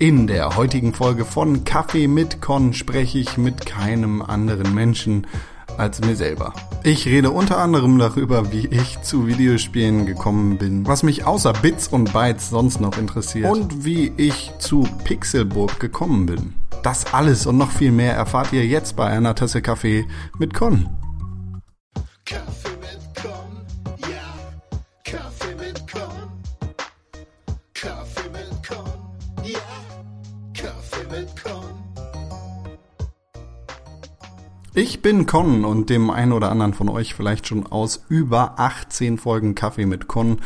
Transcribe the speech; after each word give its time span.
In 0.00 0.28
der 0.28 0.54
heutigen 0.54 0.94
Folge 0.94 1.24
von 1.24 1.64
Kaffee 1.64 2.06
mit 2.06 2.40
Con 2.40 2.72
spreche 2.72 3.18
ich 3.18 3.36
mit 3.36 3.66
keinem 3.66 4.22
anderen 4.22 4.72
Menschen 4.72 5.26
als 5.76 6.00
mir 6.00 6.14
selber. 6.14 6.52
Ich 6.84 7.06
rede 7.06 7.32
unter 7.32 7.58
anderem 7.58 7.98
darüber, 7.98 8.52
wie 8.52 8.68
ich 8.68 9.02
zu 9.02 9.26
Videospielen 9.26 10.06
gekommen 10.06 10.56
bin, 10.56 10.86
was 10.86 11.02
mich 11.02 11.24
außer 11.24 11.52
Bits 11.52 11.88
und 11.88 12.12
Bytes 12.12 12.48
sonst 12.48 12.80
noch 12.80 12.96
interessiert 12.96 13.50
und 13.50 13.84
wie 13.84 14.12
ich 14.16 14.52
zu 14.60 14.86
Pixelburg 15.02 15.80
gekommen 15.80 16.26
bin. 16.26 16.54
Das 16.84 17.12
alles 17.12 17.46
und 17.46 17.58
noch 17.58 17.72
viel 17.72 17.90
mehr 17.90 18.14
erfahrt 18.14 18.52
ihr 18.52 18.64
jetzt 18.64 18.94
bei 18.94 19.06
einer 19.06 19.34
Tasse 19.34 19.62
Kaffee 19.62 20.06
mit 20.38 20.54
Con. 20.54 20.88
Con 35.28 35.66
und 35.66 35.90
dem 35.90 36.08
einen 36.08 36.32
oder 36.32 36.50
anderen 36.50 36.72
von 36.72 36.88
euch 36.88 37.14
vielleicht 37.14 37.46
schon 37.46 37.66
aus 37.66 38.02
über 38.08 38.58
18 38.58 39.18
Folgen 39.18 39.54
Kaffee 39.54 39.84
mit 39.84 40.08
Con 40.08 40.38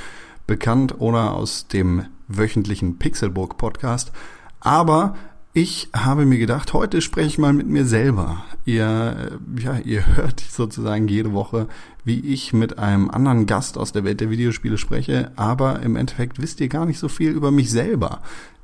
bekannt 0.49 1.01
oder 1.01 1.35
aus 1.35 1.69
dem 1.69 2.07
wöchentlichen 2.27 2.99
Pixelburg 2.99 3.57
Podcast. 3.59 4.11
Aber 4.59 5.15
ich 5.53 5.89
habe 5.95 6.27
mir 6.27 6.39
gedacht, 6.39 6.73
heute 6.73 7.01
spreche 7.01 7.29
ich 7.29 7.39
mal 7.39 7.53
mit 7.53 7.69
mir 7.69 7.85
selber. 7.85 8.43
Ihr, 8.65 9.39
äh, 9.57 9.63
ja, 9.63 9.79
ihr 9.79 10.17
hört 10.17 10.41
sozusagen 10.41 11.07
jede 11.07 11.33
Woche, 11.33 11.69
wie 12.05 12.19
ich 12.19 12.53
mit 12.53 12.81
einem 12.81 13.09
anderen 13.09 13.47
Gast 13.47 13.79
aus 13.79 13.93
der 13.93 14.03
Welt 14.03 14.21
der 14.21 14.31
Videospiele 14.31 14.79
spreche, 14.79 15.31
aber 15.37 15.81
im 15.83 15.95
Endeffekt 15.95 16.43
wisst 16.43 16.61
ihr 16.61 16.69
gar 16.69 16.87
nicht 16.87 16.99
so 16.99 17.07
viel 17.09 17.31
über 17.31 17.53
mich 17.53 17.71
selber. 17.71 18.21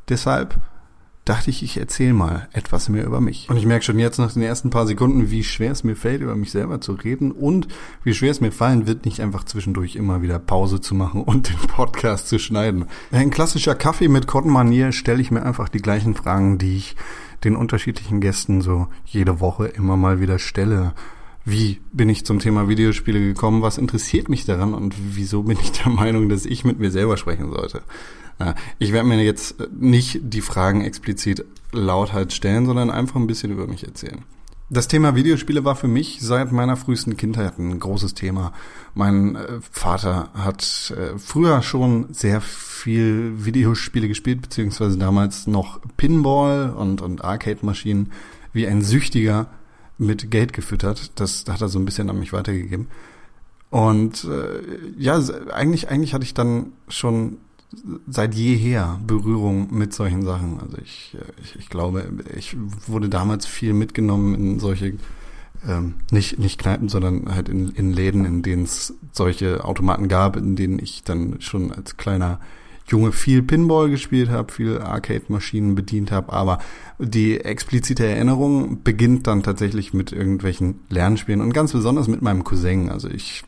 Deshalb 0.08 0.58
dachte 1.28 1.50
ich, 1.50 1.62
ich 1.62 1.76
erzähle 1.76 2.14
mal 2.14 2.48
etwas 2.52 2.88
mehr 2.88 3.04
über 3.04 3.20
mich. 3.20 3.48
Und 3.50 3.56
ich 3.56 3.66
merke 3.66 3.84
schon 3.84 3.98
jetzt 3.98 4.18
nach 4.18 4.32
den 4.32 4.42
ersten 4.42 4.70
paar 4.70 4.86
Sekunden, 4.86 5.30
wie 5.30 5.44
schwer 5.44 5.72
es 5.72 5.84
mir 5.84 5.96
fällt, 5.96 6.22
über 6.22 6.34
mich 6.36 6.50
selber 6.50 6.80
zu 6.80 6.92
reden 6.92 7.32
und 7.32 7.68
wie 8.02 8.14
schwer 8.14 8.30
es 8.30 8.40
mir 8.40 8.52
fallen 8.52 8.86
wird, 8.86 9.04
nicht 9.04 9.20
einfach 9.20 9.44
zwischendurch 9.44 9.96
immer 9.96 10.22
wieder 10.22 10.38
Pause 10.38 10.80
zu 10.80 10.94
machen 10.94 11.22
und 11.22 11.50
den 11.50 11.68
Podcast 11.68 12.28
zu 12.28 12.38
schneiden. 12.38 12.86
Ein 13.12 13.30
klassischer 13.30 13.74
Kaffee 13.74 14.08
mit 14.08 14.26
Cotton-Manier 14.26 14.92
stelle 14.92 15.20
ich 15.20 15.30
mir 15.30 15.42
einfach 15.42 15.68
die 15.68 15.82
gleichen 15.82 16.14
Fragen, 16.14 16.58
die 16.58 16.76
ich 16.76 16.96
den 17.44 17.56
unterschiedlichen 17.56 18.20
Gästen 18.20 18.62
so 18.62 18.88
jede 19.04 19.40
Woche 19.40 19.66
immer 19.66 19.96
mal 19.96 20.20
wieder 20.20 20.38
stelle. 20.38 20.94
Wie 21.44 21.80
bin 21.92 22.08
ich 22.08 22.26
zum 22.26 22.40
Thema 22.40 22.68
Videospiele 22.68 23.20
gekommen? 23.20 23.62
Was 23.62 23.78
interessiert 23.78 24.28
mich 24.28 24.44
daran? 24.44 24.74
Und 24.74 24.94
wieso 25.14 25.44
bin 25.44 25.58
ich 25.60 25.72
der 25.72 25.90
Meinung, 25.90 26.28
dass 26.28 26.44
ich 26.46 26.64
mit 26.64 26.78
mir 26.78 26.90
selber 26.90 27.16
sprechen 27.16 27.50
sollte? 27.50 27.82
Ja, 28.38 28.54
ich 28.78 28.92
werde 28.92 29.08
mir 29.08 29.22
jetzt 29.22 29.56
nicht 29.72 30.20
die 30.22 30.40
Fragen 30.40 30.82
explizit 30.82 31.44
lauthalt 31.72 32.14
halt 32.14 32.32
stellen, 32.32 32.66
sondern 32.66 32.90
einfach 32.90 33.16
ein 33.16 33.26
bisschen 33.26 33.50
über 33.50 33.66
mich 33.66 33.84
erzählen. 33.84 34.24
Das 34.70 34.86
Thema 34.86 35.14
Videospiele 35.14 35.64
war 35.64 35.76
für 35.76 35.88
mich 35.88 36.18
seit 36.20 36.52
meiner 36.52 36.76
frühesten 36.76 37.16
Kindheit 37.16 37.58
ein 37.58 37.80
großes 37.80 38.12
Thema. 38.12 38.52
Mein 38.94 39.34
äh, 39.34 39.60
Vater 39.70 40.28
hat 40.34 40.92
äh, 40.94 41.18
früher 41.18 41.62
schon 41.62 42.12
sehr 42.12 42.42
viel 42.42 43.32
Videospiele 43.46 44.08
gespielt, 44.08 44.42
beziehungsweise 44.42 44.98
damals 44.98 45.46
noch 45.46 45.80
Pinball 45.96 46.70
und, 46.70 47.00
und 47.00 47.24
Arcade-Maschinen 47.24 48.12
wie 48.52 48.66
ein 48.66 48.82
Süchtiger 48.82 49.46
mit 49.96 50.30
Geld 50.30 50.52
gefüttert. 50.52 51.12
Das 51.18 51.46
hat 51.48 51.62
er 51.62 51.68
so 51.68 51.78
ein 51.78 51.86
bisschen 51.86 52.10
an 52.10 52.18
mich 52.18 52.34
weitergegeben. 52.34 52.88
Und 53.70 54.24
äh, 54.24 54.60
ja, 54.98 55.18
eigentlich, 55.50 55.88
eigentlich 55.88 56.12
hatte 56.12 56.24
ich 56.24 56.34
dann 56.34 56.72
schon 56.88 57.38
seit 58.06 58.34
jeher 58.34 58.98
Berührung 59.06 59.68
mit 59.76 59.92
solchen 59.92 60.22
Sachen. 60.22 60.60
Also 60.60 60.78
ich, 60.82 61.16
ich, 61.42 61.56
ich 61.56 61.68
glaube, 61.68 62.08
ich 62.36 62.56
wurde 62.86 63.08
damals 63.08 63.46
viel 63.46 63.74
mitgenommen 63.74 64.34
in 64.34 64.58
solche, 64.58 64.94
ähm, 65.66 65.94
nicht, 66.10 66.38
nicht 66.38 66.58
Kneipen, 66.58 66.88
sondern 66.88 67.34
halt 67.34 67.48
in, 67.48 67.70
in 67.70 67.92
Läden, 67.92 68.24
in 68.24 68.42
denen 68.42 68.64
es 68.64 68.94
solche 69.12 69.64
Automaten 69.64 70.08
gab, 70.08 70.36
in 70.36 70.56
denen 70.56 70.78
ich 70.78 71.02
dann 71.04 71.40
schon 71.40 71.72
als 71.72 71.96
kleiner 71.96 72.40
Junge 72.90 73.12
viel 73.12 73.42
Pinball 73.42 73.90
gespielt 73.90 74.30
habe, 74.30 74.50
viel 74.50 74.78
Arcade-Maschinen 74.78 75.74
bedient 75.74 76.10
habe, 76.10 76.32
aber 76.32 76.58
die 76.98 77.38
explizite 77.38 78.06
Erinnerung 78.06 78.82
beginnt 78.82 79.26
dann 79.26 79.42
tatsächlich 79.42 79.92
mit 79.92 80.10
irgendwelchen 80.12 80.80
Lernspielen 80.88 81.42
und 81.42 81.52
ganz 81.52 81.72
besonders 81.72 82.08
mit 82.08 82.22
meinem 82.22 82.44
Cousin. 82.44 82.88
Also 82.88 83.08
ich 83.08 83.44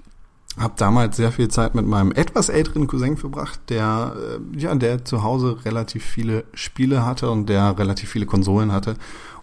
habe 0.59 0.75
damals 0.77 1.17
sehr 1.17 1.33
viel 1.33 1.49
Zeit 1.49 1.75
mit 1.75 1.87
meinem 1.87 2.13
etwas 2.13 2.49
älteren 2.49 2.87
Cousin 2.87 3.17
verbracht, 3.17 3.61
der 3.69 4.15
äh, 4.17 4.59
ja, 4.59 4.75
der 4.75 5.05
zu 5.05 5.23
Hause 5.23 5.65
relativ 5.65 6.05
viele 6.05 6.45
Spiele 6.55 7.05
hatte 7.07 7.31
und 7.31 7.49
der 7.49 7.79
relativ 7.79 8.11
viele 8.11 8.27
Konsolen 8.27 8.73
hatte 8.73 8.97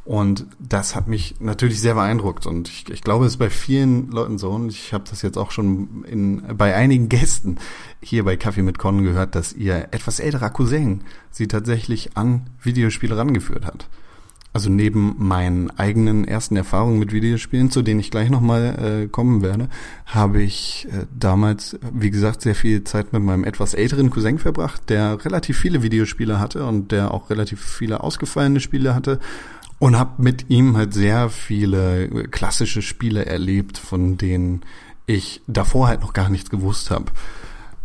und 0.08 0.46
das 0.58 0.96
hat 0.96 1.10
mich 1.10 1.36
natürlich 1.42 1.82
sehr 1.82 1.96
beeindruckt 1.96 2.46
und 2.46 2.70
ich, 2.70 2.90
ich 2.90 3.02
glaube, 3.02 3.26
es 3.26 3.34
ist 3.34 3.40
bei 3.40 3.50
vielen 3.50 4.10
Leuten 4.10 4.38
so 4.38 4.52
und 4.52 4.70
ich 4.70 4.94
habe 4.94 5.04
das 5.10 5.22
jetzt 5.22 5.38
auch 5.38 5.52
schon 5.52 6.06
in, 6.08 6.44
bei 6.56 6.74
einigen 6.74 7.10
Gästen 7.10 7.58
hier 8.02 8.24
bei 8.24 8.38
Kaffee 8.38 8.62
mit 8.62 8.80
Con 8.80 9.04
gehört, 9.04 9.36
dass 9.36 9.52
ihr 9.52 9.90
etwas 9.92 10.22
älterer 10.22 10.50
Cousin 10.50 11.04
sie 11.30 11.50
tatsächlich 11.50 12.16
an 12.16 12.50
Videospiele 12.62 13.18
rangeführt 13.18 13.66
hat. 13.66 13.90
Also 14.58 14.72
neben 14.72 15.14
meinen 15.20 15.70
eigenen 15.78 16.28
ersten 16.28 16.56
Erfahrungen 16.56 16.98
mit 16.98 17.12
Videospielen, 17.14 17.70
zu 17.70 17.84
denen 17.84 18.00
ich 18.00 18.10
gleich 18.10 18.32
nochmal 18.32 19.04
äh, 19.04 19.08
kommen 19.08 19.44
werde, 19.44 19.70
habe 20.08 20.42
ich 20.42 20.88
äh, 20.92 21.06
damals, 21.16 21.78
wie 21.94 22.10
gesagt, 22.10 22.42
sehr 22.42 22.56
viel 22.56 22.84
Zeit 22.84 23.14
mit 23.14 23.22
meinem 23.22 23.44
etwas 23.44 23.76
älteren 23.76 24.10
Cousin 24.10 24.40
verbracht, 24.40 24.90
der 24.90 25.24
relativ 25.24 25.60
viele 25.60 25.84
Videospiele 25.84 26.40
hatte 26.40 26.66
und 26.66 26.92
der 26.92 27.14
auch 27.14 27.30
relativ 27.30 27.64
viele 27.64 28.02
ausgefallene 28.02 28.60
Spiele 28.60 28.96
hatte 28.96 29.20
und 29.78 29.96
habe 29.96 30.24
mit 30.24 30.50
ihm 30.50 30.76
halt 30.76 30.92
sehr 30.92 31.30
viele 31.30 32.08
klassische 32.32 32.82
Spiele 32.82 33.28
erlebt, 33.28 33.78
von 33.78 34.18
denen 34.18 34.64
ich 35.06 35.44
davor 35.46 35.88
halt 35.88 36.02
noch 36.02 36.14
gar 36.14 36.30
nichts 36.30 36.50
gewusst 36.50 36.90
habe. 36.90 37.12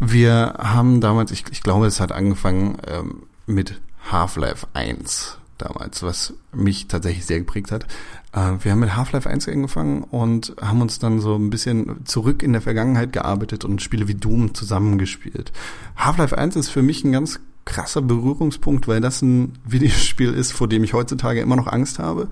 Wir 0.00 0.54
haben 0.56 1.02
damals, 1.02 1.32
ich, 1.32 1.44
ich 1.50 1.62
glaube, 1.62 1.84
es 1.84 2.00
hat 2.00 2.12
angefangen 2.12 2.78
ähm, 2.86 3.24
mit 3.44 3.82
Half-Life 4.10 4.68
1 4.72 5.36
damals, 5.62 6.02
was 6.02 6.34
mich 6.52 6.88
tatsächlich 6.88 7.24
sehr 7.24 7.38
geprägt 7.38 7.72
hat. 7.72 7.86
Äh, 8.32 8.52
wir 8.62 8.72
haben 8.72 8.80
mit 8.80 8.96
Half-Life 8.96 9.28
1 9.28 9.48
angefangen 9.48 10.02
und 10.02 10.54
haben 10.60 10.80
uns 10.80 10.98
dann 10.98 11.20
so 11.20 11.36
ein 11.36 11.50
bisschen 11.50 12.04
zurück 12.04 12.42
in 12.42 12.52
der 12.52 12.62
Vergangenheit 12.62 13.12
gearbeitet 13.12 13.64
und 13.64 13.82
Spiele 13.82 14.08
wie 14.08 14.14
Doom 14.14 14.54
zusammengespielt. 14.54 15.52
Half-Life 15.96 16.36
1 16.36 16.56
ist 16.56 16.68
für 16.68 16.82
mich 16.82 17.04
ein 17.04 17.12
ganz 17.12 17.40
krasser 17.64 18.02
Berührungspunkt, 18.02 18.88
weil 18.88 19.00
das 19.00 19.22
ein 19.22 19.52
Videospiel 19.64 20.32
ist, 20.32 20.52
vor 20.52 20.68
dem 20.68 20.84
ich 20.84 20.94
heutzutage 20.94 21.40
immer 21.40 21.56
noch 21.56 21.68
Angst 21.68 21.98
habe. 21.98 22.28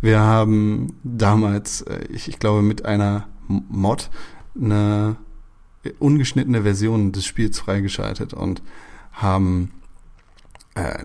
Wir 0.00 0.20
haben 0.20 0.94
damals, 1.02 1.82
äh, 1.82 2.04
ich, 2.10 2.28
ich 2.28 2.38
glaube, 2.38 2.62
mit 2.62 2.84
einer 2.84 3.26
Mod 3.48 4.10
eine 4.56 5.16
ungeschnittene 5.98 6.62
Version 6.62 7.12
des 7.12 7.26
Spiels 7.26 7.58
freigeschaltet 7.58 8.32
und 8.32 8.62
haben 9.12 9.70
äh, 10.74 11.04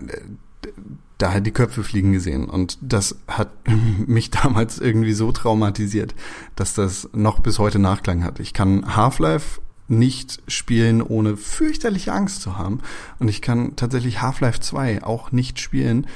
da 1.22 1.32
halt 1.32 1.46
die 1.46 1.52
Köpfe 1.52 1.84
fliegen 1.84 2.12
gesehen. 2.12 2.46
Und 2.46 2.78
das 2.80 3.16
hat 3.28 3.50
mich 4.06 4.30
damals 4.30 4.78
irgendwie 4.78 5.12
so 5.12 5.32
traumatisiert, 5.32 6.14
dass 6.56 6.74
das 6.74 7.08
noch 7.12 7.40
bis 7.40 7.58
heute 7.58 7.78
Nachklang 7.78 8.24
hat. 8.24 8.40
Ich 8.40 8.52
kann 8.52 8.96
Half-Life 8.96 9.60
nicht 9.88 10.40
spielen, 10.46 11.02
ohne 11.02 11.36
fürchterliche 11.36 12.12
Angst 12.12 12.42
zu 12.42 12.56
haben. 12.56 12.80
Und 13.18 13.28
ich 13.28 13.42
kann 13.42 13.74
tatsächlich 13.76 14.22
Half-Life 14.22 14.60
2 14.60 15.02
auch 15.02 15.32
nicht 15.32 15.58
spielen, 15.58 16.06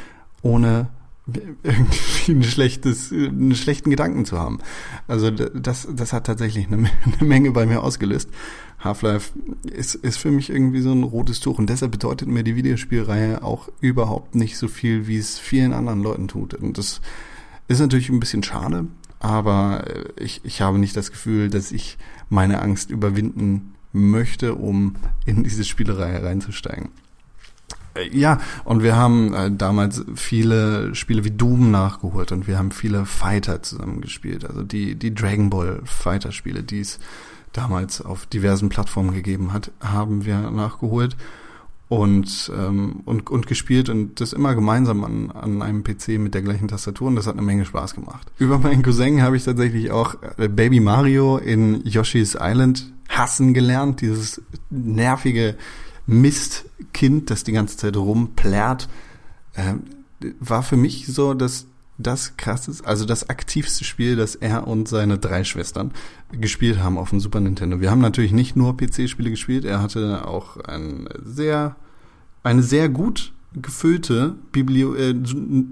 ohne 0.43 0.89
irgendwie 1.63 2.33
ein 2.33 2.43
schlechtes, 2.43 3.11
einen 3.11 3.55
schlechten 3.55 3.91
Gedanken 3.91 4.25
zu 4.25 4.39
haben. 4.39 4.59
Also 5.09 5.31
das, 5.31 5.89
das 5.91 6.13
hat 6.13 6.27
tatsächlich 6.27 6.67
eine, 6.67 6.77
eine 7.19 7.29
Menge 7.29 7.51
bei 7.51 7.67
mir 7.67 7.83
ausgelöst. 7.83 8.31
Half-Life 8.85 9.33
ist, 9.65 9.95
ist 9.95 10.19
für 10.19 10.31
mich 10.31 10.51
irgendwie 10.51 10.81
so 10.81 10.93
ein 10.93 11.03
rotes 11.03 11.41
Tuch 11.41 11.59
und 11.59 11.69
deshalb 11.71 11.93
bedeutet 11.93 12.29
mir 12.29 12.45
die 12.45 12.57
Videospielreihe 12.57 13.43
auch 13.43 13.69
überhaupt 13.81 14.35
nicht 14.35 14.59
so 14.59 14.69
viel, 14.69 15.07
wie 15.07 15.19
es 15.19 15.39
vielen 15.39 15.73
anderen 15.73 16.03
Leuten 16.03 16.29
tut. 16.29 16.55
Und 16.55 16.79
das 16.79 17.01
ist 17.67 17.81
natürlich 17.81 18.11
ein 18.11 18.21
bisschen 18.21 18.43
schade, 18.43 18.87
aber 19.21 19.85
ich, 20.17 20.43
ich 20.45 20.61
habe 20.61 20.79
nicht 20.79 20.97
das 20.97 21.11
Gefühl, 21.11 21.49
dass 21.49 21.73
ich 21.73 21.97
meine 22.29 22.61
Angst 22.61 22.91
überwinden 22.91 23.75
möchte, 23.93 24.55
um 24.55 24.97
in 25.25 25.45
diese 25.45 25.65
Spielereihe 25.65 26.23
reinzusteigen. 26.23 26.91
Äh, 27.95 28.09
ja, 28.17 28.41
und 28.65 28.83
wir 28.83 28.97
haben 28.97 29.33
äh, 29.33 29.51
damals 29.51 30.05
viele 30.15 30.95
Spiele 30.95 31.25
wie 31.25 31.31
Doom 31.31 31.71
nachgeholt 31.71 32.33
und 32.33 32.47
wir 32.47 32.59
haben 32.59 32.71
viele 32.71 33.07
Fighter 33.07 33.63
zusammengespielt. 33.63 34.45
Also 34.45 34.63
die, 34.63 34.97
die 34.97 35.15
Dragon 35.15 35.51
Ball 35.51 35.81
Fighter 35.85 36.33
Spiele, 36.33 36.63
die 36.63 36.81
es 36.81 36.99
damals 37.55 38.03
auf 38.03 38.27
diversen 38.27 38.69
Plattformen 38.69 39.15
gegeben 39.15 39.53
hat, 39.55 39.71
haben 39.81 40.27
wir 40.27 40.51
nachgeholt 40.51 41.17
und, 41.89 42.51
ähm, 42.55 43.01
und, 43.05 43.31
und 43.31 43.47
gespielt 43.47 43.89
und 43.89 44.21
das 44.21 44.33
immer 44.33 44.55
gemeinsam 44.55 45.05
an, 45.05 45.31
an 45.31 45.63
einem 45.63 45.85
PC 45.85 46.19
mit 46.19 46.35
der 46.35 46.43
gleichen 46.43 46.69
Tastatur 46.69 47.09
und 47.09 47.17
das 47.17 47.27
hat 47.27 47.35
eine 47.35 47.43
Menge 47.43 47.65
Spaß 47.65 47.95
gemacht. 47.95 48.31
Über 48.39 48.59
meinen 48.59 48.83
Cousin 48.83 49.23
habe 49.23 49.37
ich 49.37 49.45
tatsächlich 49.45 49.91
auch 49.91 50.17
äh, 50.37 50.49
Baby 50.49 50.81
Mario 50.81 51.39
in 51.39 51.85
Yoshi's 51.87 52.37
Island 52.39 52.93
hassen 53.09 53.55
gelernt, 53.55 54.01
dieses 54.01 54.43
nervige 54.71 55.57
Mistkind, 56.07 57.31
das 57.31 57.45
die 57.45 57.53
ganze 57.53 57.77
Zeit 57.77 57.97
rumplärrt. 57.97 58.89
Ähm, 59.57 59.85
war 60.41 60.63
für 60.63 60.77
mich 60.77 61.07
so, 61.07 61.35
dass 61.35 61.67
das 61.99 62.37
krasseste, 62.37 62.87
also 62.87 63.05
das 63.05 63.29
aktivste 63.29 63.85
Spiel, 63.85 64.17
das 64.17 64.35
er 64.35 64.67
und 64.67 64.89
seine 64.89 65.19
drei 65.19 65.45
Schwestern 65.45 65.93
gespielt 66.33 66.83
haben 66.83 66.99
auf 66.99 67.11
dem 67.11 67.21
Super 67.21 67.41
Nintendo. 67.41 67.81
Wir 67.81 67.91
haben 67.91 68.01
natürlich 68.01 68.33
nicht 68.33 68.57
nur 68.57 68.77
PC-Spiele 68.77 69.31
gespielt, 69.31 69.65
er 69.65 69.81
hatte 69.81 70.27
auch 70.27 70.57
ein 70.57 71.09
sehr, 71.23 71.77
eine 72.43 72.63
sehr 72.63 72.89
gut 72.89 73.33
gefüllte 73.55 74.35
Biblio 74.51 74.95
äh, 74.95 75.15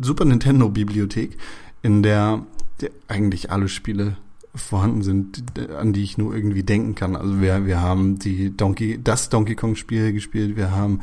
Super 0.01 0.25
Nintendo 0.25 0.69
Bibliothek, 0.69 1.37
in 1.83 2.03
der, 2.03 2.47
der 2.81 2.91
eigentlich 3.09 3.51
alle 3.51 3.69
Spiele 3.69 4.17
vorhanden 4.55 5.03
sind, 5.03 5.43
an 5.77 5.93
die 5.93 6.05
ich 6.05 6.19
nur 6.19 6.35
irgendwie 6.35 6.63
denken 6.63 6.95
kann. 6.95 7.17
Also 7.17 7.41
wir, 7.41 7.67
wir 7.67 7.81
haben 7.81 8.19
die 8.19 8.57
Donkey, 8.57 9.01
das 9.03 9.31
Donkey 9.31 9.57
Kong 9.57 9.77
Spiel 9.77 10.13
gespielt, 10.13 10.57
wir 10.57 10.71
haben 10.71 11.01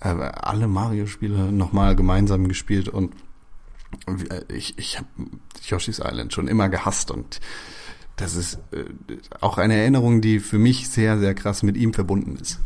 äh, 0.00 0.08
alle 0.08 0.68
Mario 0.68 1.06
Spiele 1.06 1.52
nochmal 1.52 1.96
gemeinsam 1.96 2.48
gespielt 2.48 2.88
und 2.88 3.12
ich, 4.48 4.78
ich 4.78 4.98
habe 4.98 5.08
Yoshi's 5.64 6.00
Island 6.00 6.32
schon 6.32 6.48
immer 6.48 6.68
gehasst 6.68 7.10
und 7.10 7.40
das 8.16 8.36
ist 8.36 8.58
äh, 8.72 8.84
auch 9.40 9.58
eine 9.58 9.76
Erinnerung, 9.76 10.20
die 10.20 10.40
für 10.40 10.58
mich 10.58 10.88
sehr, 10.88 11.18
sehr 11.18 11.34
krass 11.34 11.62
mit 11.62 11.76
ihm 11.76 11.92
verbunden 11.94 12.36
ist. 12.40 12.60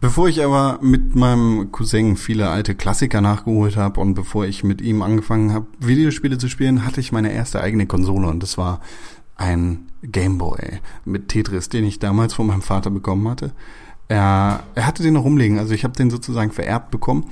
Bevor 0.00 0.28
ich 0.28 0.44
aber 0.44 0.78
mit 0.80 1.16
meinem 1.16 1.72
Cousin 1.72 2.16
viele 2.16 2.48
alte 2.50 2.76
Klassiker 2.76 3.20
nachgeholt 3.20 3.76
habe 3.76 4.00
und 4.00 4.14
bevor 4.14 4.46
ich 4.46 4.62
mit 4.62 4.80
ihm 4.80 5.02
angefangen 5.02 5.52
habe, 5.52 5.66
Videospiele 5.80 6.38
zu 6.38 6.48
spielen, 6.48 6.84
hatte 6.86 7.00
ich 7.00 7.10
meine 7.10 7.32
erste 7.32 7.60
eigene 7.60 7.86
Konsole 7.86 8.28
und 8.28 8.40
das 8.40 8.56
war 8.56 8.80
ein 9.34 9.88
Gameboy 10.02 10.80
mit 11.04 11.28
Tetris, 11.28 11.68
den 11.68 11.84
ich 11.84 11.98
damals 11.98 12.34
von 12.34 12.46
meinem 12.46 12.62
Vater 12.62 12.90
bekommen 12.90 13.26
hatte. 13.28 13.52
Er, 14.06 14.62
er 14.76 14.86
hatte 14.86 15.02
den 15.02 15.14
noch 15.14 15.24
rumliegen, 15.24 15.58
also 15.58 15.74
ich 15.74 15.82
habe 15.82 15.94
den 15.94 16.10
sozusagen 16.10 16.52
vererbt 16.52 16.92
bekommen 16.92 17.26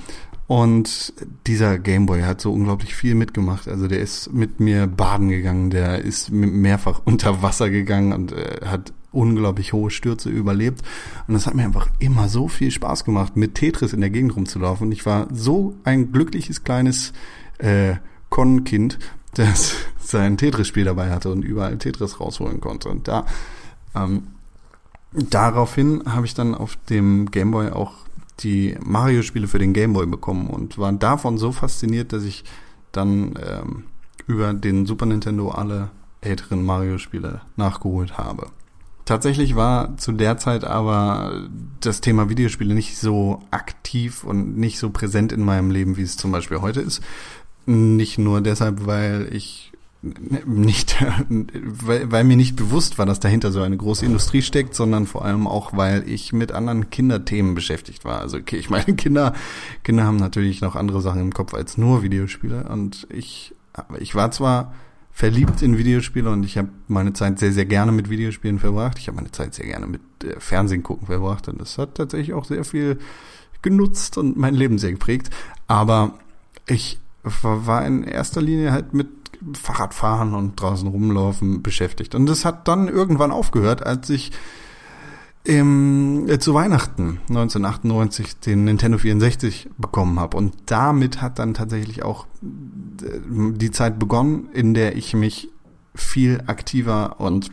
und 0.47 1.13
dieser 1.45 1.77
Gameboy 1.77 2.21
hat 2.21 2.39
so 2.39 2.53
unglaublich 2.53 2.95
viel 2.95 3.15
mitgemacht. 3.15 3.67
Also 3.67 3.87
der 3.87 3.99
ist 3.99 4.31
mit 4.31 4.61
mir 4.61 4.87
baden 4.87 5.27
gegangen, 5.27 5.69
der 5.69 5.99
ist 5.99 6.31
mehrfach 6.31 7.01
unter 7.05 7.41
Wasser 7.41 7.69
gegangen 7.69 8.13
und 8.13 8.31
äh, 8.31 8.65
hat 8.65 8.93
unglaublich 9.11 9.73
hohe 9.73 9.91
Stürze 9.91 10.29
überlebt. 10.29 10.81
Und 11.27 11.33
das 11.33 11.47
hat 11.47 11.55
mir 11.55 11.65
einfach 11.65 11.89
immer 11.99 12.29
so 12.29 12.47
viel 12.47 12.71
Spaß 12.71 13.03
gemacht, 13.03 13.35
mit 13.35 13.55
Tetris 13.55 13.91
in 13.91 13.99
der 13.99 14.09
Gegend 14.09 14.37
rumzulaufen. 14.37 14.87
Und 14.87 14.93
ich 14.93 15.05
war 15.05 15.27
so 15.33 15.75
ein 15.83 16.13
glückliches 16.13 16.63
kleines 16.63 17.11
äh, 17.57 17.95
Con-Kind, 18.29 18.99
das 19.33 19.75
sein 19.99 20.37
Tetris-Spiel 20.37 20.85
dabei 20.85 21.11
hatte 21.11 21.29
und 21.29 21.43
überall 21.43 21.77
Tetris 21.77 22.21
rausholen 22.21 22.61
konnte. 22.61 22.87
Und 22.87 23.09
da 23.09 23.25
ähm, 23.93 24.27
daraufhin 25.11 26.03
habe 26.05 26.25
ich 26.25 26.33
dann 26.33 26.55
auf 26.55 26.77
dem 26.89 27.29
Gameboy 27.31 27.71
auch 27.71 28.06
die 28.39 28.77
Mario-Spiele 28.83 29.47
für 29.47 29.59
den 29.59 29.73
Gameboy 29.73 30.05
bekommen 30.05 30.47
und 30.47 30.77
war 30.77 30.91
davon 30.93 31.37
so 31.37 31.51
fasziniert, 31.51 32.13
dass 32.13 32.23
ich 32.23 32.43
dann 32.91 33.33
ähm, 33.43 33.83
über 34.27 34.53
den 34.53 34.85
Super 34.85 35.05
Nintendo 35.05 35.49
alle 35.49 35.89
älteren 36.21 36.63
Mario-Spiele 36.65 37.41
nachgeholt 37.55 38.17
habe. 38.17 38.47
Tatsächlich 39.05 39.55
war 39.55 39.95
zu 39.95 40.11
der 40.11 40.37
Zeit 40.37 40.65
aber 40.65 41.47
das 41.79 42.01
Thema 42.01 42.29
Videospiele 42.29 42.73
nicht 42.73 42.97
so 42.97 43.41
aktiv 43.51 44.25
und 44.25 44.57
nicht 44.57 44.79
so 44.79 44.89
präsent 44.89 45.31
in 45.31 45.45
meinem 45.45 45.71
Leben, 45.71 45.95
wie 45.95 46.01
es 46.01 46.17
zum 46.17 46.33
Beispiel 46.33 46.59
heute 46.59 46.81
ist. 46.81 47.01
Nicht 47.65 48.17
nur 48.17 48.41
deshalb, 48.41 48.85
weil 48.85 49.29
ich 49.31 49.71
nicht, 50.01 51.03
weil, 51.29 52.11
weil 52.11 52.23
mir 52.23 52.37
nicht 52.37 52.55
bewusst 52.55 52.97
war, 52.97 53.05
dass 53.05 53.19
dahinter 53.19 53.51
so 53.51 53.61
eine 53.61 53.77
große 53.77 54.05
Industrie 54.05 54.41
steckt, 54.41 54.75
sondern 54.75 55.07
vor 55.07 55.25
allem 55.25 55.47
auch, 55.47 55.75
weil 55.75 56.07
ich 56.07 56.33
mit 56.33 56.51
anderen 56.51 56.89
Kinderthemen 56.89 57.55
beschäftigt 57.55 58.05
war. 58.05 58.19
Also 58.19 58.37
okay, 58.37 58.57
ich 58.57 58.69
meine, 58.69 58.95
Kinder, 58.95 59.33
Kinder 59.83 60.03
haben 60.03 60.17
natürlich 60.17 60.61
noch 60.61 60.75
andere 60.75 61.01
Sachen 61.01 61.21
im 61.21 61.33
Kopf 61.33 61.53
als 61.53 61.77
nur 61.77 62.03
Videospiele. 62.03 62.69
Und 62.69 63.07
ich, 63.09 63.55
ich 63.99 64.13
war 64.13 64.31
zwar 64.31 64.73
verliebt 65.11 65.63
in 65.63 65.79
Videospiele 65.79 66.29
und 66.29 66.43
ich 66.43 66.59
habe 66.59 66.69
meine 66.87 67.13
Zeit 67.13 67.39
sehr, 67.39 67.51
sehr 67.51 67.65
gerne 67.65 67.91
mit 67.91 68.07
Videospielen 68.11 68.59
verbracht. 68.59 68.99
Ich 68.99 69.07
habe 69.07 69.15
meine 69.15 69.31
Zeit 69.31 69.55
sehr 69.55 69.65
gerne 69.65 69.87
mit 69.87 70.01
äh, 70.23 70.39
Fernsehen 70.39 70.83
gucken 70.83 71.07
verbracht 71.07 71.47
und 71.47 71.59
das 71.59 71.79
hat 71.79 71.95
tatsächlich 71.95 72.35
auch 72.35 72.45
sehr 72.45 72.63
viel 72.63 72.99
genutzt 73.63 74.19
und 74.19 74.37
mein 74.37 74.53
Leben 74.53 74.77
sehr 74.77 74.91
geprägt. 74.91 75.31
Aber 75.65 76.19
ich 76.67 76.99
war 77.23 77.85
in 77.85 78.03
erster 78.03 78.41
Linie 78.41 78.71
halt 78.71 78.93
mit 78.93 79.07
Fahrradfahren 79.53 80.33
und 80.33 80.59
draußen 80.61 80.87
rumlaufen 80.87 81.61
beschäftigt. 81.61 82.15
Und 82.15 82.25
das 82.25 82.45
hat 82.45 82.67
dann 82.67 82.87
irgendwann 82.87 83.31
aufgehört, 83.31 83.85
als 83.85 84.09
ich 84.09 84.31
im, 85.43 86.27
äh, 86.27 86.39
zu 86.39 86.53
Weihnachten 86.53 87.21
1998 87.29 88.39
den 88.39 88.65
Nintendo 88.65 88.97
64 88.97 89.69
bekommen 89.77 90.19
habe. 90.19 90.35
Und 90.35 90.53
damit 90.65 91.21
hat 91.21 91.39
dann 91.39 91.53
tatsächlich 91.53 92.03
auch 92.03 92.27
äh, 92.43 93.19
die 93.53 93.71
Zeit 93.71 93.97
begonnen, 93.97 94.49
in 94.53 94.73
der 94.73 94.97
ich 94.97 95.13
mich 95.13 95.49
viel 95.95 96.43
aktiver 96.47 97.19
und 97.19 97.49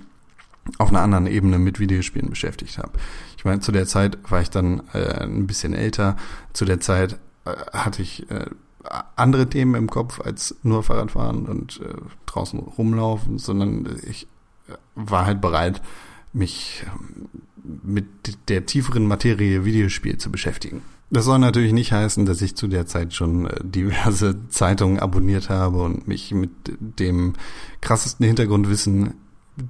auf 0.78 0.88
einer 0.88 1.02
anderen 1.02 1.26
Ebene 1.26 1.58
mit 1.58 1.78
Videospielen 1.78 2.30
beschäftigt 2.30 2.78
habe. 2.78 2.92
Ich 3.36 3.44
meine, 3.44 3.60
zu 3.60 3.70
der 3.70 3.86
Zeit 3.86 4.18
war 4.28 4.40
ich 4.40 4.50
dann 4.50 4.82
äh, 4.92 5.22
ein 5.22 5.46
bisschen 5.46 5.74
älter. 5.74 6.16
Zu 6.52 6.64
der 6.64 6.80
Zeit 6.80 7.18
äh, 7.44 7.50
hatte 7.72 8.02
ich 8.02 8.28
äh, 8.30 8.46
andere 9.16 9.48
Themen 9.48 9.74
im 9.74 9.90
Kopf 9.90 10.20
als 10.20 10.56
nur 10.62 10.82
Fahrradfahren 10.82 11.46
und 11.46 11.80
äh, 11.80 11.94
draußen 12.26 12.58
rumlaufen, 12.60 13.38
sondern 13.38 13.98
ich 14.06 14.26
äh, 14.68 14.72
war 14.94 15.26
halt 15.26 15.40
bereit, 15.40 15.82
mich 16.32 16.84
ähm, 16.86 17.28
mit 17.82 18.06
der 18.48 18.66
tieferen 18.66 19.06
Materie 19.06 19.64
Videospiel 19.64 20.18
zu 20.18 20.30
beschäftigen. 20.30 20.82
Das 21.10 21.26
soll 21.26 21.38
natürlich 21.38 21.72
nicht 21.72 21.92
heißen, 21.92 22.26
dass 22.26 22.42
ich 22.42 22.56
zu 22.56 22.66
der 22.66 22.86
Zeit 22.86 23.14
schon 23.14 23.46
äh, 23.46 23.60
diverse 23.62 24.36
Zeitungen 24.48 24.98
abonniert 24.98 25.48
habe 25.48 25.82
und 25.82 26.08
mich 26.08 26.32
mit 26.32 26.50
dem 26.78 27.34
krassesten 27.80 28.26
Hintergrundwissen 28.26 29.14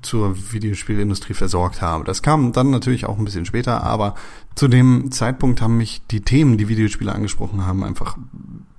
zur 0.00 0.34
Videospielindustrie 0.52 1.34
versorgt 1.34 1.82
habe. 1.82 2.04
Das 2.04 2.22
kam 2.22 2.52
dann 2.52 2.70
natürlich 2.70 3.04
auch 3.04 3.18
ein 3.18 3.24
bisschen 3.24 3.44
später, 3.44 3.82
aber 3.82 4.14
zu 4.54 4.66
dem 4.66 5.10
Zeitpunkt 5.10 5.60
haben 5.60 5.76
mich 5.76 6.00
die 6.10 6.22
Themen, 6.22 6.56
die 6.56 6.68
Videospiele 6.68 7.12
angesprochen 7.12 7.66
haben, 7.66 7.84
einfach 7.84 8.16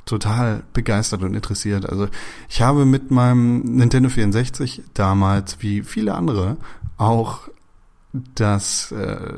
total 0.05 0.63
begeistert 0.73 1.23
und 1.23 1.33
interessiert. 1.33 1.89
Also 1.89 2.07
ich 2.47 2.61
habe 2.61 2.85
mit 2.85 3.11
meinem 3.11 3.59
Nintendo 3.59 4.09
64 4.09 4.83
damals, 4.93 5.61
wie 5.61 5.81
viele 5.81 6.15
andere, 6.15 6.57
auch 6.97 7.49
das, 8.13 8.91
äh, 8.91 9.33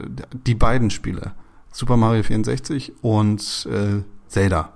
die 0.45 0.55
beiden 0.55 0.89
Spiele, 0.89 1.33
Super 1.71 1.97
Mario 1.97 2.23
64 2.23 2.93
und 3.01 3.67
äh, 3.71 4.03
Zelda, 4.27 4.73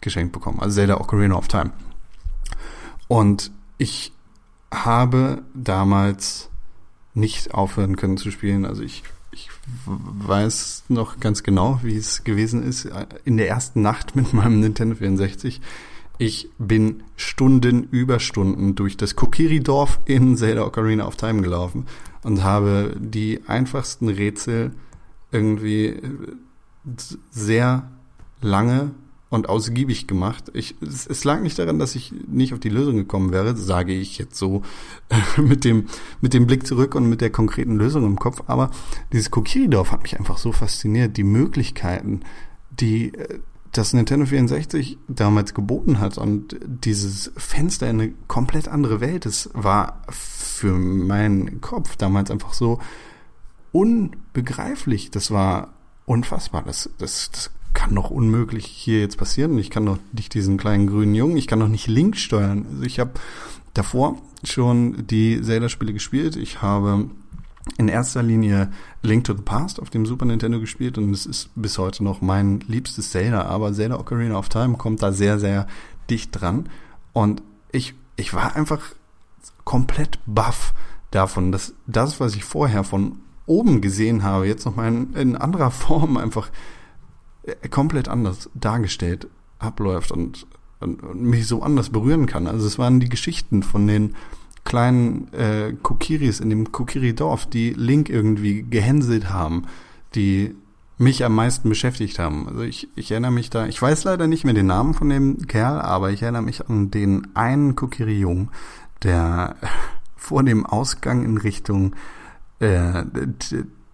geschenkt 0.00 0.32
bekommen. 0.32 0.60
Also 0.60 0.76
Zelda 0.76 1.00
Ocarina 1.00 1.36
of 1.36 1.48
Time. 1.48 1.72
Und 3.08 3.50
ich 3.78 4.12
habe 4.72 5.42
damals 5.54 6.48
nicht 7.14 7.54
aufhören 7.54 7.96
können 7.96 8.16
zu 8.16 8.30
spielen. 8.30 8.64
Also 8.64 8.82
ich 8.82 9.02
ich 9.02 9.02
weiß 9.86 10.84
noch 10.88 11.20
ganz 11.20 11.42
genau, 11.42 11.80
wie 11.82 11.96
es 11.96 12.24
gewesen 12.24 12.62
ist 12.62 12.88
in 13.24 13.36
der 13.36 13.48
ersten 13.48 13.82
Nacht 13.82 14.16
mit 14.16 14.32
meinem 14.32 14.60
Nintendo 14.60 14.96
64. 14.96 15.60
Ich 16.18 16.48
bin 16.58 17.02
Stunden 17.16 17.84
über 17.90 18.20
Stunden 18.20 18.74
durch 18.74 18.96
das 18.96 19.16
Kokiri-Dorf 19.16 20.00
in 20.06 20.36
Zelda 20.36 20.64
Ocarina 20.64 21.06
of 21.06 21.16
Time 21.16 21.42
gelaufen 21.42 21.86
und 22.22 22.42
habe 22.42 22.96
die 22.98 23.42
einfachsten 23.46 24.08
Rätsel 24.08 24.72
irgendwie 25.30 26.00
sehr 27.30 27.90
lange 28.40 28.92
und 29.28 29.48
ausgiebig 29.48 30.06
gemacht. 30.06 30.50
Ich, 30.54 30.76
es, 30.80 31.06
es, 31.06 31.24
lag 31.24 31.40
nicht 31.40 31.58
daran, 31.58 31.78
dass 31.78 31.96
ich 31.96 32.12
nicht 32.28 32.52
auf 32.52 32.60
die 32.60 32.68
Lösung 32.68 32.96
gekommen 32.96 33.32
wäre, 33.32 33.56
sage 33.56 33.92
ich 33.92 34.18
jetzt 34.18 34.36
so 34.38 34.62
mit 35.36 35.64
dem 35.64 35.86
mit 36.20 36.32
dem 36.32 36.46
Blick 36.46 36.66
zurück 36.66 36.94
und 36.94 37.08
mit 37.08 37.20
der 37.20 37.30
konkreten 37.30 37.76
Lösung 37.76 38.04
im 38.04 38.18
Kopf. 38.18 38.44
Aber 38.46 38.70
dieses 39.12 39.30
Kokiri-Dorf 39.30 39.90
hat 39.90 40.02
mich 40.02 40.18
einfach 40.18 40.38
so 40.38 40.52
fasziniert. 40.52 41.16
Die 41.16 41.24
Möglichkeiten, 41.24 42.20
die 42.70 43.14
äh, 43.14 43.40
das 43.72 43.92
Nintendo 43.92 44.26
64 44.26 44.96
damals 45.08 45.52
geboten 45.52 45.98
hat 45.98 46.16
und 46.16 46.56
dieses 46.62 47.30
Fenster 47.36 47.90
in 47.90 48.00
eine 48.00 48.12
komplett 48.26 48.68
andere 48.68 49.00
Welt, 49.00 49.26
das 49.26 49.50
war 49.52 50.02
für 50.08 50.72
meinen 50.72 51.60
Kopf 51.60 51.96
damals 51.96 52.30
einfach 52.30 52.54
so 52.54 52.78
unbegreiflich. 53.72 55.10
Das 55.10 55.30
war 55.30 55.74
unfassbar. 56.06 56.62
Das, 56.62 56.88
das, 56.96 57.30
das 57.30 57.50
kann 57.76 57.94
doch 57.94 58.10
unmöglich 58.10 58.64
hier 58.64 59.00
jetzt 59.00 59.18
passieren. 59.18 59.58
Ich 59.58 59.68
kann 59.68 59.84
doch 59.84 59.98
nicht 60.12 60.32
diesen 60.32 60.56
kleinen 60.56 60.86
grünen 60.86 61.14
Jungen, 61.14 61.36
ich 61.36 61.46
kann 61.46 61.60
doch 61.60 61.68
nicht 61.68 61.86
links 61.86 62.20
steuern. 62.20 62.64
Also 62.70 62.82
ich 62.84 62.98
habe 62.98 63.12
davor 63.74 64.16
schon 64.42 65.06
die 65.06 65.42
Zelda-Spiele 65.42 65.92
gespielt. 65.92 66.36
Ich 66.36 66.62
habe 66.62 67.10
in 67.76 67.88
erster 67.88 68.22
Linie 68.22 68.72
Link 69.02 69.24
to 69.24 69.34
the 69.34 69.42
Past 69.42 69.80
auf 69.80 69.90
dem 69.90 70.06
Super 70.06 70.24
Nintendo 70.24 70.58
gespielt 70.58 70.96
und 70.96 71.12
es 71.12 71.26
ist 71.26 71.50
bis 71.54 71.76
heute 71.76 72.02
noch 72.02 72.22
mein 72.22 72.60
liebstes 72.66 73.10
Zelda, 73.10 73.42
aber 73.42 73.74
Zelda 73.74 73.98
Ocarina 74.00 74.38
of 74.38 74.48
Time 74.48 74.78
kommt 74.78 75.02
da 75.02 75.12
sehr, 75.12 75.38
sehr 75.38 75.66
dicht 76.08 76.30
dran. 76.32 76.70
Und 77.12 77.42
ich, 77.72 77.94
ich 78.16 78.32
war 78.32 78.56
einfach 78.56 78.80
komplett 79.64 80.18
baff 80.24 80.72
davon, 81.10 81.52
dass 81.52 81.74
das, 81.86 82.20
was 82.20 82.36
ich 82.36 82.44
vorher 82.44 82.84
von 82.84 83.18
oben 83.44 83.82
gesehen 83.82 84.22
habe, 84.22 84.46
jetzt 84.46 84.64
noch 84.64 84.76
mal 84.76 84.88
in, 84.88 85.12
in 85.12 85.36
anderer 85.36 85.70
Form 85.72 86.16
einfach 86.16 86.48
komplett 87.70 88.08
anders 88.08 88.50
dargestellt 88.54 89.28
abläuft 89.58 90.12
und 90.12 90.46
und, 90.80 91.02
und 91.02 91.22
mich 91.22 91.46
so 91.46 91.62
anders 91.62 91.90
berühren 91.90 92.26
kann. 92.26 92.46
Also 92.46 92.66
es 92.66 92.78
waren 92.78 93.00
die 93.00 93.08
Geschichten 93.08 93.62
von 93.62 93.86
den 93.86 94.14
kleinen 94.64 95.32
äh, 95.32 95.74
Kokiris 95.82 96.40
in 96.40 96.50
dem 96.50 96.72
Kokiri-Dorf, 96.72 97.46
die 97.46 97.70
Link 97.70 98.08
irgendwie 98.08 98.62
gehänselt 98.62 99.30
haben, 99.30 99.64
die 100.14 100.54
mich 100.98 101.24
am 101.24 101.34
meisten 101.34 101.68
beschäftigt 101.68 102.18
haben. 102.18 102.48
Also 102.48 102.62
ich, 102.62 102.88
ich 102.96 103.10
erinnere 103.10 103.30
mich 103.30 103.50
da, 103.50 103.66
ich 103.66 103.80
weiß 103.80 104.04
leider 104.04 104.26
nicht 104.26 104.44
mehr 104.44 104.54
den 104.54 104.66
Namen 104.66 104.94
von 104.94 105.08
dem 105.08 105.46
Kerl, 105.46 105.80
aber 105.80 106.10
ich 106.10 106.22
erinnere 106.22 106.42
mich 106.42 106.68
an 106.68 106.90
den 106.90 107.28
einen 107.34 107.76
Kokiri-Jungen, 107.76 108.48
der 109.02 109.56
vor 110.16 110.42
dem 110.42 110.66
Ausgang 110.66 111.24
in 111.24 111.36
Richtung 111.36 111.94
äh, 112.58 113.04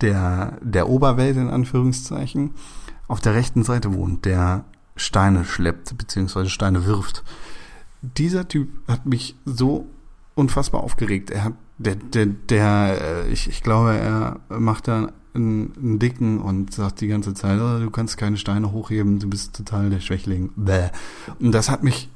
der, 0.00 0.58
der 0.62 0.88
Oberwelt 0.88 1.36
in 1.36 1.48
Anführungszeichen 1.48 2.54
auf 3.08 3.20
der 3.20 3.34
rechten 3.34 3.62
Seite 3.62 3.94
wohnt, 3.94 4.24
der 4.24 4.64
Steine 4.96 5.44
schleppt, 5.44 5.96
beziehungsweise 5.96 6.50
Steine 6.50 6.86
wirft. 6.86 7.22
Dieser 8.02 8.48
Typ 8.48 8.68
hat 8.88 9.06
mich 9.06 9.36
so 9.44 9.86
unfassbar 10.34 10.82
aufgeregt. 10.82 11.30
Er 11.30 11.44
hat, 11.44 11.54
der, 11.78 11.96
der, 11.96 12.26
der, 12.26 12.98
äh, 13.00 13.32
ich, 13.32 13.48
ich 13.48 13.62
glaube, 13.62 13.96
er 13.96 14.40
macht 14.48 14.88
da 14.88 15.12
einen, 15.34 15.72
einen 15.76 15.98
Dicken 15.98 16.40
und 16.40 16.74
sagt 16.74 17.00
die 17.00 17.08
ganze 17.08 17.34
Zeit, 17.34 17.60
oh, 17.60 17.78
du 17.80 17.90
kannst 17.90 18.16
keine 18.18 18.36
Steine 18.36 18.72
hochheben, 18.72 19.18
du 19.18 19.28
bist 19.28 19.54
total 19.54 19.90
der 19.90 20.00
Schwächling. 20.00 20.50
Bäh. 20.56 20.88
Und 21.38 21.52
das 21.52 21.70
hat 21.70 21.82
mich, 21.82 22.10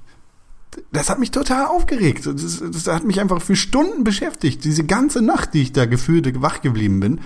das 0.92 1.08
hat 1.08 1.18
mich 1.18 1.30
total 1.30 1.66
aufgeregt. 1.66 2.26
Das, 2.26 2.60
das 2.60 2.86
hat 2.86 3.04
mich 3.04 3.20
einfach 3.20 3.40
für 3.40 3.56
Stunden 3.56 4.04
beschäftigt. 4.04 4.64
Diese 4.64 4.84
ganze 4.84 5.22
Nacht, 5.22 5.54
die 5.54 5.62
ich 5.62 5.72
da 5.72 5.86
gefühlt 5.86 6.40
wach 6.42 6.60
geblieben 6.60 7.00
bin, 7.00 7.20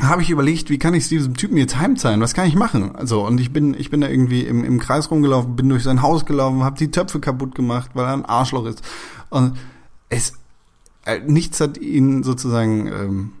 habe 0.00 0.22
ich 0.22 0.30
überlegt, 0.30 0.70
wie 0.70 0.78
kann 0.78 0.94
ich 0.94 1.08
diesem 1.08 1.36
Typen 1.36 1.56
jetzt 1.56 1.78
heimzahlen? 1.78 2.20
Was 2.20 2.34
kann 2.34 2.48
ich 2.48 2.56
machen? 2.56 2.96
Also 2.96 3.24
und 3.24 3.40
ich 3.40 3.52
bin 3.52 3.74
ich 3.74 3.90
bin 3.90 4.00
da 4.00 4.08
irgendwie 4.08 4.42
im, 4.42 4.64
im 4.64 4.80
Kreis 4.80 5.10
rumgelaufen, 5.10 5.54
bin 5.54 5.68
durch 5.68 5.84
sein 5.84 6.02
Haus 6.02 6.26
gelaufen, 6.26 6.64
habe 6.64 6.78
die 6.78 6.90
Töpfe 6.90 7.20
kaputt 7.20 7.54
gemacht, 7.54 7.90
weil 7.94 8.04
er 8.04 8.12
ein 8.12 8.24
Arschloch 8.24 8.66
ist. 8.66 8.82
Und 9.30 9.56
es 10.08 10.34
äh, 11.04 11.20
nichts 11.20 11.60
hat 11.60 11.78
ihn 11.78 12.24
sozusagen 12.24 12.86
ähm, 12.88 13.32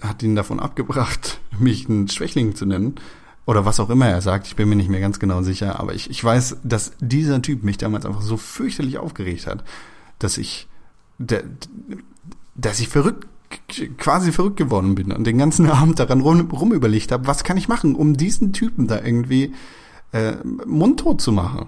hat 0.00 0.22
ihn 0.22 0.36
davon 0.36 0.60
abgebracht, 0.60 1.40
mich 1.58 1.88
einen 1.88 2.08
Schwächling 2.08 2.54
zu 2.54 2.64
nennen 2.64 2.94
oder 3.44 3.64
was 3.64 3.80
auch 3.80 3.90
immer 3.90 4.06
er 4.06 4.22
sagt. 4.22 4.46
Ich 4.46 4.54
bin 4.54 4.68
mir 4.68 4.76
nicht 4.76 4.90
mehr 4.90 5.00
ganz 5.00 5.18
genau 5.18 5.42
sicher, 5.42 5.80
aber 5.80 5.94
ich 5.94 6.10
ich 6.10 6.22
weiß, 6.22 6.58
dass 6.62 6.92
dieser 7.00 7.42
Typ 7.42 7.64
mich 7.64 7.76
damals 7.76 8.06
einfach 8.06 8.22
so 8.22 8.36
fürchterlich 8.36 8.98
aufgeregt 8.98 9.48
hat, 9.48 9.64
dass 10.20 10.38
ich 10.38 10.68
der, 11.18 11.42
dass 12.54 12.78
ich 12.78 12.88
verrückt 12.88 13.26
quasi 13.96 14.32
verrückt 14.32 14.56
geworden 14.56 14.94
bin 14.94 15.12
und 15.12 15.26
den 15.26 15.38
ganzen 15.38 15.70
Abend 15.70 15.98
daran 15.98 16.20
rum, 16.20 16.50
rum 16.50 16.72
überlegt 16.72 17.12
habe, 17.12 17.26
was 17.26 17.44
kann 17.44 17.56
ich 17.56 17.68
machen, 17.68 17.94
um 17.94 18.16
diesen 18.16 18.52
Typen 18.52 18.86
da 18.86 19.00
irgendwie 19.02 19.54
äh, 20.12 20.34
mundtot 20.66 21.20
zu 21.20 21.32
machen. 21.32 21.66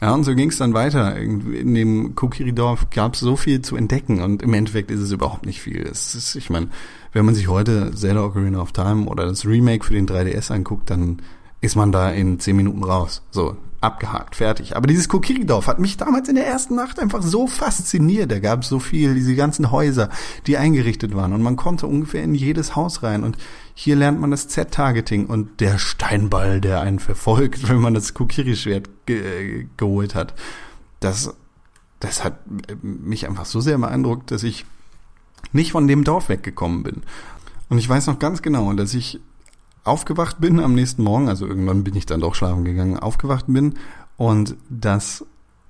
Ja, 0.00 0.14
und 0.14 0.22
so 0.22 0.34
ging 0.36 0.48
es 0.48 0.58
dann 0.58 0.74
weiter. 0.74 1.16
In 1.16 1.74
dem 1.74 2.14
Kokiri-Dorf 2.14 2.90
gab 2.90 3.14
es 3.14 3.20
so 3.20 3.34
viel 3.34 3.62
zu 3.62 3.74
entdecken 3.74 4.22
und 4.22 4.42
im 4.42 4.54
Endeffekt 4.54 4.92
ist 4.92 5.00
es 5.00 5.10
überhaupt 5.10 5.44
nicht 5.44 5.60
viel. 5.60 5.82
Es 5.82 6.14
ist, 6.14 6.36
ich 6.36 6.50
meine, 6.50 6.68
wenn 7.12 7.24
man 7.24 7.34
sich 7.34 7.48
heute 7.48 7.92
Zelda 7.92 8.22
Ocarina 8.22 8.60
of 8.60 8.70
Time 8.70 9.06
oder 9.06 9.26
das 9.26 9.44
Remake 9.44 9.84
für 9.84 9.94
den 9.94 10.06
3DS 10.06 10.52
anguckt, 10.52 10.90
dann 10.90 11.20
ist 11.60 11.74
man 11.74 11.90
da 11.90 12.10
in 12.10 12.38
zehn 12.38 12.54
Minuten 12.54 12.84
raus. 12.84 13.22
So, 13.32 13.56
abgehakt, 13.80 14.36
fertig. 14.36 14.76
Aber 14.76 14.86
dieses 14.86 15.08
Kokiri-Dorf 15.08 15.68
hat 15.68 15.78
mich 15.78 15.96
damals 15.96 16.28
in 16.28 16.34
der 16.34 16.46
ersten 16.46 16.74
Nacht 16.74 16.98
einfach 16.98 17.22
so 17.22 17.46
fasziniert. 17.46 18.30
Da 18.30 18.40
gab 18.40 18.62
es 18.62 18.68
so 18.68 18.80
viel, 18.80 19.14
diese 19.14 19.36
ganzen 19.36 19.70
Häuser, 19.70 20.10
die 20.46 20.56
eingerichtet 20.56 21.14
waren. 21.14 21.32
Und 21.32 21.42
man 21.42 21.56
konnte 21.56 21.86
ungefähr 21.86 22.24
in 22.24 22.34
jedes 22.34 22.74
Haus 22.74 23.02
rein. 23.02 23.22
Und 23.22 23.38
hier 23.74 23.94
lernt 23.94 24.20
man 24.20 24.30
das 24.30 24.48
Z-Targeting 24.48 25.26
und 25.26 25.60
der 25.60 25.78
Steinball, 25.78 26.60
der 26.60 26.80
einen 26.80 26.98
verfolgt, 26.98 27.68
wenn 27.68 27.80
man 27.80 27.94
das 27.94 28.14
Kokiri-Schwert 28.14 28.88
ge 29.06 29.60
äh, 29.60 29.66
geholt 29.76 30.14
hat. 30.14 30.34
Das, 31.00 31.34
das 32.00 32.24
hat 32.24 32.40
mich 32.82 33.28
einfach 33.28 33.44
so 33.44 33.60
sehr 33.60 33.78
beeindruckt, 33.78 34.32
dass 34.32 34.42
ich 34.42 34.66
nicht 35.52 35.72
von 35.72 35.86
dem 35.86 36.02
Dorf 36.02 36.28
weggekommen 36.28 36.82
bin. 36.82 37.02
Und 37.68 37.78
ich 37.78 37.88
weiß 37.88 38.06
noch 38.08 38.18
ganz 38.18 38.42
genau, 38.42 38.72
dass 38.72 38.94
ich 38.94 39.20
aufgewacht 39.88 40.40
bin 40.40 40.60
am 40.60 40.74
nächsten 40.74 41.02
Morgen, 41.02 41.28
also 41.28 41.46
irgendwann 41.46 41.84
bin 41.84 41.96
ich 41.96 42.06
dann 42.06 42.20
doch 42.20 42.34
schlafen 42.34 42.64
gegangen, 42.64 42.98
aufgewacht 42.98 43.46
bin 43.48 43.74
und 44.16 44.56
das 44.68 45.24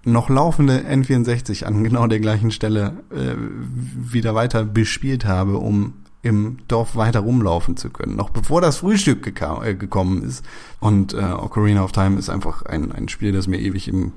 noch 0.04 0.28
laufende 0.28 0.80
N64 0.80 1.64
an 1.64 1.84
genau 1.84 2.06
der 2.06 2.20
gleichen 2.20 2.50
Stelle 2.50 3.02
äh, 3.10 3.34
wieder 3.37 4.34
weiter 4.34 4.64
bespielt 4.64 5.25
habe, 5.25 5.58
um 5.58 5.94
im 6.22 6.58
Dorf 6.66 6.96
weiter 6.96 7.20
rumlaufen 7.20 7.76
zu 7.76 7.90
können, 7.90 8.16
noch 8.16 8.30
bevor 8.30 8.60
das 8.60 8.78
Frühstück 8.78 9.26
äh, 9.26 9.75
gekommen 9.75 10.22
ist. 10.22 10.44
Und 10.80 11.14
äh, 11.14 11.18
Ocarina 11.18 11.84
of 11.84 11.92
Time 11.92 12.18
ist 12.18 12.28
einfach 12.28 12.62
ein, 12.62 12.90
ein 12.92 13.08
Spiel, 13.08 13.32
das 13.32 13.46
mir 13.46 13.60
ewig 13.60 13.88
im 13.88 14.12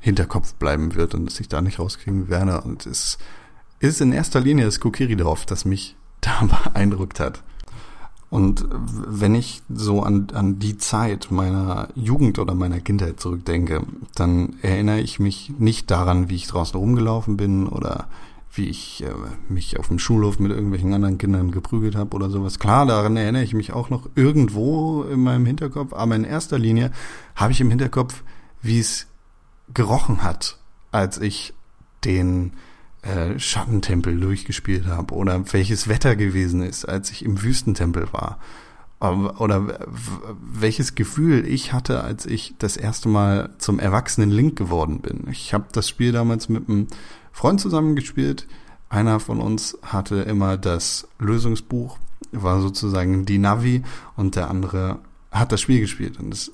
Hinterkopf 0.00 0.54
bleiben 0.54 0.94
wird 0.94 1.14
und 1.14 1.26
das 1.26 1.40
ich 1.40 1.48
da 1.48 1.60
nicht 1.60 1.78
rauskriegen 1.78 2.28
werde. 2.28 2.60
Und 2.60 2.86
es 2.86 3.18
ist 3.80 4.00
in 4.00 4.12
erster 4.12 4.40
Linie 4.40 4.64
das 4.64 4.80
Kokiri-Dorf, 4.80 5.46
das 5.46 5.64
mich 5.64 5.96
da 6.20 6.44
beeindruckt 6.44 7.20
hat. 7.20 7.42
Und 8.32 8.66
wenn 8.72 9.34
ich 9.34 9.60
so 9.68 10.02
an, 10.02 10.28
an 10.32 10.58
die 10.58 10.78
Zeit 10.78 11.30
meiner 11.30 11.88
Jugend 11.94 12.38
oder 12.38 12.54
meiner 12.54 12.80
Kindheit 12.80 13.20
zurückdenke, 13.20 13.82
dann 14.14 14.54
erinnere 14.62 15.00
ich 15.00 15.20
mich 15.20 15.52
nicht 15.58 15.90
daran, 15.90 16.30
wie 16.30 16.36
ich 16.36 16.46
draußen 16.46 16.80
rumgelaufen 16.80 17.36
bin 17.36 17.66
oder 17.68 18.08
wie 18.54 18.70
ich 18.70 19.04
äh, 19.04 19.12
mich 19.50 19.78
auf 19.78 19.88
dem 19.88 19.98
Schulhof 19.98 20.38
mit 20.38 20.50
irgendwelchen 20.50 20.94
anderen 20.94 21.18
Kindern 21.18 21.50
geprügelt 21.50 21.94
habe 21.94 22.16
oder 22.16 22.30
sowas. 22.30 22.58
Klar, 22.58 22.86
daran 22.86 23.18
erinnere 23.18 23.42
ich 23.42 23.52
mich 23.52 23.74
auch 23.74 23.90
noch 23.90 24.08
irgendwo 24.14 25.02
in 25.02 25.20
meinem 25.20 25.44
Hinterkopf, 25.44 25.92
aber 25.92 26.16
in 26.16 26.24
erster 26.24 26.58
Linie 26.58 26.90
habe 27.36 27.52
ich 27.52 27.60
im 27.60 27.68
Hinterkopf, 27.68 28.22
wie 28.62 28.78
es 28.78 29.08
gerochen 29.74 30.22
hat, 30.22 30.56
als 30.90 31.18
ich 31.18 31.52
den 32.02 32.52
äh, 33.02 33.38
Schattentempel 33.38 34.18
durchgespielt 34.18 34.86
habe 34.86 35.14
oder 35.14 35.52
welches 35.52 35.88
Wetter 35.88 36.16
gewesen 36.16 36.62
ist, 36.62 36.84
als 36.84 37.10
ich 37.10 37.24
im 37.24 37.42
Wüstentempel 37.42 38.12
war. 38.12 38.38
Oder 39.00 39.88
welches 40.40 40.94
Gefühl 40.94 41.44
ich 41.44 41.72
hatte, 41.72 42.04
als 42.04 42.24
ich 42.24 42.54
das 42.60 42.76
erste 42.76 43.08
Mal 43.08 43.50
zum 43.58 43.80
erwachsenen 43.80 44.30
Link 44.30 44.56
geworden 44.56 45.00
bin. 45.00 45.26
Ich 45.28 45.52
habe 45.52 45.64
das 45.72 45.88
Spiel 45.88 46.12
damals 46.12 46.48
mit 46.48 46.68
einem 46.68 46.86
Freund 47.32 47.60
zusammengespielt. 47.60 48.46
Einer 48.88 49.18
von 49.18 49.40
uns 49.40 49.76
hatte 49.82 50.18
immer 50.20 50.56
das 50.56 51.08
Lösungsbuch, 51.18 51.98
war 52.30 52.60
sozusagen 52.60 53.26
die 53.26 53.38
Navi 53.38 53.82
und 54.14 54.36
der 54.36 54.48
andere 54.48 55.00
hat 55.32 55.50
das 55.50 55.60
Spiel 55.60 55.80
gespielt. 55.80 56.20
Und 56.20 56.30
das 56.30 56.52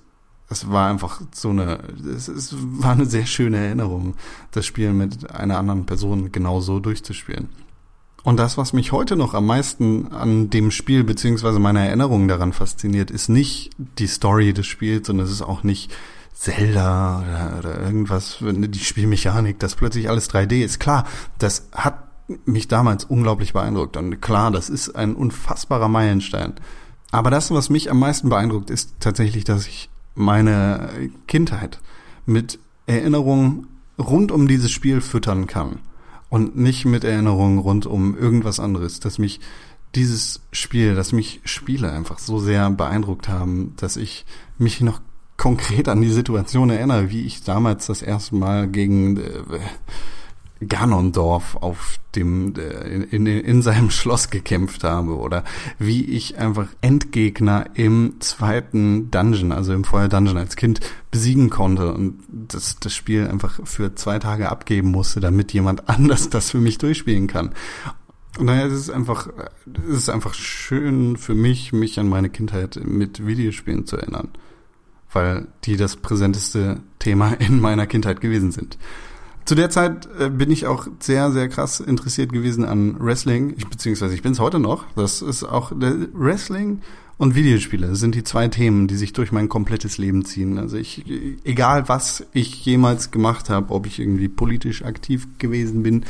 es 0.51 0.71
war 0.71 0.89
einfach 0.89 1.21
so 1.33 1.51
eine, 1.51 1.81
es, 2.17 2.29
es 2.29 2.55
war 2.59 2.93
eine 2.93 3.07
sehr 3.07 3.27
schöne 3.27 3.59
Erinnerung, 3.59 4.15
das 4.51 4.67
Spiel 4.67 4.93
mit 4.93 5.31
einer 5.31 5.59
anderen 5.59 5.87
Person 5.87 6.33
genau 6.33 6.61
so 6.61 6.81
durchzuspielen. 6.81 7.49
Und 8.25 8.37
das, 8.37 8.59
was 8.59 8.73
mich 8.73 8.93
heute 8.93 9.17
noch 9.17 9.35
am 9.35 9.47
meisten 9.47 10.09
an 10.09 10.51
dem 10.51 10.71
Spiel 10.71 11.05
beziehungsweise 11.05 11.59
meiner 11.59 11.81
Erinnerung 11.81 12.29
daran 12.29 12.53
fasziniert, 12.53 13.11
ist 13.11 13.29
nicht 13.29 13.71
die 13.99 14.07
Story 14.07 14.53
des 14.53 14.67
Spiels 14.67 15.09
und 15.09 15.21
es 15.21 15.31
ist 15.31 15.43
auch 15.43 15.63
nicht 15.63 15.93
Zelda 16.35 17.21
oder, 17.21 17.59
oder 17.59 17.81
irgendwas, 17.81 18.39
die 18.41 18.79
Spielmechanik, 18.79 19.59
dass 19.59 19.77
plötzlich 19.77 20.09
alles 20.09 20.31
3D 20.31 20.65
ist. 20.65 20.79
Klar, 20.79 21.05
das 21.39 21.69
hat 21.73 22.05
mich 22.45 22.69
damals 22.69 23.05
unglaublich 23.05 23.53
beeindruckt 23.53 23.97
und 23.97 24.21
klar, 24.21 24.51
das 24.51 24.69
ist 24.69 24.91
ein 24.95 25.15
unfassbarer 25.15 25.89
Meilenstein. 25.89 26.55
Aber 27.11 27.31
das, 27.31 27.51
was 27.51 27.71
mich 27.71 27.91
am 27.91 27.99
meisten 27.99 28.29
beeindruckt, 28.29 28.69
ist 28.69 28.97
tatsächlich, 29.01 29.45
dass 29.45 29.67
ich 29.67 29.89
meine 30.19 30.91
Kindheit 31.27 31.81
mit 32.27 32.59
Erinnerungen 32.87 33.69
rund 33.99 34.33
um 34.33 34.49
dieses 34.49 34.71
Spiel 34.71 35.01
füttern 35.01 35.47
kann 35.47 35.79
und 36.29 36.57
nicht 36.57 36.85
mit 36.85 37.05
Erinnerungen 37.05 37.59
rund 37.59 37.87
um 37.87 38.17
irgendwas 38.17 38.61
anderes, 38.61 39.01
dass 39.01 39.19
mich 39.19 39.41
dieses 39.95 40.41
Spiel, 40.53 40.95
dass 40.95 41.13
mich 41.13 41.41
Spiele 41.45 41.93
einfach 41.93 42.19
so 42.19 42.39
sehr 42.39 42.71
beeindruckt 42.71 43.29
haben, 43.29 43.75
dass 43.77 43.97
ich 43.97 44.27
mich 44.59 44.81
noch 44.81 45.01
konkret 45.37 45.89
an 45.89 46.03
die 46.03 46.11
Situation 46.11 46.69
erinnere, 46.69 47.11
wie 47.11 47.23
ich 47.23 47.45
damals 47.45 47.87
das 47.87 48.03
erste 48.03 48.35
Mal 48.35 48.69
gegen 48.69 49.17
äh, 49.17 49.41
Ganondorf 50.67 51.57
auf 51.57 51.99
dem 52.17 52.55
äh, 52.57 52.89
in, 52.89 53.03
in, 53.05 53.27
in 53.27 53.63
seinem 53.63 53.91
Schloss 53.93 54.31
gekämpft 54.31 54.85
habe 54.85 55.17
oder 55.17 55.45
wie 55.79 56.05
ich 56.05 56.39
einfach 56.39 56.67
Endgegner 56.81 57.67
im 57.75 58.15
zweiten 58.21 59.11
Dungeon, 59.11 59.53
also 59.53 59.73
im 59.73 59.85
Feuer 59.85 60.09
Dungeon 60.09 60.37
als 60.37 60.57
Kind 60.57 60.81
besiegen 61.11 61.51
konnte 61.51 61.93
und 61.93 62.19
das, 62.29 62.79
das 62.81 62.95
Spiel 62.95 63.29
einfach 63.29 63.61
für 63.65 63.95
zwei 63.95 64.19
Tage 64.19 64.49
abgeben 64.49 64.91
musste, 64.91 65.21
damit 65.21 65.53
jemand 65.53 65.89
anders 65.89 66.29
das 66.29 66.51
für 66.51 66.59
mich 66.59 66.79
durchspielen 66.79 67.27
kann. 67.27 67.55
Und 68.39 68.47
daher 68.47 68.67
ist 68.67 68.75
es 68.75 68.91
einfach, 68.91 69.29
es 69.89 69.97
ist 69.97 70.11
einfach 70.11 70.35
schön 70.35 71.17
für 71.17 71.35
mich, 71.35 71.73
mich 71.73 71.99
an 71.99 72.09
meine 72.09 72.31
Kindheit 72.31 72.79
mit 72.85 73.27
Videospielen 73.27 73.87
zu 73.87 73.97
erinnern, 73.97 74.29
weil 75.13 75.49
die 75.65 75.77
das 75.77 75.97
präsenteste 75.97 76.81
Thema 76.99 77.33
in 77.41 77.61
meiner 77.61 77.87
Kindheit 77.87 78.21
gewesen 78.21 78.53
sind. 78.53 78.79
Zu 79.49 79.55
der 79.55 79.71
Zeit 79.71 80.07
äh, 80.21 80.29
bin 80.29 80.51
ich 80.51 80.67
auch 80.67 80.89
sehr, 81.01 81.33
sehr 81.33 81.49
krass 81.49 81.81
interessiert 81.81 82.35
gewesen 82.35 82.67
an 82.67 82.97
Wrestling, 83.01 83.55
ich, 83.57 83.67
beziehungsweise 83.67 84.13
ich 84.13 84.21
bin 84.21 84.33
es 84.33 84.41
heute 84.41 84.59
noch. 84.59 84.85
Das 84.95 85.23
ist 85.23 85.43
auch 85.43 85.73
Wrestling 85.73 86.83
und 87.17 87.35
Videospiele 87.35 87.97
sind 87.97 88.15
die 88.15 88.25
zwei 88.25 88.49
Themen, 88.49 88.89
die 88.89 88.97
sich 88.97 89.15
durch 89.15 89.33
mein 89.33 89.49
komplettes 89.49 89.97
Leben 89.97 90.27
ziehen. 90.27 90.59
Also 90.59 90.77
ich, 90.77 91.07
egal 91.45 91.89
was 91.89 92.27
ich 92.35 92.63
jemals 92.67 93.11
gemacht 93.11 93.49
habe, 93.49 93.73
ob 93.73 93.87
ich 93.87 93.99
irgendwie 93.99 94.29
politisch 94.29 94.85
aktiv 94.85 95.27
gewesen 95.39 95.83
bin, 95.83 96.05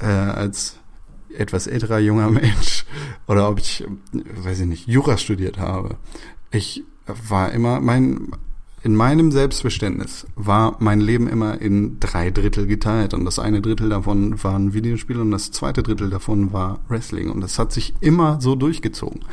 äh, 0.00 0.06
als 0.06 0.74
etwas 1.38 1.68
älterer 1.68 2.00
junger 2.00 2.30
Mensch 2.32 2.84
oder 3.28 3.48
ob 3.48 3.60
ich, 3.60 3.84
weiß 4.12 4.58
ich 4.58 4.66
nicht, 4.66 4.88
Jura 4.88 5.18
studiert 5.18 5.58
habe. 5.58 5.98
Ich 6.50 6.82
war 7.28 7.52
immer, 7.52 7.78
mein, 7.78 8.32
in 8.86 8.94
meinem 8.94 9.32
Selbstverständnis 9.32 10.28
war 10.36 10.76
mein 10.78 11.00
Leben 11.00 11.26
immer 11.26 11.60
in 11.60 11.98
drei 11.98 12.30
Drittel 12.30 12.68
geteilt 12.68 13.14
und 13.14 13.24
das 13.24 13.40
eine 13.40 13.60
Drittel 13.60 13.88
davon 13.88 14.44
waren 14.44 14.74
Videospiele 14.74 15.20
und 15.20 15.32
das 15.32 15.50
zweite 15.50 15.82
Drittel 15.82 16.08
davon 16.08 16.52
war 16.52 16.78
Wrestling 16.86 17.28
und 17.30 17.40
das 17.40 17.58
hat 17.58 17.72
sich 17.72 17.94
immer 18.00 18.40
so 18.40 18.54
durchgezogen. 18.54 19.24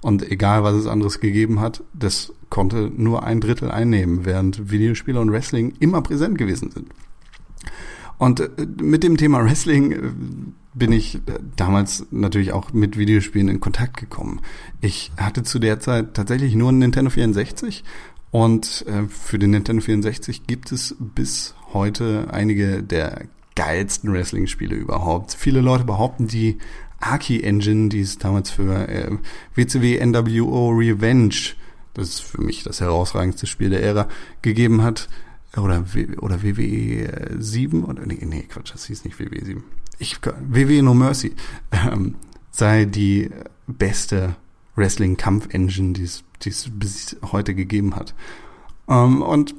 Und 0.00 0.30
egal, 0.30 0.62
was 0.62 0.76
es 0.76 0.86
anderes 0.86 1.18
gegeben 1.18 1.58
hat, 1.58 1.82
das 1.92 2.32
konnte 2.50 2.88
nur 2.96 3.24
ein 3.24 3.40
Drittel 3.40 3.72
einnehmen, 3.72 4.24
während 4.24 4.70
Videospiele 4.70 5.18
und 5.18 5.32
Wrestling 5.32 5.72
immer 5.80 6.02
präsent 6.02 6.38
gewesen 6.38 6.70
sind. 6.70 6.86
Und 8.20 8.38
äh, 8.38 8.50
mit 8.80 9.02
dem 9.02 9.16
Thema 9.16 9.42
Wrestling 9.44 9.92
äh, 9.92 9.98
bin 10.74 10.92
ich 10.92 11.16
äh, 11.16 11.20
damals 11.56 12.06
natürlich 12.10 12.52
auch 12.52 12.72
mit 12.72 12.98
Videospielen 12.98 13.48
in 13.48 13.60
Kontakt 13.60 13.96
gekommen. 13.96 14.40
Ich 14.82 15.10
hatte 15.16 15.42
zu 15.42 15.58
der 15.58 15.80
Zeit 15.80 16.14
tatsächlich 16.14 16.54
nur 16.54 16.68
einen 16.68 16.78
Nintendo 16.80 17.10
64 17.10 17.82
und 18.30 18.84
für 19.08 19.38
den 19.38 19.50
Nintendo 19.50 19.82
64 19.82 20.46
gibt 20.46 20.72
es 20.72 20.94
bis 20.98 21.54
heute 21.72 22.28
einige 22.30 22.82
der 22.82 23.26
geilsten 23.56 24.12
Wrestling-Spiele 24.12 24.74
überhaupt. 24.74 25.34
Viele 25.34 25.60
Leute 25.60 25.84
behaupten, 25.84 26.26
die 26.26 26.58
Aki 27.00 27.42
Engine, 27.42 27.88
die 27.88 28.00
es 28.00 28.18
damals 28.18 28.50
für 28.50 28.88
äh, 28.88 29.10
WCW 29.54 30.04
NWO 30.04 30.70
Revenge, 30.70 31.54
das 31.94 32.08
ist 32.08 32.20
für 32.20 32.40
mich 32.40 32.62
das 32.62 32.80
herausragendste 32.80 33.46
Spiel 33.46 33.70
der 33.70 33.82
Ära, 33.82 34.08
gegeben 34.42 34.82
hat. 34.82 35.08
Oder, 35.56 35.84
oder 36.20 36.44
WWE 36.44 37.36
7 37.38 37.84
oder 37.84 38.06
nee, 38.06 38.24
nee, 38.24 38.42
Quatsch, 38.48 38.72
das 38.72 38.84
hieß 38.84 39.04
nicht 39.04 39.18
WWE 39.18 39.44
7. 39.44 39.64
Ich, 39.98 40.18
WWE 40.22 40.82
No 40.82 40.94
Mercy 40.94 41.34
ähm, 41.72 42.14
sei 42.52 42.84
die 42.84 43.30
beste 43.66 44.36
Wrestling-Kampf-Engine, 44.76 45.94
die 45.94 46.04
es, 46.04 46.22
die 46.42 46.50
es 46.50 46.68
bis 46.72 47.16
heute 47.32 47.54
gegeben 47.54 47.96
hat. 47.96 48.14
Ähm, 48.88 49.22
und 49.22 49.54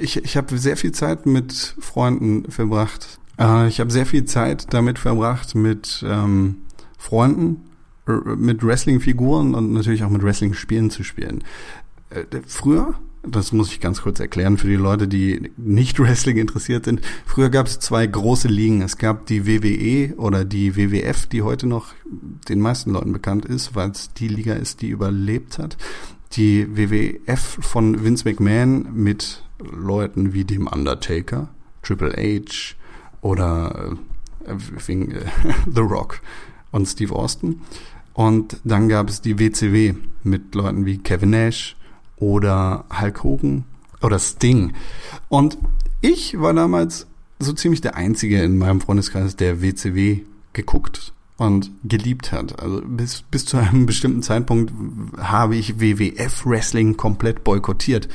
ich, 0.00 0.16
ich 0.24 0.36
habe 0.36 0.58
sehr 0.58 0.76
viel 0.76 0.92
Zeit 0.92 1.26
mit 1.26 1.76
Freunden 1.80 2.50
verbracht. 2.50 3.18
Uh, 3.38 3.66
ich 3.66 3.80
habe 3.80 3.90
sehr 3.90 4.06
viel 4.06 4.24
Zeit 4.24 4.72
damit 4.72 4.98
verbracht, 4.98 5.54
mit 5.54 6.02
ähm, 6.08 6.62
Freunden 6.96 7.66
mit 8.06 8.64
Wrestling-Figuren 8.64 9.54
und 9.54 9.72
natürlich 9.72 10.04
auch 10.04 10.10
mit 10.10 10.22
Wrestling-Spielen 10.22 10.90
zu 10.90 11.02
spielen. 11.02 11.42
Äh, 12.10 12.24
früher, 12.46 12.94
das 13.26 13.52
muss 13.52 13.70
ich 13.70 13.80
ganz 13.80 14.02
kurz 14.02 14.20
erklären 14.20 14.58
für 14.58 14.68
die 14.68 14.76
Leute, 14.76 15.08
die 15.08 15.50
nicht 15.56 15.98
Wrestling 15.98 16.36
interessiert 16.36 16.84
sind, 16.84 17.00
früher 17.24 17.50
gab 17.50 17.66
es 17.66 17.80
zwei 17.80 18.06
große 18.06 18.48
Ligen. 18.48 18.82
Es 18.82 18.96
gab 18.98 19.26
die 19.26 19.46
WWE 19.46 20.14
oder 20.16 20.44
die 20.44 20.76
WWF, 20.76 21.26
die 21.26 21.42
heute 21.42 21.66
noch 21.66 21.94
den 22.48 22.60
meisten 22.60 22.92
Leuten 22.92 23.12
bekannt 23.12 23.44
ist, 23.44 23.74
weil 23.74 23.90
es 23.90 24.12
die 24.12 24.28
Liga 24.28 24.54
ist, 24.54 24.82
die 24.82 24.88
überlebt 24.88 25.58
hat. 25.58 25.76
Die 26.32 26.76
WWF 26.76 27.58
von 27.60 28.04
Vince 28.04 28.28
McMahon 28.28 28.88
mit 28.92 29.42
Leuten 29.58 30.32
wie 30.32 30.44
dem 30.44 30.66
Undertaker, 30.66 31.48
Triple 31.82 32.12
H 32.12 32.74
oder 33.20 33.96
äh, 34.44 34.54
The 35.74 35.80
Rock 35.80 36.20
und 36.72 36.86
Steve 36.86 37.14
Austin. 37.14 37.62
Und 38.12 38.60
dann 38.64 38.88
gab 38.88 39.08
es 39.08 39.20
die 39.20 39.38
WCW 39.38 39.94
mit 40.22 40.54
Leuten 40.54 40.86
wie 40.86 40.98
Kevin 40.98 41.30
Nash 41.30 41.76
oder 42.16 42.84
Hulk 43.00 43.22
Hogan 43.22 43.64
oder 44.02 44.18
Sting. 44.18 44.72
Und 45.28 45.58
ich 46.00 46.40
war 46.40 46.54
damals 46.54 47.06
so 47.38 47.52
ziemlich 47.52 47.80
der 47.80 47.96
Einzige 47.96 48.42
in 48.42 48.58
meinem 48.58 48.80
Freundeskreis, 48.80 49.36
der 49.36 49.60
WCW 49.60 50.22
geguckt 50.52 51.12
und 51.36 51.70
geliebt 51.84 52.32
hat. 52.32 52.60
Also 52.60 52.82
bis, 52.84 53.22
bis 53.22 53.44
zu 53.46 53.58
einem 53.58 53.86
bestimmten 53.86 54.22
Zeitpunkt 54.22 54.72
habe 55.18 55.56
ich 55.56 55.80
WWF 55.80 56.46
Wrestling 56.46 56.96
komplett 56.96 57.44
boykottiert. 57.44 58.08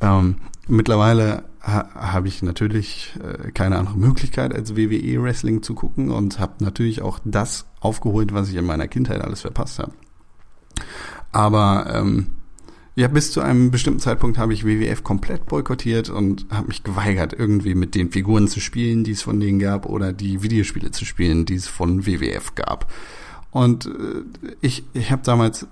Ähm, 0.00 0.36
mittlerweile 0.66 1.44
ha 1.62 1.88
habe 1.94 2.28
ich 2.28 2.42
natürlich 2.42 3.16
äh, 3.22 3.50
keine 3.52 3.78
andere 3.78 3.96
Möglichkeit 3.96 4.54
als 4.54 4.76
WWE 4.76 5.22
Wrestling 5.22 5.62
zu 5.62 5.74
gucken 5.74 6.10
und 6.10 6.38
habe 6.38 6.64
natürlich 6.64 7.02
auch 7.02 7.18
das 7.24 7.66
aufgeholt, 7.80 8.32
was 8.32 8.48
ich 8.48 8.56
in 8.56 8.66
meiner 8.66 8.88
Kindheit 8.88 9.20
alles 9.20 9.42
verpasst 9.42 9.78
habe. 9.78 9.92
Aber 11.32 11.92
ähm, 11.94 12.35
ja, 12.96 13.08
bis 13.08 13.30
zu 13.30 13.42
einem 13.42 13.70
bestimmten 13.70 14.00
Zeitpunkt 14.00 14.38
habe 14.38 14.54
ich 14.54 14.64
WWF 14.64 15.04
komplett 15.04 15.44
boykottiert 15.44 16.08
und 16.08 16.46
habe 16.50 16.68
mich 16.68 16.82
geweigert, 16.82 17.34
irgendwie 17.34 17.74
mit 17.74 17.94
den 17.94 18.10
Figuren 18.10 18.48
zu 18.48 18.58
spielen, 18.58 19.04
die 19.04 19.12
es 19.12 19.20
von 19.20 19.38
denen 19.38 19.58
gab, 19.58 19.84
oder 19.84 20.14
die 20.14 20.42
Videospiele 20.42 20.90
zu 20.92 21.04
spielen, 21.04 21.44
die 21.44 21.56
es 21.56 21.68
von 21.68 22.06
WWF 22.06 22.54
gab. 22.54 22.90
Und 23.56 23.86
äh, 23.86 24.22
ich, 24.60 24.84
ich 24.92 25.10
habe 25.10 25.22
damals 25.24 25.66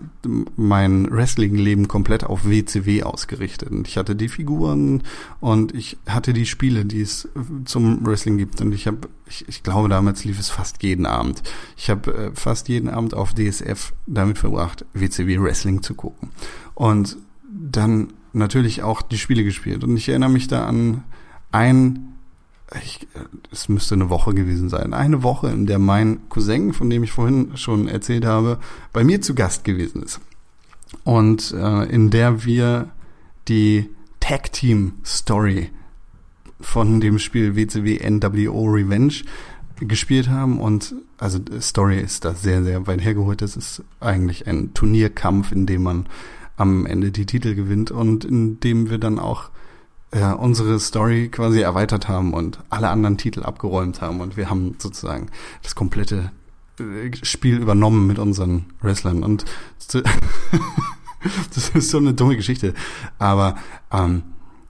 mein 0.57 1.11
Wrestling-Leben 1.11 1.87
komplett 1.87 2.25
auf 2.25 2.49
WCW 2.49 3.03
ausgerichtet. 3.03 3.71
Und 3.71 3.87
ich 3.89 3.99
hatte 3.99 4.17
die 4.17 4.29
Figuren 4.29 5.03
und 5.41 5.75
ich 5.75 5.99
hatte 6.07 6.33
die 6.33 6.47
Spiele, 6.47 6.87
die 6.87 7.03
es 7.03 7.29
zum 7.67 8.07
Wrestling 8.07 8.39
gibt. 8.39 8.61
Und 8.63 8.73
ich 8.73 8.87
habe, 8.87 9.09
ich, 9.27 9.47
ich 9.49 9.63
glaube, 9.63 9.91
damals 9.91 10.25
lief 10.25 10.41
es 10.41 10.49
fast 10.49 10.83
jeden 10.83 11.05
Abend. 11.05 11.43
Ich 11.77 11.91
habe 11.91 12.15
äh, 12.15 12.31
fast 12.33 12.71
jeden 12.71 12.89
Abend 12.89 13.13
auf 13.13 13.35
DSF 13.35 13.93
damit 14.07 14.39
verbracht, 14.39 14.87
WCW 14.95 15.41
Wrestling 15.41 15.83
zu 15.83 15.95
gucken. 15.95 16.31
Und 16.75 17.17
dann 17.49 18.13
natürlich 18.33 18.83
auch 18.83 19.03
die 19.03 19.19
Spiele 19.19 19.45
gespielt. 19.45 19.85
Und 19.85 19.97
ich 19.97 20.09
erinnere 20.09 20.31
mich 20.31 20.49
da 20.49 20.67
an 20.67 21.05
ein 21.53 22.15
ich, 22.83 23.07
es 23.53 23.69
müsste 23.69 23.95
eine 23.95 24.11
Woche 24.11 24.35
gewesen 24.35 24.69
sein. 24.69 24.95
Eine 24.95 25.23
Woche, 25.23 25.49
in 25.49 25.67
der 25.67 25.79
mein 25.79 26.29
Cousin, 26.29 26.73
von 26.73 26.91
dem 26.91 27.05
ich 27.05 27.13
vorhin 27.13 27.57
schon 27.57 27.89
erzählt 27.89 28.25
habe, 28.25 28.59
bei 28.93 29.05
mir 29.05 29.21
zu 29.21 29.35
Gast 29.35 29.65
gewesen 29.65 30.03
ist. 30.03 30.21
Und 31.05 31.53
äh, 31.53 31.85
in 31.85 32.11
der 32.11 32.45
wir 32.45 32.89
die 33.49 33.91
Tag 34.21 34.53
Team 34.53 34.95
Story 35.05 35.71
von 36.61 37.01
dem 37.01 37.19
Spiel 37.19 37.57
WCW 37.57 38.01
NWO 38.09 38.65
Revenge 38.65 39.15
gespielt 39.81 40.29
haben 40.29 40.61
und 40.61 40.95
also 41.19 41.41
Story 41.61 41.99
ist 41.99 42.25
da 42.25 42.35
sehr, 42.35 42.63
sehr 42.63 42.87
weit 42.87 43.05
hergeholt. 43.05 43.43
Das 43.43 43.57
ist 43.57 43.83
eigentlich 44.01 44.47
ein 44.47 44.73
Turnierkampf, 44.73 45.53
in 45.53 45.67
dem 45.67 45.83
man 45.83 46.07
am 46.57 46.87
Ende 46.87 47.11
die 47.11 47.27
Titel 47.27 47.55
gewinnt 47.55 47.90
und 47.90 48.25
in 48.25 48.61
dem 48.61 48.90
wir 48.90 48.99
dann 48.99 49.19
auch 49.19 49.51
äh, 50.11 50.25
unsere 50.33 50.79
Story 50.79 51.29
quasi 51.29 51.61
erweitert 51.61 52.09
haben 52.09 52.33
und 52.35 52.61
alle 52.71 52.88
anderen 52.88 53.19
Titel 53.19 53.43
abgeräumt 53.43 54.01
haben 54.01 54.21
und 54.21 54.37
wir 54.37 54.51
haben 54.51 54.77
sozusagen 54.79 55.29
das 55.62 55.75
komplette 55.75 56.31
äh, 56.79 57.11
Spiel 57.23 57.59
übernommen 57.59 58.07
mit 58.07 58.19
unseren 58.19 58.67
Wrestlern 58.81 59.23
und 59.25 59.45
das 61.55 61.71
ist 61.71 61.90
so 61.90 61.99
eine 61.99 62.14
dumme 62.14 62.37
Geschichte, 62.37 62.75
aber 63.19 63.57
ähm, 63.90 64.23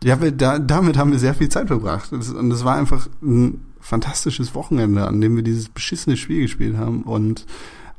ja, 0.04 0.20
wir, 0.20 0.32
da, 0.32 0.58
damit 0.58 0.98
haben 0.98 1.12
wir 1.12 1.18
sehr 1.18 1.34
viel 1.34 1.48
Zeit 1.48 1.68
verbracht. 1.68 2.12
Und 2.12 2.50
es 2.50 2.62
war 2.62 2.76
einfach 2.76 3.08
ein 3.22 3.64
fantastisches 3.80 4.54
Wochenende, 4.54 5.08
an 5.08 5.20
dem 5.20 5.34
wir 5.34 5.42
dieses 5.42 5.70
beschissene 5.70 6.18
Spiel 6.18 6.42
gespielt 6.42 6.76
haben 6.76 7.02
und 7.02 7.46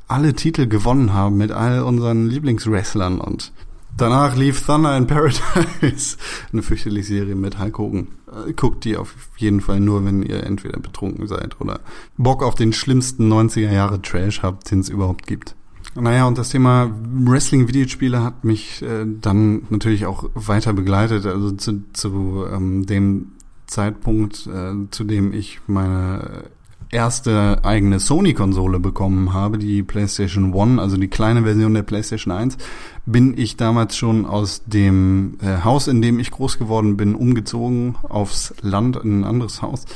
alle 0.06 0.34
Titel 0.34 0.68
gewonnen 0.68 1.12
haben 1.12 1.36
mit 1.36 1.50
all 1.50 1.82
unseren 1.82 2.28
Lieblingswrestlern 2.28 3.20
und 3.20 3.52
Danach 3.96 4.36
lief 4.36 4.66
Thunder 4.66 4.96
in 4.96 5.06
Paradise, 5.06 6.18
eine 6.52 6.62
fürchterliche 6.62 7.06
Serie 7.06 7.34
mit 7.34 7.58
Hulk 7.58 7.78
Hogan. 7.78 8.08
Äh, 8.30 8.52
guckt 8.52 8.84
die 8.84 8.96
auf 8.96 9.14
jeden 9.38 9.60
Fall 9.60 9.80
nur, 9.80 10.04
wenn 10.04 10.22
ihr 10.22 10.44
entweder 10.44 10.78
betrunken 10.78 11.26
seid 11.26 11.60
oder 11.60 11.80
Bock 12.18 12.42
auf 12.42 12.54
den 12.54 12.74
schlimmsten 12.74 13.32
90er 13.32 13.72
Jahre 13.72 14.02
Trash 14.02 14.42
habt, 14.42 14.70
den 14.70 14.80
es 14.80 14.90
überhaupt 14.90 15.26
gibt. 15.26 15.54
Naja, 15.94 16.26
und 16.26 16.36
das 16.36 16.50
Thema 16.50 16.90
Wrestling-Videospiele 17.24 18.22
hat 18.22 18.44
mich 18.44 18.82
äh, 18.82 19.06
dann 19.06 19.62
natürlich 19.70 20.04
auch 20.04 20.28
weiter 20.34 20.74
begleitet. 20.74 21.24
Also 21.24 21.52
zu, 21.52 21.84
zu 21.94 22.44
ähm, 22.52 22.84
dem 22.84 23.32
Zeitpunkt, 23.66 24.46
äh, 24.46 24.74
zu 24.90 25.04
dem 25.04 25.32
ich 25.32 25.60
meine 25.66 26.44
erste 26.90 27.64
eigene 27.64 27.98
Sony-Konsole 27.98 28.78
bekommen 28.78 29.32
habe, 29.32 29.58
die 29.58 29.82
PlayStation 29.82 30.52
One, 30.52 30.80
also 30.80 30.96
die 30.96 31.08
kleine 31.08 31.42
Version 31.42 31.74
der 31.74 31.82
PlayStation 31.82 32.32
1, 32.32 32.58
bin 33.06 33.38
ich 33.38 33.56
damals 33.56 33.96
schon 33.96 34.26
aus 34.26 34.64
dem 34.66 35.38
äh, 35.40 35.62
Haus, 35.62 35.86
in 35.86 36.02
dem 36.02 36.18
ich 36.18 36.32
groß 36.32 36.58
geworden 36.58 36.96
bin, 36.96 37.14
umgezogen 37.14 37.94
aufs 38.02 38.52
Land 38.60 38.96
in 38.96 39.20
ein 39.20 39.24
anderes 39.24 39.62
Haus 39.62 39.86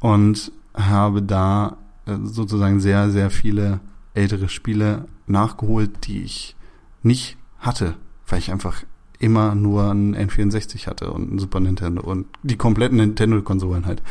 und 0.00 0.52
habe 0.74 1.22
da 1.22 1.78
äh, 2.06 2.16
sozusagen 2.22 2.80
sehr, 2.80 3.10
sehr 3.10 3.30
viele 3.30 3.80
ältere 4.12 4.50
Spiele 4.50 5.06
nachgeholt, 5.26 6.06
die 6.06 6.22
ich 6.22 6.56
nicht 7.02 7.38
hatte, 7.58 7.94
weil 8.26 8.38
ich 8.38 8.52
einfach 8.52 8.84
immer 9.18 9.54
nur 9.54 9.90
ein 9.90 10.14
N64 10.14 10.86
hatte 10.86 11.10
und 11.10 11.32
ein 11.32 11.38
Super 11.38 11.60
Nintendo 11.60 12.02
und 12.02 12.26
die 12.42 12.56
kompletten 12.56 12.98
Nintendo-Konsolen 12.98 13.86
halt. 13.86 14.02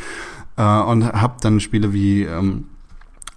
Äh, 0.56 0.62
und 0.62 1.04
habe 1.04 1.36
dann 1.40 1.60
Spiele 1.60 1.92
wie 1.92 2.24
ähm, 2.24 2.64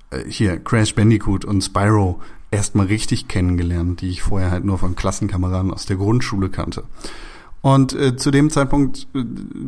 äh, 0.10 0.24
hier 0.28 0.58
Crash 0.58 0.96
Bandicoot 0.96 1.46
und 1.46 1.62
Spyro 1.62 2.20
erstmal 2.52 2.88
richtig 2.88 3.28
kennengelernt, 3.28 4.02
die 4.02 4.10
ich 4.10 4.22
vorher 4.22 4.52
halt 4.52 4.66
nur 4.66 4.78
von 4.78 4.96
Klassenkameraden 4.96 5.74
aus 5.74 5.86
der 5.86 5.96
Grundschule 5.96 6.50
kannte. 6.50 6.84
Und 7.62 7.94
äh, 7.94 8.16
zu 8.16 8.32
dem 8.32 8.50
Zeitpunkt, 8.50 9.08
äh, 9.16 9.24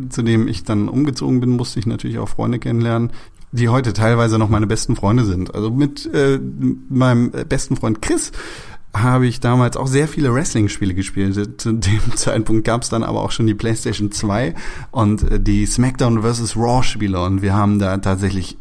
zu 0.09 0.23
dem 0.23 0.47
ich 0.47 0.63
dann 0.63 0.89
umgezogen 0.89 1.39
bin, 1.39 1.51
musste 1.51 1.79
ich 1.79 1.85
natürlich 1.85 2.19
auch 2.19 2.29
Freunde 2.29 2.59
kennenlernen, 2.59 3.11
die 3.51 3.69
heute 3.69 3.93
teilweise 3.93 4.39
noch 4.39 4.49
meine 4.49 4.67
besten 4.67 4.95
Freunde 4.95 5.25
sind. 5.25 5.53
Also 5.53 5.69
mit 5.69 6.11
äh, 6.13 6.39
meinem 6.89 7.31
besten 7.47 7.75
Freund 7.75 8.01
Chris 8.01 8.31
habe 8.95 9.25
ich 9.25 9.39
damals 9.39 9.75
auch 9.75 9.87
sehr 9.87 10.07
viele 10.07 10.33
Wrestling-Spiele 10.33 10.93
gespielt. 10.93 11.61
Zu 11.61 11.73
dem 11.73 12.01
Zeitpunkt 12.15 12.63
gab 12.65 12.83
es 12.83 12.89
dann 12.89 13.03
aber 13.03 13.21
auch 13.21 13.31
schon 13.31 13.47
die 13.47 13.55
PlayStation 13.55 14.11
2 14.11 14.55
und 14.91 15.31
äh, 15.31 15.39
die 15.39 15.65
SmackDown 15.65 16.23
vs. 16.23 16.55
Raw-Spiele 16.55 17.21
und 17.21 17.41
wir 17.41 17.53
haben 17.53 17.79
da 17.79 17.97
tatsächlich 17.97 18.57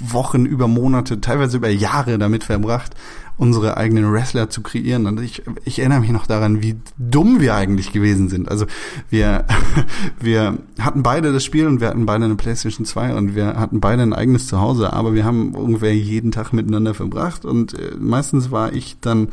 Wochen 0.00 0.44
über 0.44 0.68
Monate, 0.68 1.20
teilweise 1.20 1.56
über 1.56 1.70
Jahre 1.70 2.18
damit 2.18 2.44
verbracht, 2.44 2.94
unsere 3.36 3.76
eigenen 3.76 4.12
Wrestler 4.12 4.48
zu 4.48 4.62
kreieren. 4.62 5.06
Und 5.06 5.20
ich, 5.20 5.42
ich 5.64 5.78
erinnere 5.78 6.00
mich 6.00 6.10
noch 6.10 6.26
daran, 6.26 6.62
wie 6.62 6.76
dumm 6.98 7.40
wir 7.40 7.54
eigentlich 7.54 7.92
gewesen 7.92 8.28
sind. 8.28 8.48
Also 8.48 8.66
wir, 9.10 9.44
wir 10.20 10.58
hatten 10.78 11.02
beide 11.02 11.32
das 11.32 11.44
Spiel 11.44 11.66
und 11.66 11.80
wir 11.80 11.88
hatten 11.88 12.06
beide 12.06 12.24
eine 12.24 12.36
PlayStation 12.36 12.86
2 12.86 13.14
und 13.14 13.34
wir 13.34 13.56
hatten 13.56 13.80
beide 13.80 14.02
ein 14.02 14.12
eigenes 14.12 14.46
Zuhause, 14.46 14.92
aber 14.92 15.14
wir 15.14 15.24
haben 15.24 15.54
ungefähr 15.54 15.94
jeden 15.94 16.30
Tag 16.30 16.52
miteinander 16.52 16.94
verbracht 16.94 17.44
und 17.44 17.74
äh, 17.74 17.92
meistens 17.98 18.50
war 18.50 18.72
ich 18.72 18.98
dann 19.00 19.28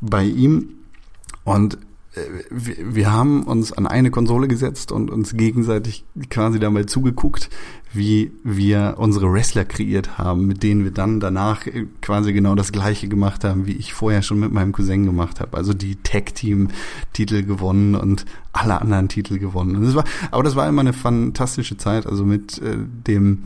bei 0.00 0.24
ihm 0.24 0.68
und 1.44 1.78
wir, 2.50 3.12
haben 3.12 3.44
uns 3.44 3.72
an 3.72 3.86
eine 3.86 4.10
Konsole 4.10 4.48
gesetzt 4.48 4.90
und 4.90 5.10
uns 5.10 5.34
gegenseitig 5.34 6.04
quasi 6.30 6.58
dabei 6.58 6.84
zugeguckt, 6.84 7.50
wie 7.92 8.32
wir 8.42 8.94
unsere 8.98 9.30
Wrestler 9.32 9.64
kreiert 9.64 10.18
haben, 10.18 10.46
mit 10.46 10.62
denen 10.62 10.84
wir 10.84 10.90
dann 10.90 11.20
danach 11.20 11.66
quasi 12.00 12.32
genau 12.32 12.54
das 12.54 12.72
gleiche 12.72 13.08
gemacht 13.08 13.44
haben, 13.44 13.66
wie 13.66 13.72
ich 13.72 13.92
vorher 13.92 14.22
schon 14.22 14.40
mit 14.40 14.52
meinem 14.52 14.72
Cousin 14.72 15.04
gemacht 15.04 15.40
habe. 15.40 15.56
Also 15.56 15.74
die 15.74 15.96
Tag-Team-Titel 15.96 17.42
gewonnen 17.42 17.94
und 17.94 18.24
alle 18.52 18.80
anderen 18.80 19.08
Titel 19.08 19.38
gewonnen. 19.38 19.76
Und 19.76 19.84
das 19.84 19.94
war, 19.94 20.04
aber 20.30 20.42
das 20.42 20.56
war 20.56 20.68
immer 20.68 20.80
eine 20.80 20.94
fantastische 20.94 21.76
Zeit. 21.76 22.06
Also 22.06 22.24
mit 22.24 22.58
äh, 22.58 22.76
dem 23.06 23.44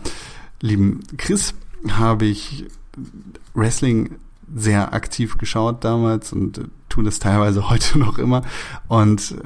lieben 0.61 1.01
Chris 1.17 1.55
habe 1.89 2.27
ich 2.27 2.67
Wrestling 3.55 4.11
sehr 4.55 4.93
aktiv 4.93 5.39
geschaut 5.39 5.85
damals 5.85 6.33
und 6.33 6.63
tue 6.89 7.05
das 7.05 7.19
teilweise 7.19 7.71
heute 7.71 7.99
noch 7.99 8.19
immer. 8.19 8.43
Und 8.89 9.37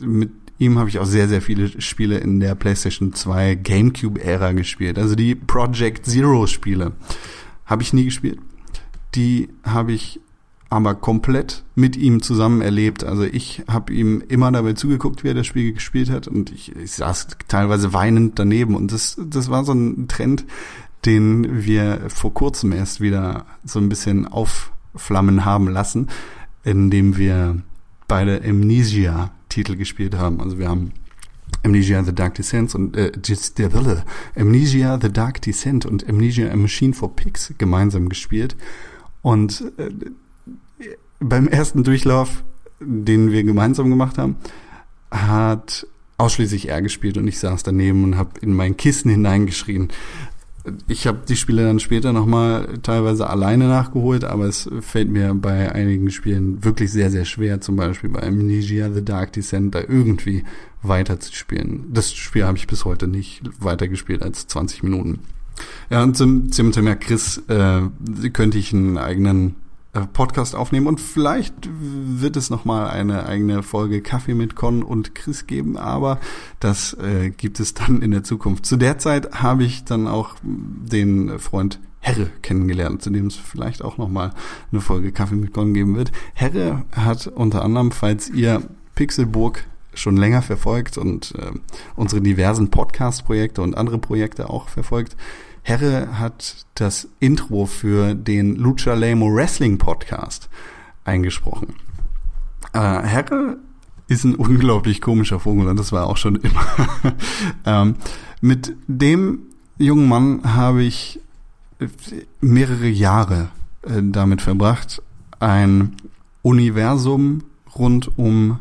äh, 0.00 0.04
mit 0.04 0.30
ihm 0.58 0.78
habe 0.78 0.88
ich 0.88 0.98
auch 0.98 1.06
sehr, 1.06 1.28
sehr 1.28 1.42
viele 1.42 1.80
Spiele 1.80 2.18
in 2.18 2.40
der 2.40 2.54
PlayStation 2.54 3.12
2 3.12 3.56
GameCube-Ära 3.56 4.52
gespielt. 4.52 4.98
Also 4.98 5.14
die 5.14 5.34
Project 5.34 6.06
Zero-Spiele 6.06 6.92
habe 7.66 7.82
ich 7.82 7.92
nie 7.92 8.04
gespielt. 8.04 8.38
Die 9.14 9.48
habe 9.64 9.92
ich 9.92 10.20
aber 10.72 10.94
komplett 10.94 11.64
mit 11.74 11.96
ihm 11.96 12.22
zusammen 12.22 12.62
erlebt. 12.62 13.04
Also 13.04 13.24
ich 13.24 13.62
habe 13.68 13.92
ihm 13.92 14.22
immer 14.26 14.50
dabei 14.50 14.72
zugeguckt, 14.72 15.22
wie 15.22 15.28
er 15.28 15.34
das 15.34 15.46
Spiel 15.46 15.74
gespielt 15.74 16.08
hat 16.08 16.28
und 16.28 16.50
ich, 16.50 16.74
ich 16.74 16.92
saß 16.92 17.28
teilweise 17.46 17.92
weinend 17.92 18.38
daneben 18.38 18.74
und 18.74 18.90
das, 18.90 19.18
das 19.22 19.50
war 19.50 19.64
so 19.64 19.72
ein 19.72 20.08
Trend, 20.08 20.46
den 21.04 21.64
wir 21.64 22.08
vor 22.08 22.32
kurzem 22.32 22.72
erst 22.72 23.00
wieder 23.00 23.46
so 23.64 23.78
ein 23.78 23.88
bisschen 23.88 24.26
aufflammen 24.26 25.44
haben 25.44 25.68
lassen 25.68 26.08
in 26.64 26.90
wir 27.16 27.62
beide 28.06 28.42
Amnesia-Titel 28.44 29.76
gespielt 29.76 30.14
haben. 30.16 30.40
Also 30.40 30.58
wir 30.58 30.68
haben 30.68 30.92
Amnesia 31.64 32.02
The 32.02 32.14
Dark 32.14 32.34
Descent 32.34 32.74
und 32.74 32.96
äh, 32.96 33.12
Amnesia 34.36 34.98
The 35.00 35.12
Dark 35.12 35.42
Descent 35.42 35.86
und 35.86 36.08
Amnesia 36.08 36.50
A 36.50 36.56
Machine 36.56 36.92
for 36.92 37.14
Pigs 37.14 37.52
gemeinsam 37.58 38.08
gespielt. 38.08 38.56
Und 39.22 39.72
äh, 39.76 39.90
beim 41.20 41.48
ersten 41.48 41.84
Durchlauf, 41.84 42.44
den 42.80 43.30
wir 43.30 43.44
gemeinsam 43.44 43.90
gemacht 43.90 44.18
haben, 44.18 44.36
hat 45.10 45.86
ausschließlich 46.18 46.68
er 46.68 46.82
gespielt 46.82 47.16
und 47.16 47.26
ich 47.26 47.38
saß 47.38 47.62
daneben 47.62 48.04
und 48.04 48.16
habe 48.16 48.38
in 48.40 48.54
mein 48.54 48.76
Kissen 48.76 49.10
hineingeschrien 49.10 49.88
ich 50.86 51.06
habe 51.06 51.20
die 51.28 51.36
Spiele 51.36 51.64
dann 51.64 51.80
später 51.80 52.12
nochmal 52.12 52.78
teilweise 52.82 53.28
alleine 53.28 53.66
nachgeholt, 53.66 54.24
aber 54.24 54.46
es 54.46 54.70
fällt 54.80 55.10
mir 55.10 55.34
bei 55.34 55.72
einigen 55.72 56.10
Spielen 56.10 56.64
wirklich 56.64 56.92
sehr, 56.92 57.10
sehr 57.10 57.24
schwer, 57.24 57.60
zum 57.60 57.76
Beispiel 57.76 58.10
bei 58.10 58.22
Amnesia 58.22 58.92
The 58.92 59.04
Dark 59.04 59.32
Descent, 59.32 59.74
da 59.74 59.80
irgendwie 59.80 60.44
weiterzuspielen. 60.82 61.86
Das 61.92 62.12
Spiel 62.12 62.44
habe 62.44 62.58
ich 62.58 62.66
bis 62.66 62.84
heute 62.84 63.08
nicht 63.08 63.42
weitergespielt 63.58 64.22
als 64.22 64.46
20 64.46 64.84
Minuten. 64.84 65.20
Ja, 65.90 66.02
und 66.02 66.16
zum, 66.16 66.50
zum 66.52 66.72
Thema 66.72 66.94
Chris 66.94 67.42
äh, 67.48 67.82
könnte 68.32 68.58
ich 68.58 68.72
einen 68.72 68.98
eigenen 68.98 69.56
Podcast 69.92 70.54
aufnehmen 70.54 70.86
und 70.86 71.00
vielleicht 71.00 71.54
wird 71.70 72.38
es 72.38 72.48
nochmal 72.48 72.88
eine 72.88 73.26
eigene 73.26 73.62
Folge 73.62 74.00
Kaffee 74.00 74.32
mit 74.32 74.56
Con 74.56 74.82
und 74.82 75.14
Chris 75.14 75.46
geben, 75.46 75.76
aber 75.76 76.18
das 76.60 76.94
äh, 76.94 77.28
gibt 77.30 77.60
es 77.60 77.74
dann 77.74 78.00
in 78.00 78.10
der 78.10 78.24
Zukunft. 78.24 78.64
Zu 78.64 78.78
der 78.78 78.96
Zeit 78.98 79.42
habe 79.42 79.64
ich 79.64 79.84
dann 79.84 80.08
auch 80.08 80.36
den 80.42 81.38
Freund 81.38 81.78
Herre 82.00 82.30
kennengelernt, 82.40 83.02
zu 83.02 83.10
dem 83.10 83.26
es 83.26 83.36
vielleicht 83.36 83.84
auch 83.84 83.98
nochmal 83.98 84.30
eine 84.72 84.80
Folge 84.80 85.12
Kaffee 85.12 85.34
mit 85.34 85.52
Con 85.52 85.74
geben 85.74 85.94
wird. 85.94 86.10
Herre 86.32 86.84
hat 86.92 87.26
unter 87.26 87.62
anderem, 87.62 87.92
falls 87.92 88.30
ihr 88.30 88.62
Pixelburg 88.94 89.66
schon 89.92 90.16
länger 90.16 90.40
verfolgt 90.40 90.96
und 90.96 91.34
äh, 91.36 91.52
unsere 91.96 92.22
diversen 92.22 92.70
Podcast-Projekte 92.70 93.60
und 93.60 93.76
andere 93.76 93.98
Projekte 93.98 94.48
auch 94.48 94.70
verfolgt, 94.70 95.16
Herre 95.62 96.18
hat 96.18 96.66
das 96.74 97.08
Intro 97.20 97.66
für 97.66 98.14
den 98.14 98.56
Lucha 98.56 98.94
Lemo 98.94 99.32
Wrestling 99.32 99.78
Podcast 99.78 100.48
eingesprochen. 101.04 101.74
Äh, 102.72 102.78
Herre 102.78 103.58
ist 104.08 104.24
ein 104.24 104.34
unglaublich 104.34 105.00
komischer 105.00 105.40
Vogel 105.40 105.68
und 105.68 105.78
das 105.78 105.92
war 105.92 106.06
auch 106.06 106.16
schon 106.16 106.36
immer. 106.36 106.66
ähm, 107.64 107.94
mit 108.40 108.74
dem 108.88 109.40
jungen 109.78 110.08
Mann 110.08 110.54
habe 110.54 110.82
ich 110.82 111.20
mehrere 112.40 112.88
Jahre 112.88 113.48
äh, 113.82 114.02
damit 114.02 114.42
verbracht, 114.42 115.02
ein 115.40 115.96
Universum 116.42 117.44
rund 117.76 118.18
um 118.18 118.58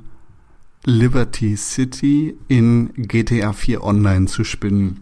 Liberty 0.84 1.56
City 1.58 2.36
in 2.48 2.92
GTA 2.96 3.54
4 3.54 3.84
Online 3.84 4.26
zu 4.26 4.44
spinnen. 4.44 5.02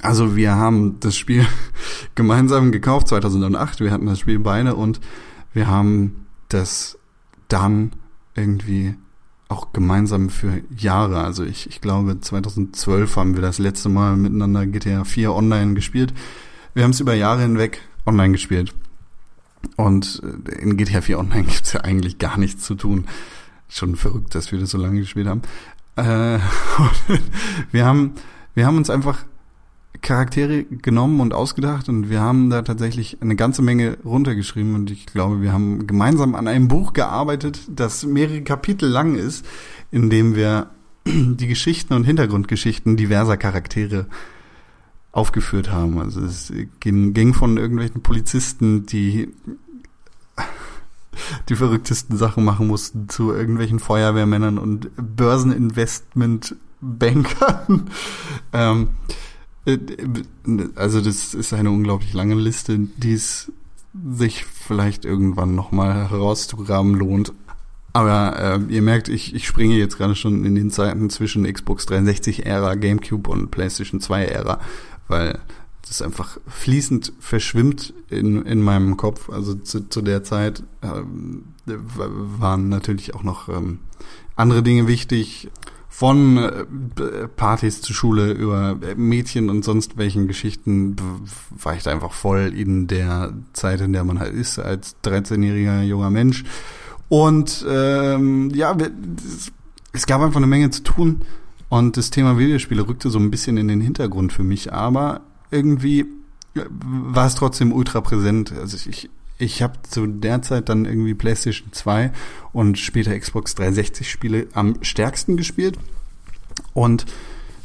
Also 0.00 0.36
wir 0.36 0.56
haben 0.56 0.98
das 1.00 1.16
Spiel 1.16 1.46
gemeinsam 2.14 2.72
gekauft 2.72 3.08
2008. 3.08 3.80
Wir 3.80 3.90
hatten 3.92 4.06
das 4.06 4.18
Spiel 4.18 4.38
beide 4.38 4.74
und 4.74 5.00
wir 5.52 5.66
haben 5.66 6.26
das 6.48 6.98
dann 7.48 7.92
irgendwie 8.34 8.94
auch 9.48 9.72
gemeinsam 9.72 10.30
für 10.30 10.62
Jahre. 10.76 11.22
Also 11.22 11.44
ich, 11.44 11.68
ich 11.68 11.80
glaube 11.80 12.18
2012 12.18 13.16
haben 13.16 13.34
wir 13.34 13.42
das 13.42 13.58
letzte 13.58 13.90
Mal 13.90 14.16
miteinander 14.16 14.66
GTA 14.66 15.04
4 15.04 15.32
online 15.32 15.74
gespielt. 15.74 16.14
Wir 16.74 16.84
haben 16.84 16.92
es 16.92 17.00
über 17.00 17.14
Jahre 17.14 17.42
hinweg 17.42 17.82
online 18.06 18.32
gespielt. 18.32 18.74
Und 19.76 20.22
äh, 20.24 20.62
in 20.62 20.76
GTA 20.76 21.00
4 21.00 21.18
Online 21.18 21.44
gibt's 21.48 21.72
ja 21.72 21.82
eigentlich 21.82 22.18
gar 22.18 22.38
nichts 22.38 22.64
zu 22.64 22.74
tun. 22.74 23.06
Schon 23.68 23.96
verrückt, 23.96 24.34
dass 24.34 24.52
wir 24.52 24.58
das 24.58 24.70
so 24.70 24.78
lange 24.78 25.00
gespielt 25.00 25.28
haben. 25.28 25.42
Äh, 25.96 26.38
wir 27.72 27.84
haben, 27.84 28.14
wir 28.54 28.66
haben 28.66 28.76
uns 28.76 28.90
einfach 28.90 29.24
Charaktere 30.00 30.64
genommen 30.64 31.20
und 31.20 31.34
ausgedacht 31.34 31.88
und 31.88 32.10
wir 32.10 32.20
haben 32.20 32.50
da 32.50 32.62
tatsächlich 32.62 33.18
eine 33.20 33.36
ganze 33.36 33.62
Menge 33.62 33.98
runtergeschrieben 34.04 34.74
und 34.74 34.90
ich 34.90 35.06
glaube, 35.06 35.42
wir 35.42 35.52
haben 35.52 35.86
gemeinsam 35.86 36.34
an 36.34 36.48
einem 36.48 36.66
Buch 36.68 36.92
gearbeitet, 36.92 37.60
das 37.68 38.04
mehrere 38.04 38.42
Kapitel 38.42 38.88
lang 38.88 39.14
ist, 39.14 39.46
in 39.90 40.10
dem 40.10 40.34
wir 40.34 40.70
die 41.06 41.46
Geschichten 41.46 41.94
und 41.94 42.04
Hintergrundgeschichten 42.04 42.96
diverser 42.96 43.36
Charaktere 43.36 44.06
aufgeführt 45.12 45.70
haben. 45.70 45.98
Also 45.98 46.22
es 46.22 46.52
ging, 46.80 47.14
ging 47.14 47.34
von 47.34 47.58
irgendwelchen 47.58 48.02
Polizisten, 48.02 48.86
die 48.86 49.32
die 51.48 51.54
verrücktesten 51.54 52.16
Sachen 52.16 52.44
machen 52.44 52.66
mussten, 52.66 53.08
zu 53.08 53.32
irgendwelchen 53.32 53.78
Feuerwehrmännern 53.78 54.58
und 54.58 54.90
Börseninvestmentbankern. 54.96 57.90
ähm, 58.52 58.88
äh, 58.88 58.90
also 60.74 61.00
das 61.00 61.34
ist 61.34 61.52
eine 61.52 61.70
unglaublich 61.70 62.12
lange 62.12 62.34
Liste, 62.34 62.78
die 62.78 63.12
es 63.12 63.52
sich 64.10 64.44
vielleicht 64.44 65.04
irgendwann 65.04 65.54
nochmal 65.54 66.10
herauszugraben 66.10 66.94
lohnt. 66.94 67.32
Aber 67.92 68.38
äh, 68.38 68.72
ihr 68.72 68.82
merkt, 68.82 69.08
ich, 69.08 69.34
ich 69.34 69.46
springe 69.46 69.76
jetzt 69.76 69.98
gerade 69.98 70.14
schon 70.14 70.44
in 70.44 70.54
den 70.54 70.70
Zeiten 70.70 71.10
zwischen 71.10 71.50
Xbox 71.50 71.86
360-Ära, 71.86 72.74
GameCube 72.76 73.28
und 73.30 73.50
PlayStation 73.50 74.00
2-Ära, 74.00 74.60
weil 75.08 75.38
das 75.86 76.00
einfach 76.00 76.38
fließend 76.46 77.12
verschwimmt 77.20 77.92
in, 78.08 78.42
in 78.46 78.62
meinem 78.62 78.96
Kopf. 78.96 79.28
Also 79.28 79.54
zu, 79.54 79.88
zu 79.88 80.00
der 80.00 80.24
Zeit 80.24 80.62
ähm, 80.82 81.44
waren 81.66 82.70
natürlich 82.70 83.14
auch 83.14 83.24
noch 83.24 83.50
ähm, 83.50 83.80
andere 84.36 84.62
Dinge 84.62 84.88
wichtig 84.88 85.50
Von 85.94 86.38
äh, 86.38 87.28
Partys 87.28 87.82
zur 87.82 87.94
Schule 87.94 88.32
über 88.32 88.78
Mädchen 88.96 89.50
und 89.50 89.62
sonst 89.62 89.98
welchen 89.98 90.26
Geschichten 90.26 90.96
war 91.50 91.76
ich 91.76 91.82
da 91.82 91.90
einfach 91.90 92.12
voll 92.12 92.50
in 92.56 92.86
der 92.86 93.34
Zeit, 93.52 93.82
in 93.82 93.92
der 93.92 94.02
man 94.02 94.18
halt 94.18 94.32
ist, 94.32 94.58
als 94.58 94.96
13-jähriger 95.04 95.82
junger 95.82 96.08
Mensch. 96.08 96.44
Und 97.10 97.64
ähm, 97.68 98.50
ja, 98.54 98.74
es 99.92 100.06
gab 100.06 100.22
einfach 100.22 100.38
eine 100.38 100.46
Menge 100.46 100.70
zu 100.70 100.82
tun 100.82 101.20
und 101.68 101.98
das 101.98 102.08
Thema 102.08 102.38
Videospiele 102.38 102.88
rückte 102.88 103.10
so 103.10 103.18
ein 103.18 103.30
bisschen 103.30 103.58
in 103.58 103.68
den 103.68 103.82
Hintergrund 103.82 104.32
für 104.32 104.44
mich, 104.44 104.72
aber 104.72 105.20
irgendwie 105.50 106.06
war 106.54 107.26
es 107.26 107.34
trotzdem 107.34 107.70
ultra 107.70 108.00
präsent. 108.00 108.50
Also 108.58 108.78
ich, 108.78 108.88
ich 108.88 109.10
habe 109.62 109.74
zu 109.82 110.06
der 110.06 110.42
Zeit 110.42 110.68
dann 110.68 110.84
irgendwie 110.84 111.14
PlayStation 111.14 111.72
2 111.72 112.12
und 112.52 112.78
später 112.78 113.18
Xbox 113.18 113.54
360 113.54 114.10
Spiele 114.10 114.46
am 114.54 114.76
stärksten 114.82 115.36
gespielt 115.36 115.78
und 116.74 117.06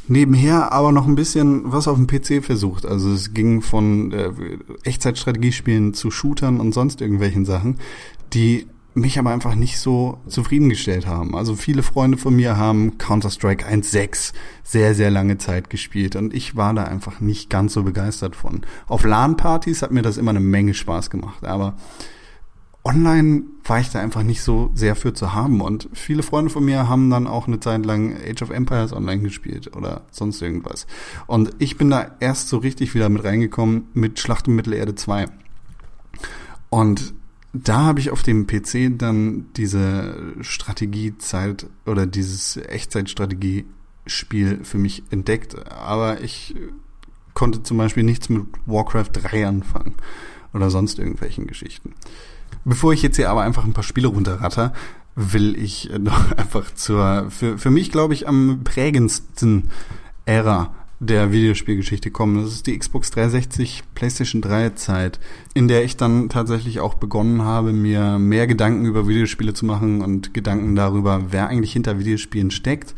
nebenher 0.08 0.72
aber 0.72 0.92
noch 0.92 1.06
ein 1.06 1.14
bisschen 1.14 1.70
was 1.72 1.88
auf 1.88 1.96
dem 1.96 2.06
PC 2.06 2.44
versucht. 2.44 2.86
Also 2.86 3.12
es 3.12 3.34
ging 3.34 3.62
von 3.62 4.12
äh, 4.12 4.32
Echtzeitstrategiespielen 4.84 5.94
zu 5.94 6.10
Shootern 6.10 6.60
und 6.60 6.72
sonst 6.72 7.00
irgendwelchen 7.00 7.44
Sachen, 7.44 7.78
die 8.32 8.66
mich 9.00 9.18
aber 9.18 9.30
einfach 9.30 9.54
nicht 9.54 9.78
so 9.78 10.18
zufriedengestellt 10.26 11.06
haben. 11.06 11.34
Also 11.34 11.56
viele 11.56 11.82
Freunde 11.82 12.18
von 12.18 12.34
mir 12.34 12.56
haben 12.56 12.98
Counter-Strike 12.98 13.66
1.6 13.66 14.32
sehr, 14.62 14.94
sehr 14.94 15.10
lange 15.10 15.38
Zeit 15.38 15.70
gespielt 15.70 16.16
und 16.16 16.34
ich 16.34 16.56
war 16.56 16.74
da 16.74 16.84
einfach 16.84 17.20
nicht 17.20 17.50
ganz 17.50 17.72
so 17.72 17.82
begeistert 17.82 18.36
von. 18.36 18.62
Auf 18.86 19.04
LAN-Partys 19.04 19.82
hat 19.82 19.90
mir 19.90 20.02
das 20.02 20.16
immer 20.16 20.30
eine 20.30 20.40
Menge 20.40 20.74
Spaß 20.74 21.10
gemacht, 21.10 21.44
aber 21.44 21.76
online 22.84 23.42
war 23.64 23.80
ich 23.80 23.90
da 23.90 24.00
einfach 24.00 24.22
nicht 24.22 24.42
so 24.42 24.70
sehr 24.74 24.96
für 24.96 25.12
zu 25.12 25.34
haben 25.34 25.60
und 25.60 25.88
viele 25.92 26.22
Freunde 26.22 26.50
von 26.50 26.64
mir 26.64 26.88
haben 26.88 27.10
dann 27.10 27.26
auch 27.26 27.46
eine 27.46 27.60
Zeit 27.60 27.84
lang 27.84 28.16
Age 28.16 28.42
of 28.42 28.50
Empires 28.50 28.92
online 28.92 29.22
gespielt 29.22 29.76
oder 29.76 30.02
sonst 30.10 30.40
irgendwas. 30.40 30.86
Und 31.26 31.50
ich 31.58 31.76
bin 31.76 31.90
da 31.90 32.12
erst 32.20 32.48
so 32.48 32.58
richtig 32.58 32.94
wieder 32.94 33.08
mit 33.08 33.24
reingekommen 33.24 33.88
mit 33.92 34.18
Schlacht 34.18 34.48
um 34.48 34.56
Mittelerde 34.56 34.94
2. 34.94 35.26
Und 36.70 37.14
da 37.52 37.78
habe 37.78 38.00
ich 38.00 38.10
auf 38.10 38.22
dem 38.22 38.46
PC 38.46 38.98
dann 38.98 39.46
diese 39.56 40.34
Strategiezeit 40.40 41.66
oder 41.86 42.06
dieses 42.06 42.56
Echtzeitstrategiespiel 42.56 44.64
für 44.64 44.78
mich 44.78 45.02
entdeckt. 45.10 45.56
Aber 45.70 46.20
ich 46.20 46.54
konnte 47.34 47.62
zum 47.62 47.78
Beispiel 47.78 48.02
nichts 48.02 48.28
mit 48.28 48.46
Warcraft 48.66 49.10
3 49.12 49.46
anfangen 49.46 49.94
oder 50.52 50.70
sonst 50.70 50.98
irgendwelchen 50.98 51.46
Geschichten. 51.46 51.94
Bevor 52.64 52.92
ich 52.92 53.02
jetzt 53.02 53.16
hier 53.16 53.30
aber 53.30 53.42
einfach 53.42 53.64
ein 53.64 53.72
paar 53.72 53.84
Spiele 53.84 54.08
runterratter, 54.08 54.72
will 55.14 55.56
ich 55.56 55.90
noch 55.98 56.32
einfach 56.36 56.74
zur, 56.74 57.30
für, 57.30 57.58
für 57.58 57.70
mich 57.70 57.90
glaube 57.90 58.14
ich 58.14 58.28
am 58.28 58.60
prägendsten 58.64 59.70
Ära 60.26 60.74
der 61.00 61.30
Videospielgeschichte 61.30 62.10
kommen. 62.10 62.42
Das 62.42 62.52
ist 62.52 62.66
die 62.66 62.76
Xbox 62.76 63.10
360, 63.10 63.84
PlayStation 63.94 64.42
3 64.42 64.70
Zeit, 64.70 65.20
in 65.54 65.68
der 65.68 65.84
ich 65.84 65.96
dann 65.96 66.28
tatsächlich 66.28 66.80
auch 66.80 66.94
begonnen 66.94 67.42
habe, 67.42 67.72
mir 67.72 68.18
mehr 68.18 68.46
Gedanken 68.46 68.84
über 68.84 69.06
Videospiele 69.06 69.54
zu 69.54 69.64
machen 69.64 70.02
und 70.02 70.34
Gedanken 70.34 70.74
darüber, 70.74 71.26
wer 71.30 71.48
eigentlich 71.48 71.72
hinter 71.72 71.98
Videospielen 71.98 72.50
steckt, 72.50 72.94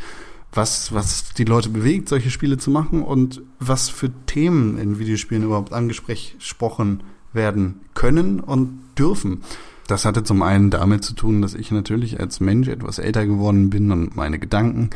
was, 0.53 0.93
was 0.93 1.33
die 1.35 1.45
Leute 1.45 1.69
bewegt, 1.69 2.09
solche 2.09 2.31
Spiele 2.31 2.59
zu 2.59 2.71
machen 2.71 3.03
und 3.03 3.43
was 3.59 3.89
für 3.89 4.11
Themen 4.27 4.79
in 4.79 4.99
Videospielen 4.99 5.45
überhaupt 5.45 5.73
angesprochen 5.73 7.03
werden 7.33 7.81
können 7.95 8.41
und 8.41 8.81
dürfen. 8.99 9.43
Das 9.87 10.05
hatte 10.05 10.23
zum 10.23 10.43
einen 10.43 10.71
damit 10.71 11.05
zu 11.05 11.15
tun, 11.15 11.43
dass 11.43 11.55
ich 11.55 11.71
natürlich 11.71 12.19
als 12.21 12.41
Mensch 12.41 12.69
etwas 12.69 12.99
älter 12.99 13.27
geworden 13.27 13.71
bin 13.71 13.91
und 13.91 14.17
meine 14.17 14.39
Gedanken 14.39 14.91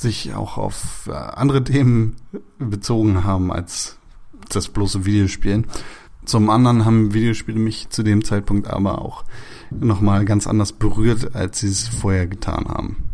sich 0.00 0.34
auch 0.34 0.58
auf 0.58 1.08
äh, 1.08 1.12
andere 1.12 1.64
Themen 1.64 2.16
bezogen 2.58 3.24
haben 3.24 3.52
als 3.52 3.98
das 4.48 4.68
bloße 4.68 5.04
Videospielen. 5.04 5.66
Zum 6.24 6.50
anderen 6.50 6.84
haben 6.84 7.14
Videospiele 7.14 7.58
mich 7.58 7.88
zu 7.90 8.02
dem 8.02 8.24
Zeitpunkt 8.24 8.68
aber 8.68 9.02
auch 9.02 9.24
nochmal 9.70 10.24
ganz 10.24 10.46
anders 10.46 10.72
berührt, 10.72 11.34
als 11.34 11.60
sie 11.60 11.68
es 11.68 11.88
vorher 11.88 12.26
getan 12.26 12.66
haben. 12.68 13.10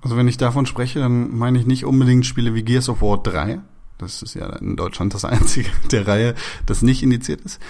Also 0.00 0.16
wenn 0.16 0.28
ich 0.28 0.36
davon 0.36 0.66
spreche, 0.66 1.00
dann 1.00 1.36
meine 1.36 1.58
ich 1.58 1.66
nicht 1.66 1.84
unbedingt 1.84 2.24
Spiele 2.24 2.54
wie 2.54 2.62
Gears 2.62 2.88
of 2.88 3.02
War 3.02 3.22
3. 3.22 3.60
Das 3.98 4.22
ist 4.22 4.34
ja 4.34 4.48
in 4.56 4.76
Deutschland 4.76 5.14
das 5.14 5.24
einzige 5.24 5.70
der 5.90 6.06
Reihe, 6.06 6.34
das 6.66 6.82
nicht 6.82 7.02
indiziert 7.02 7.40
ist. 7.40 7.60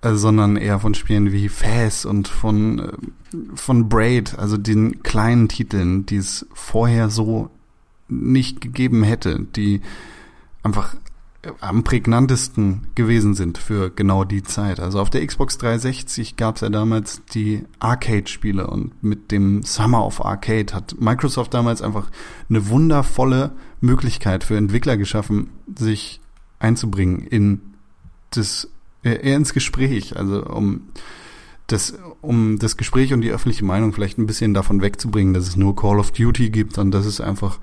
Äh, 0.00 0.14
sondern 0.14 0.56
eher 0.56 0.78
von 0.78 0.94
Spielen 0.94 1.32
wie 1.32 1.48
Faz 1.48 2.04
und 2.04 2.28
von, 2.28 2.78
äh, 2.78 2.92
von 3.54 3.88
Braid, 3.88 4.38
also 4.38 4.56
den 4.56 5.02
kleinen 5.02 5.48
Titeln, 5.48 6.06
die 6.06 6.16
es 6.16 6.46
vorher 6.52 7.10
so 7.10 7.50
nicht 8.08 8.60
gegeben 8.60 9.02
hätte, 9.02 9.46
die 9.54 9.80
einfach 10.62 10.96
am 11.60 11.84
prägnantesten 11.84 12.88
gewesen 12.94 13.34
sind 13.34 13.58
für 13.58 13.90
genau 13.90 14.24
die 14.24 14.42
Zeit. 14.42 14.80
Also 14.80 15.00
auf 15.00 15.08
der 15.08 15.24
Xbox 15.24 15.56
360 15.58 16.36
gab 16.36 16.56
es 16.56 16.62
ja 16.62 16.68
damals 16.68 17.22
die 17.32 17.64
Arcade-Spiele 17.78 18.66
und 18.66 19.02
mit 19.02 19.30
dem 19.30 19.62
Summer 19.62 20.04
of 20.04 20.24
Arcade 20.24 20.74
hat 20.74 21.00
Microsoft 21.00 21.54
damals 21.54 21.80
einfach 21.80 22.10
eine 22.48 22.68
wundervolle 22.68 23.52
Möglichkeit 23.80 24.42
für 24.42 24.56
Entwickler 24.56 24.96
geschaffen, 24.96 25.50
sich 25.76 26.20
einzubringen 26.58 27.20
in 27.20 27.60
das 28.30 28.68
eher 29.02 29.36
ins 29.36 29.54
Gespräch, 29.54 30.16
also 30.16 30.44
um 30.44 30.88
das, 31.68 31.98
um 32.20 32.58
das 32.58 32.76
Gespräch 32.76 33.12
und 33.12 33.20
die 33.20 33.30
öffentliche 33.30 33.64
Meinung 33.64 33.92
vielleicht 33.92 34.18
ein 34.18 34.26
bisschen 34.26 34.54
davon 34.54 34.80
wegzubringen, 34.80 35.34
dass 35.34 35.46
es 35.46 35.56
nur 35.56 35.76
Call 35.76 35.98
of 35.98 36.10
Duty 36.10 36.50
gibt 36.50 36.78
und 36.78 36.90
dass 36.90 37.06
es 37.06 37.20
einfach 37.20 37.58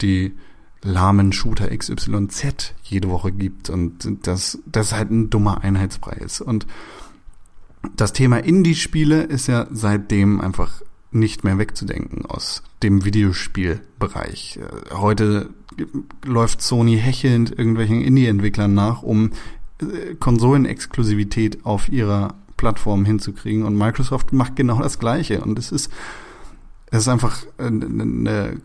die 0.00 0.34
lahmen 0.82 1.32
Shooter 1.32 1.76
XYZ 1.76 2.74
jede 2.82 3.08
Woche 3.08 3.32
gibt 3.32 3.70
und 3.70 4.26
dass 4.26 4.58
das 4.66 4.92
halt 4.92 5.10
ein 5.10 5.30
dummer 5.30 5.62
Einheitsbrei 5.62 6.16
ist. 6.16 6.40
Und 6.40 6.66
das 7.96 8.12
Thema 8.12 8.38
Indie-Spiele 8.38 9.22
ist 9.22 9.46
ja 9.46 9.66
seitdem 9.70 10.40
einfach 10.40 10.82
nicht 11.10 11.44
mehr 11.44 11.58
wegzudenken 11.58 12.26
aus 12.26 12.62
dem 12.82 13.04
Videospielbereich. 13.04 14.60
Heute 14.92 15.50
läuft 16.24 16.62
Sony 16.62 16.98
hechelnd 16.98 17.50
irgendwelchen 17.56 18.02
Indie-Entwicklern 18.02 18.74
nach, 18.74 19.02
um 19.02 19.30
äh, 19.80 20.14
Konsolenexklusivität 20.18 21.64
auf 21.64 21.88
ihrer 21.88 22.34
Plattform 22.56 23.04
hinzukriegen 23.04 23.64
und 23.64 23.76
Microsoft 23.76 24.32
macht 24.32 24.56
genau 24.56 24.80
das 24.80 24.98
Gleiche 24.98 25.42
und 25.42 25.58
es 25.58 25.72
ist 25.72 25.90
es 26.90 27.00
ist 27.00 27.08
einfach 27.08 27.44
eine 27.58 28.60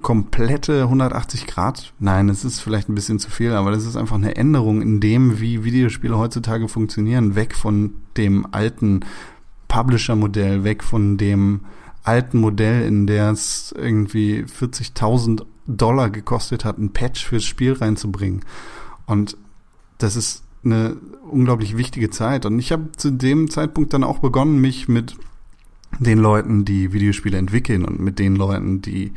komplette 0.00 0.82
180 0.82 1.46
Grad. 1.46 1.92
Nein, 1.98 2.28
es 2.28 2.44
ist 2.44 2.60
vielleicht 2.60 2.88
ein 2.88 2.94
bisschen 2.94 3.18
zu 3.18 3.30
viel, 3.30 3.52
aber 3.52 3.72
das 3.72 3.84
ist 3.84 3.96
einfach 3.96 4.16
eine 4.16 4.36
Änderung 4.36 4.80
in 4.80 5.00
dem, 5.00 5.40
wie 5.40 5.64
Videospiele 5.64 6.16
heutzutage 6.16 6.68
funktionieren, 6.68 7.34
weg 7.34 7.54
von 7.54 7.94
dem 8.16 8.46
alten 8.52 9.00
Publisher-Modell, 9.68 10.62
weg 10.62 10.84
von 10.84 11.16
dem 11.16 11.62
alten 12.04 12.38
Modell, 12.38 12.86
in 12.86 13.08
der 13.08 13.30
es 13.30 13.74
irgendwie 13.76 14.44
40.000 14.44 15.44
Dollar 15.66 16.10
gekostet 16.10 16.64
hat, 16.64 16.78
ein 16.78 16.92
Patch 16.92 17.26
fürs 17.26 17.44
Spiel 17.44 17.72
reinzubringen. 17.72 18.44
Und 19.06 19.36
das 19.98 20.14
ist 20.14 20.44
eine 20.64 20.96
unglaublich 21.28 21.76
wichtige 21.76 22.10
Zeit. 22.10 22.46
Und 22.46 22.60
ich 22.60 22.70
habe 22.70 22.92
zu 22.96 23.10
dem 23.10 23.50
Zeitpunkt 23.50 23.92
dann 23.92 24.04
auch 24.04 24.20
begonnen, 24.20 24.60
mich 24.60 24.86
mit 24.86 25.16
den 25.98 26.18
Leuten, 26.18 26.64
die 26.64 26.92
Videospiele 26.92 27.38
entwickeln 27.38 27.84
und 27.84 27.98
mit 27.98 28.20
den 28.20 28.36
Leuten, 28.36 28.82
die 28.82 29.12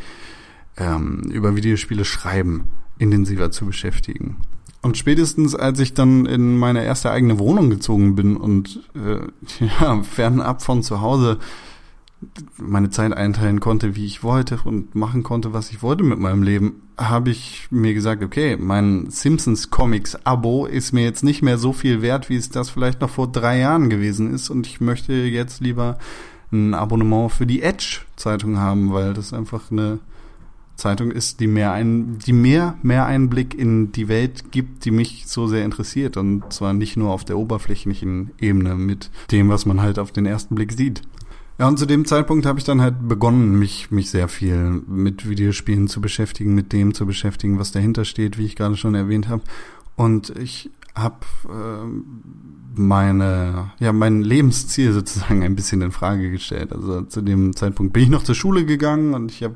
ähm, 0.80 1.22
über 1.32 1.56
Videospiele 1.56 2.06
schreiben, 2.06 2.70
intensiver 2.98 3.52
zu 3.52 3.66
beschäftigen. 3.66 4.38
Und 4.82 4.98
spätestens 4.98 5.56
als 5.56 5.80
ich 5.80 5.94
dann 5.94 6.26
in 6.26 6.58
meine 6.58 6.84
erste 6.86 7.12
eigene 7.12 7.38
Wohnung 7.38 7.70
gezogen 7.70 8.16
bin 8.16 8.38
und 8.38 8.82
äh, 8.96 9.20
ja, 9.82 10.02
fernab 10.04 10.62
von 10.62 10.84
zu 10.84 11.02
Hause 11.02 11.38
meine 12.58 12.90
Zeit 12.90 13.14
einteilen 13.14 13.62
konnte, 13.62 13.96
wie 13.96 14.06
ich 14.06 14.24
wollte 14.24 14.60
und 14.66 14.94
machen 14.94 15.24
konnte, 15.24 15.54
was 15.54 15.72
ich 15.72 15.82
wollte 15.82 16.04
mit 16.04 16.20
meinem 16.20 16.44
Leben, 16.44 16.82
habe 16.98 17.30
ich 17.30 17.68
mir 17.72 17.94
gesagt, 17.94 18.24
okay, 18.24 18.58
mein 18.60 19.10
Simpsons 19.10 19.70
Comics 19.70 20.18
Abo 20.26 20.66
ist 20.66 20.92
mir 20.92 21.04
jetzt 21.04 21.24
nicht 21.24 21.42
mehr 21.42 21.58
so 21.58 21.72
viel 21.72 22.02
wert, 22.02 22.30
wie 22.30 22.36
es 22.36 22.50
das 22.50 22.70
vielleicht 22.70 23.00
noch 23.00 23.10
vor 23.10 23.32
drei 23.32 23.60
Jahren 23.60 23.90
gewesen 23.90 24.34
ist 24.34 24.50
und 24.50 24.68
ich 24.68 24.82
möchte 24.82 25.14
jetzt 25.14 25.62
lieber 25.62 25.98
ein 26.52 26.74
Abonnement 26.74 27.32
für 27.32 27.46
die 27.46 27.62
Edge 27.62 28.02
Zeitung 28.18 28.58
haben, 28.58 28.92
weil 28.92 29.14
das 29.14 29.34
einfach 29.34 29.72
eine 29.72 30.00
Zeitung 30.80 31.12
ist, 31.12 31.40
die 31.40 31.48
mehr 31.48 31.72
ein, 31.72 32.18
die 32.26 32.34
mehr, 32.34 32.78
mehr 32.82 33.06
Einblick 33.06 33.54
in 33.54 33.92
die 33.92 34.08
Welt 34.08 34.52
gibt, 34.52 34.86
die 34.86 34.92
mich 34.92 35.26
so 35.28 35.48
sehr 35.48 35.64
interessiert 35.64 36.18
und 36.18 36.52
zwar 36.52 36.74
nicht 36.74 36.98
nur 36.98 37.12
auf 37.12 37.24
der 37.24 37.38
oberflächlichen 37.38 38.32
Ebene 38.40 38.76
mit 38.76 39.12
dem, 39.32 39.50
was 39.50 39.66
man 39.66 39.82
halt 39.82 40.00
auf 40.00 40.12
den 40.12 40.26
ersten 40.26 40.56
Blick 40.56 40.72
sieht. 40.72 41.02
Ja, 41.60 41.68
und 41.68 41.78
zu 41.78 41.86
dem 41.86 42.06
Zeitpunkt 42.06 42.46
habe 42.46 42.58
ich 42.58 42.64
dann 42.64 42.82
halt 42.82 43.08
begonnen, 43.08 43.60
mich, 43.60 43.92
mich 43.92 44.10
sehr 44.10 44.30
viel 44.30 44.82
mit 44.88 45.30
Videospielen 45.30 45.90
zu 45.90 46.00
beschäftigen, 46.00 46.56
mit 46.56 46.72
dem 46.72 46.94
zu 46.94 47.06
beschäftigen, 47.06 47.60
was 47.60 47.74
dahinter 47.74 48.06
steht, 48.06 48.38
wie 48.38 48.46
ich 48.46 48.56
gerade 48.56 48.78
schon 48.78 48.96
erwähnt 48.96 49.28
habe. 49.28 49.44
Und 49.98 50.30
ich 50.40 50.72
habe 51.02 51.26
äh, 51.48 52.80
meine, 52.80 53.72
ja, 53.80 53.94
mein 53.94 54.22
Lebensziel 54.22 54.94
sozusagen 54.94 55.44
ein 55.44 55.56
bisschen 55.56 55.82
in 55.82 55.92
Frage 55.92 56.32
gestellt. 56.32 56.72
Also 56.74 57.02
zu 57.02 57.22
dem 57.22 57.56
Zeitpunkt 57.56 57.94
bin 57.94 58.04
ich 58.04 58.10
noch 58.10 58.24
zur 58.24 58.36
Schule 58.36 58.66
gegangen 58.66 59.14
und 59.14 59.32
ich 59.32 59.44
habe 59.44 59.56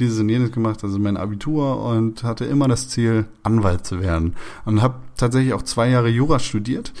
dieses 0.00 0.18
und 0.18 0.28
jenes 0.28 0.52
gemacht, 0.52 0.82
also 0.84 0.98
mein 0.98 1.16
Abitur 1.16 1.84
und 1.84 2.24
hatte 2.24 2.44
immer 2.44 2.68
das 2.68 2.88
Ziel, 2.88 3.26
Anwalt 3.42 3.86
zu 3.86 4.00
werden. 4.00 4.34
Und 4.64 4.82
habe 4.82 4.94
tatsächlich 5.16 5.54
auch 5.54 5.62
zwei 5.62 5.88
Jahre 5.88 6.08
Jura 6.08 6.38
studiert 6.38 6.92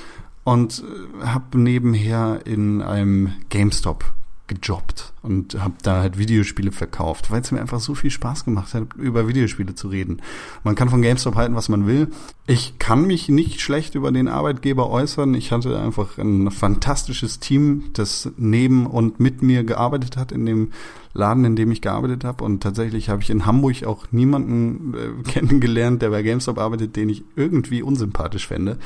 und 0.44 0.82
äh, 0.82 1.26
habe 1.26 1.58
nebenher 1.58 2.40
in 2.44 2.82
einem 2.82 3.32
GameStop 3.48 4.04
gejobbt 4.54 5.12
und 5.22 5.60
habe 5.60 5.74
da 5.82 6.00
halt 6.00 6.18
Videospiele 6.18 6.72
verkauft, 6.72 7.30
weil 7.30 7.40
es 7.40 7.52
mir 7.52 7.60
einfach 7.60 7.80
so 7.80 7.94
viel 7.94 8.10
Spaß 8.10 8.44
gemacht 8.44 8.74
hat, 8.74 8.94
über 8.96 9.28
Videospiele 9.28 9.74
zu 9.74 9.88
reden. 9.88 10.20
Man 10.64 10.74
kann 10.74 10.88
von 10.88 11.02
GameStop 11.02 11.36
halten, 11.36 11.54
was 11.54 11.68
man 11.68 11.86
will. 11.86 12.08
Ich 12.46 12.78
kann 12.78 13.06
mich 13.06 13.28
nicht 13.28 13.60
schlecht 13.60 13.94
über 13.94 14.10
den 14.10 14.28
Arbeitgeber 14.28 14.90
äußern. 14.90 15.34
Ich 15.34 15.52
hatte 15.52 15.78
einfach 15.78 16.18
ein 16.18 16.50
fantastisches 16.50 17.38
Team, 17.38 17.84
das 17.92 18.30
neben 18.36 18.86
und 18.86 19.20
mit 19.20 19.42
mir 19.42 19.64
gearbeitet 19.64 20.16
hat 20.16 20.32
in 20.32 20.44
dem 20.46 20.70
Laden, 21.14 21.44
in 21.44 21.56
dem 21.56 21.70
ich 21.70 21.82
gearbeitet 21.82 22.24
habe. 22.24 22.44
Und 22.44 22.62
tatsächlich 22.62 23.08
habe 23.08 23.22
ich 23.22 23.30
in 23.30 23.46
Hamburg 23.46 23.84
auch 23.84 24.06
niemanden 24.10 24.94
äh, 24.94 25.22
kennengelernt, 25.30 26.02
der 26.02 26.10
bei 26.10 26.22
GameStop 26.22 26.58
arbeitet, 26.58 26.96
den 26.96 27.08
ich 27.08 27.24
irgendwie 27.36 27.82
unsympathisch 27.82 28.46
fände. 28.46 28.78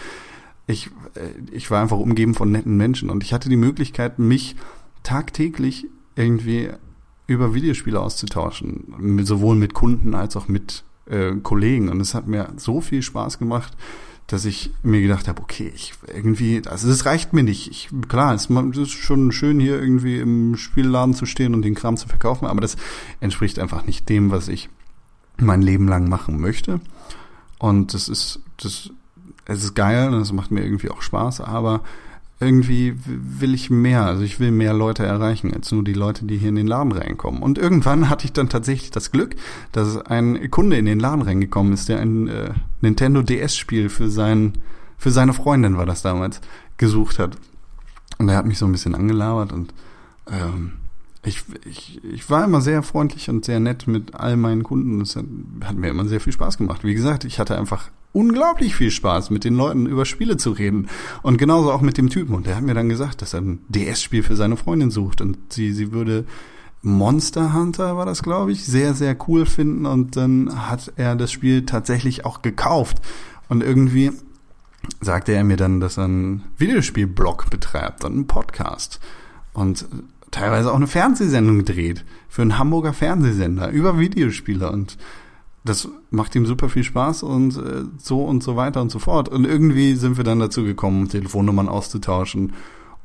Ich, 0.67 0.91
äh, 1.15 1.31
ich 1.53 1.71
war 1.71 1.81
einfach 1.81 1.99
umgeben 1.99 2.35
von 2.35 2.51
netten 2.51 2.77
Menschen 2.77 3.11
und 3.11 3.23
ich 3.23 3.33
hatte 3.33 3.49
die 3.49 3.57
Möglichkeit, 3.57 4.19
mich 4.19 4.57
tagtäglich 5.07 5.87
irgendwie 6.17 6.71
über 7.29 7.55
Videospiele 7.55 8.01
auszutauschen, 8.01 9.23
sowohl 9.25 9.55
mit 9.55 9.73
Kunden 9.73 10.15
als 10.15 10.37
auch 10.37 10.49
mit 10.49 10.85
äh, 11.07 11.33
Kollegen. 11.43 11.89
Und 11.89 12.01
es 12.01 12.15
hat 12.15 12.27
mir 12.27 12.53
so 12.57 12.81
viel 12.81 13.03
Spaß 13.03 13.39
gemacht, 13.39 13.77
dass 14.27 14.45
ich 14.45 14.73
mir 14.83 15.01
gedacht 15.01 15.29
habe, 15.29 15.41
okay, 15.41 15.71
ich 15.73 15.95
irgendwie, 16.13 16.61
also 16.67 16.89
das 16.89 17.07
reicht 17.07 17.33
mir 17.33 17.45
nicht. 17.45 17.71
Ich, 17.71 17.89
klar, 18.09 18.35
es 18.35 18.51
ist 18.51 18.91
schon 18.91 19.31
schön 19.31 19.61
hier 19.61 19.81
irgendwie 19.81 20.19
im 20.19 20.57
Spielladen 20.57 21.15
zu 21.15 21.25
stehen 21.25 21.55
und 21.55 21.63
den 21.63 21.77
Kram 21.77 21.97
zu 21.97 22.09
verkaufen, 22.09 22.47
aber 22.47 22.61
das 22.61 22.77
entspricht 23.21 23.61
einfach 23.61 23.87
nicht 23.87 24.09
dem, 24.09 24.33
was 24.33 24.49
ich 24.49 24.69
mein 25.39 25.63
Leben 25.63 25.87
lang 25.87 26.09
machen 26.09 26.41
möchte. 26.41 26.81
Und 27.59 27.95
das 27.95 28.09
ist, 28.09 28.41
das, 28.57 28.91
es 29.45 29.63
ist 29.63 29.75
geil 29.75 30.13
und 30.13 30.21
es 30.21 30.33
macht 30.33 30.51
mir 30.51 30.65
irgendwie 30.65 30.91
auch 30.91 31.03
Spaß, 31.03 31.43
aber 31.43 31.83
irgendwie 32.39 32.95
will 33.05 33.55
ich 33.55 33.71
mehr, 33.71 34.05
also 34.05 34.23
ich 34.23 34.39
will 34.39 34.51
mehr 34.51 34.75
Leute 34.75 35.07
erreichen 35.07 35.55
als 35.55 35.73
nur 35.73 35.83
die 35.83 35.95
Leute, 35.95 36.27
die 36.27 36.37
hier 36.37 36.51
in 36.51 36.57
den 36.57 36.67
Laden 36.67 36.93
reinkommen. 36.93 37.43
Und 37.43 37.57
irgendwann 37.57 38.11
hatte 38.11 38.27
ich 38.27 38.33
dann 38.33 38.51
tatsächlich 38.51 38.91
das 38.91 39.11
Glück, 39.11 39.37
dass 39.73 39.97
ein 39.99 40.51
Kunde 40.51 40.77
in 40.77 40.85
den 40.85 41.01
Laden 41.01 41.23
reingekommen 41.23 41.73
ist, 41.73 41.89
der 41.89 42.01
ein 42.01 42.29
äh, 42.29 42.53
Nintendo 42.83 43.23
DS-Spiel 43.23 43.89
für 43.89 44.11
sein, 44.11 44.59
für 44.99 45.11
seine 45.11 45.33
Freundin 45.33 45.79
war 45.79 45.87
das 45.87 46.03
damals, 46.03 46.43
gesucht 46.77 47.19
hat. 47.19 47.39
Und 48.19 48.29
er 48.29 48.37
hat 48.37 48.47
mich 48.47 48.59
so 48.59 48.67
ein 48.67 48.73
bisschen 48.73 48.95
angelabert 48.95 49.53
und 49.53 49.73
ähm, 50.31 50.73
ich, 51.23 51.43
ich, 51.65 52.05
ich 52.05 52.31
war 52.31 52.45
immer 52.45 52.61
sehr 52.61 52.83
freundlich 52.83 53.29
und 53.29 53.45
sehr 53.45 53.61
nett 53.61 53.87
mit 53.89 54.15
all 54.15 54.37
meinen 54.37 54.63
Kunden. 54.63 55.01
Das 55.01 55.17
hat, 55.17 55.25
hat 55.65 55.77
mir 55.77 55.89
immer 55.89 56.05
sehr 56.05 56.21
viel 56.21 56.33
Spaß 56.33 56.57
gemacht. 56.59 56.85
Wie 56.85 56.95
gesagt, 56.95 57.25
ich 57.25 57.41
hatte 57.41 57.59
einfach 57.59 57.91
unglaublich 58.17 58.75
viel 58.75 58.91
Spaß, 58.91 59.29
mit 59.29 59.45
den 59.45 59.55
Leuten 59.55 59.85
über 59.85 60.07
Spiele 60.07 60.39
zu 60.39 60.53
reden. 60.53 60.89
Und 61.23 61.37
genauso 61.37 61.71
auch 61.71 61.83
mit 61.83 61.99
dem 61.99 62.09
Typen. 62.09 62.35
Und 62.35 62.47
der 62.47 62.57
hat 62.57 62.63
mir 62.63 62.73
dann 62.73 62.89
gesagt, 62.89 63.21
dass 63.21 63.35
er 63.35 63.43
ein 63.43 63.59
DS-Spiel 63.69 64.23
für 64.23 64.37
seine 64.37 64.57
Freundin 64.57 64.91
sucht. 64.91 65.21
Und 65.21 65.37
sie, 65.53 65.73
sie 65.73 65.93
würde 65.93 66.25
Monster 66.81 67.53
Hunter 67.53 67.99
war 67.99 68.07
das, 68.07 68.23
glaube 68.23 68.53
ich, 68.53 68.65
sehr, 68.65 68.95
sehr 68.95 69.17
cool 69.29 69.45
finden. 69.45 69.85
Und 69.85 70.17
dann 70.17 70.67
hat 70.67 70.95
er 70.97 71.15
das 71.15 71.31
Spiel 71.31 71.67
tatsächlich 71.67 72.25
auch 72.25 72.41
gekauft. 72.41 73.03
Und 73.51 73.63
irgendwie 73.63 74.13
sagte 75.03 75.33
er 75.33 75.45
mir 75.45 75.59
dann, 75.59 75.81
dass 75.81 75.99
er 75.99 76.05
einen 76.05 76.45
Videospielblog 76.57 77.51
betreibt 77.51 78.03
und 78.07 78.13
einen 78.13 78.27
Podcast. 78.27 78.99
Und 79.53 79.87
teilweise 80.31 80.73
auch 80.73 80.77
eine 80.77 80.87
Fernsehsendung 80.87 81.67
dreht. 81.67 82.07
Für 82.31 82.41
einen 82.41 82.59
Hamburger 82.59 82.95
Fernsehsender 82.95 83.69
über 83.69 83.99
Videospiele. 83.99 84.73
Und 84.73 84.97
das 85.69 85.89
macht 86.11 86.35
ihm 86.35 86.47
super 86.47 86.69
viel 86.69 86.85
Spaß 86.85 87.23
und 87.23 87.57
äh, 87.57 87.85
so 87.99 88.25
und 88.25 88.43
so 88.43 88.57
weiter 88.57 88.81
und 88.81 88.91
so 88.91 88.99
fort. 88.99 89.29
Und 89.29 89.45
irgendwie 89.45 89.95
sind 89.95 90.17
wir 90.17 90.25
dann 90.25 90.39
dazu 90.39 90.65
gekommen, 90.65 91.09
Telefonnummern 91.09 91.69
auszutauschen. 91.69 92.53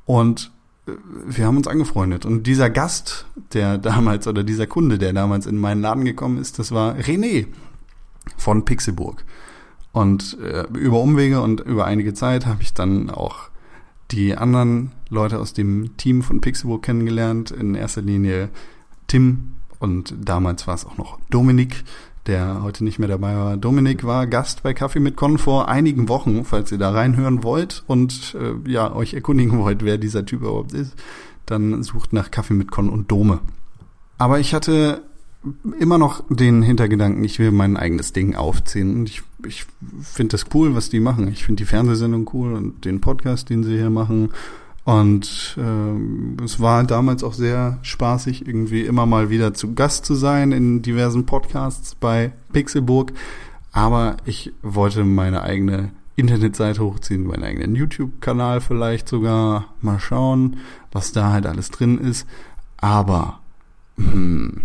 Und 0.05 0.51
äh, 0.87 0.91
wir 1.25 1.45
haben 1.45 1.57
uns 1.57 1.67
angefreundet. 1.67 2.25
Und 2.25 2.47
dieser 2.47 2.69
Gast, 2.69 3.25
der 3.53 3.77
damals, 3.77 4.27
oder 4.27 4.43
dieser 4.43 4.67
Kunde, 4.67 4.97
der 4.97 5.13
damals 5.13 5.45
in 5.45 5.57
meinen 5.57 5.81
Laden 5.81 6.05
gekommen 6.05 6.37
ist, 6.37 6.59
das 6.59 6.71
war 6.71 6.95
René 6.95 7.47
von 8.37 8.65
Pixelburg. 8.65 9.25
Und 9.91 10.37
äh, 10.39 10.65
über 10.73 11.01
Umwege 11.01 11.41
und 11.41 11.59
über 11.59 11.85
einige 11.85 12.13
Zeit 12.13 12.45
habe 12.45 12.61
ich 12.61 12.73
dann 12.73 13.09
auch 13.09 13.49
die 14.11 14.37
anderen 14.37 14.91
Leute 15.09 15.39
aus 15.39 15.53
dem 15.53 15.97
Team 15.97 16.21
von 16.21 16.39
Pixelburg 16.41 16.83
kennengelernt. 16.83 17.51
In 17.51 17.75
erster 17.75 18.01
Linie 18.01 18.49
Tim 19.07 19.53
und 19.81 20.13
damals 20.23 20.67
war 20.67 20.75
es 20.75 20.85
auch 20.85 20.97
noch 20.97 21.19
Dominik, 21.31 21.83
der 22.27 22.61
heute 22.61 22.83
nicht 22.83 22.99
mehr 22.99 23.07
dabei 23.07 23.35
war. 23.35 23.57
Dominik 23.57 24.03
war 24.03 24.27
Gast 24.27 24.63
bei 24.63 24.73
Kaffee 24.73 24.99
mit 24.99 25.15
Con 25.15 25.37
vor 25.37 25.67
einigen 25.69 26.07
Wochen, 26.07 26.45
falls 26.45 26.71
ihr 26.71 26.77
da 26.77 26.91
reinhören 26.91 27.43
wollt 27.43 27.83
und 27.87 28.35
äh, 28.39 28.69
ja, 28.69 28.93
euch 28.93 29.13
erkundigen 29.13 29.59
wollt, 29.59 29.83
wer 29.83 29.97
dieser 29.97 30.25
Typ 30.25 30.41
überhaupt 30.41 30.73
ist, 30.73 30.95
dann 31.45 31.83
sucht 31.83 32.13
nach 32.13 32.31
Kaffee 32.31 32.53
mit 32.53 32.71
Con 32.71 32.89
und 32.89 33.11
Dome. 33.11 33.39
Aber 34.17 34.39
ich 34.39 34.53
hatte 34.53 35.01
immer 35.79 35.97
noch 35.97 36.23
den 36.29 36.61
Hintergedanken, 36.61 37.23
ich 37.23 37.39
will 37.39 37.51
mein 37.51 37.77
eigenes 37.77 38.13
Ding 38.13 38.35
aufziehen. 38.35 38.95
Und 38.95 39.09
ich, 39.09 39.23
ich 39.45 39.65
finde 40.01 40.33
das 40.33 40.45
cool, 40.53 40.75
was 40.75 40.89
die 40.89 40.99
machen. 40.99 41.27
Ich 41.29 41.43
finde 41.43 41.61
die 41.61 41.67
Fernsehsendung 41.67 42.29
cool 42.33 42.53
und 42.53 42.85
den 42.85 43.01
Podcast, 43.01 43.49
den 43.49 43.63
sie 43.63 43.77
hier 43.77 43.89
machen. 43.89 44.29
Und 44.83 45.57
äh, 45.57 46.43
es 46.43 46.59
war 46.59 46.83
damals 46.83 47.23
auch 47.23 47.33
sehr 47.33 47.77
spaßig, 47.83 48.47
irgendwie 48.47 48.81
immer 48.81 49.05
mal 49.05 49.29
wieder 49.29 49.53
zu 49.53 49.73
Gast 49.75 50.05
zu 50.05 50.15
sein 50.15 50.51
in 50.51 50.81
diversen 50.81 51.25
Podcasts 51.25 51.95
bei 51.95 52.31
Pixelburg. 52.51 53.13
Aber 53.71 54.17
ich 54.25 54.51
wollte 54.63 55.03
meine 55.03 55.43
eigene 55.43 55.91
Internetseite 56.15 56.83
hochziehen, 56.83 57.25
meinen 57.25 57.43
eigenen 57.43 57.75
YouTube-Kanal 57.75 58.59
vielleicht 58.59 59.07
sogar. 59.07 59.73
Mal 59.81 59.99
schauen, 59.99 60.57
was 60.91 61.11
da 61.11 61.31
halt 61.31 61.45
alles 61.45 61.69
drin 61.69 61.99
ist. 61.99 62.27
Aber 62.77 63.39
hm, 63.97 64.63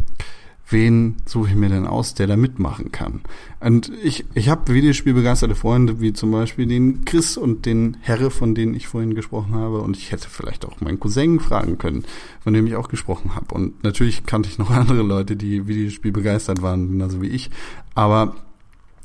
wen 0.68 1.16
suche 1.26 1.50
ich 1.50 1.55
mir 1.55 1.68
denn 1.68 1.87
aus, 1.87 2.14
der 2.14 2.26
da 2.26 2.37
mitmachen 2.37 2.90
kann? 2.92 3.20
Und 3.61 3.92
ich, 4.02 4.24
ich 4.35 4.48
habe 4.48 4.74
Videospielbegeisterte 4.74 5.55
Freunde, 5.55 6.00
wie 6.00 6.12
zum 6.12 6.31
Beispiel 6.33 6.66
den 6.66 7.05
Chris 7.05 7.37
und 7.37 7.66
den 7.66 7.96
Herre, 8.00 8.31
von 8.31 8.55
denen 8.55 8.74
ich 8.74 8.88
vorhin 8.88 9.14
gesprochen 9.14 9.55
habe. 9.55 9.81
Und 9.81 9.96
ich 9.96 10.12
hätte 10.12 10.29
vielleicht 10.29 10.64
auch 10.64 10.81
meinen 10.81 11.00
Cousin 11.00 11.40
fragen 11.40 11.79
können, 11.79 12.05
von 12.40 12.52
dem 12.52 12.66
ich 12.66 12.76
auch 12.76 12.88
gesprochen 12.88 13.35
habe. 13.35 13.55
Und 13.55 13.83
natürlich 13.85 14.26
kannte 14.26 14.48
ich 14.48 14.59
noch 14.59 14.70
andere 14.76 15.02
Leute, 15.02 15.37
die 15.37 15.66
Videospiel 15.66 16.12
begeistert 16.12 16.62
waren, 16.62 16.90
genauso 16.90 17.22
wie 17.22 17.29
ich. 17.29 17.50
Aber 17.94 18.35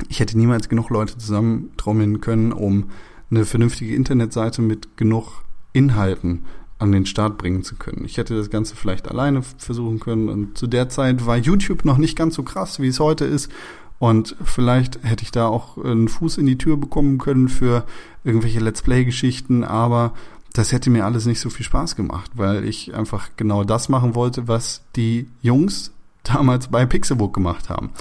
ich 0.09 0.19
hätte 0.19 0.37
niemals 0.37 0.67
genug 0.67 0.89
Leute 0.89 1.17
zusammentrommeln 1.17 2.21
können, 2.21 2.51
um 2.51 2.89
eine 3.29 3.45
vernünftige 3.45 3.95
Internetseite 3.95 4.61
mit 4.61 4.97
genug 4.97 5.43
Inhalten 5.73 6.45
an 6.81 6.91
den 6.91 7.05
Start 7.05 7.37
bringen 7.37 7.63
zu 7.63 7.75
können. 7.75 8.05
Ich 8.05 8.17
hätte 8.17 8.35
das 8.35 8.49
Ganze 8.49 8.75
vielleicht 8.75 9.07
alleine 9.07 9.43
versuchen 9.43 9.99
können 9.99 10.29
und 10.29 10.57
zu 10.57 10.65
der 10.65 10.89
Zeit 10.89 11.25
war 11.25 11.37
YouTube 11.37 11.85
noch 11.85 11.97
nicht 11.97 12.17
ganz 12.17 12.35
so 12.35 12.43
krass, 12.43 12.79
wie 12.79 12.87
es 12.87 12.99
heute 12.99 13.25
ist. 13.25 13.51
Und 13.99 14.35
vielleicht 14.43 15.03
hätte 15.03 15.23
ich 15.23 15.29
da 15.29 15.45
auch 15.45 15.77
einen 15.77 16.07
Fuß 16.07 16.39
in 16.39 16.47
die 16.47 16.57
Tür 16.57 16.77
bekommen 16.77 17.19
können 17.19 17.49
für 17.49 17.83
irgendwelche 18.23 18.59
Let's 18.59 18.81
Play-Geschichten, 18.81 19.63
aber 19.63 20.13
das 20.53 20.71
hätte 20.71 20.89
mir 20.89 21.05
alles 21.05 21.27
nicht 21.27 21.39
so 21.39 21.51
viel 21.51 21.65
Spaß 21.65 21.95
gemacht, 21.95 22.31
weil 22.33 22.65
ich 22.65 22.95
einfach 22.95 23.29
genau 23.37 23.63
das 23.63 23.87
machen 23.87 24.15
wollte, 24.15 24.47
was 24.47 24.81
die 24.95 25.27
Jungs 25.43 25.91
damals 26.23 26.69
bei 26.69 26.87
Pixelbook 26.87 27.31
gemacht 27.31 27.69
haben. 27.69 27.91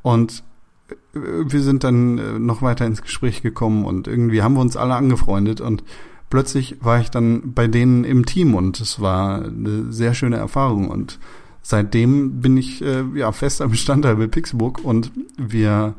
Und 0.00 0.42
äh, 0.88 1.18
wir 1.44 1.60
sind 1.60 1.84
dann 1.84 2.16
äh, 2.16 2.38
noch 2.38 2.62
weiter 2.62 2.86
ins 2.86 3.02
Gespräch 3.02 3.42
gekommen 3.42 3.84
und 3.84 4.08
irgendwie 4.08 4.40
haben 4.40 4.54
wir 4.54 4.62
uns 4.62 4.78
alle 4.78 4.94
angefreundet 4.94 5.60
und 5.60 5.84
plötzlich 6.30 6.76
war 6.80 7.00
ich 7.00 7.10
dann 7.10 7.52
bei 7.52 7.68
denen 7.68 8.04
im 8.04 8.24
Team 8.24 8.54
und 8.54 8.80
es 8.80 9.00
war 9.00 9.44
eine 9.44 9.92
sehr 9.92 10.14
schöne 10.14 10.36
Erfahrung 10.36 10.88
und 10.88 11.18
seitdem 11.62 12.40
bin 12.40 12.56
ich 12.56 12.82
äh, 12.82 13.04
ja 13.14 13.32
fester 13.32 13.68
Bestandteil 13.68 14.16
bei 14.16 14.28
Pixelbook 14.28 14.82
und 14.82 15.12
wir 15.36 15.94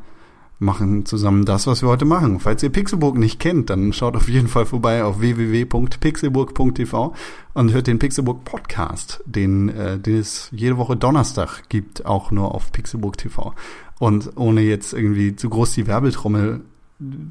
machen 0.58 1.04
zusammen 1.06 1.44
das, 1.44 1.66
was 1.66 1.82
wir 1.82 1.88
heute 1.88 2.04
machen. 2.04 2.38
Falls 2.40 2.62
ihr 2.62 2.70
Pixelburg 2.70 3.18
nicht 3.18 3.40
kennt, 3.40 3.68
dann 3.68 3.92
schaut 3.92 4.16
auf 4.16 4.28
jeden 4.28 4.46
Fall 4.48 4.64
vorbei 4.64 5.04
auf 5.04 5.20
www.pixelburg.tv 5.20 7.14
und 7.54 7.72
hört 7.72 7.88
den 7.88 7.98
Pixelburg 7.98 8.44
Podcast, 8.44 9.22
den, 9.26 9.68
äh, 9.68 9.98
den 9.98 10.18
es 10.18 10.48
jede 10.52 10.78
Woche 10.78 10.96
Donnerstag 10.96 11.68
gibt, 11.68 12.06
auch 12.06 12.30
nur 12.30 12.54
auf 12.54 12.72
Pixelburg 12.72 13.18
TV. 13.18 13.54
Und 13.98 14.36
ohne 14.36 14.62
jetzt 14.62 14.94
irgendwie 14.94 15.36
zu 15.36 15.50
groß 15.50 15.74
die 15.74 15.86
Werbetrommel 15.86 16.60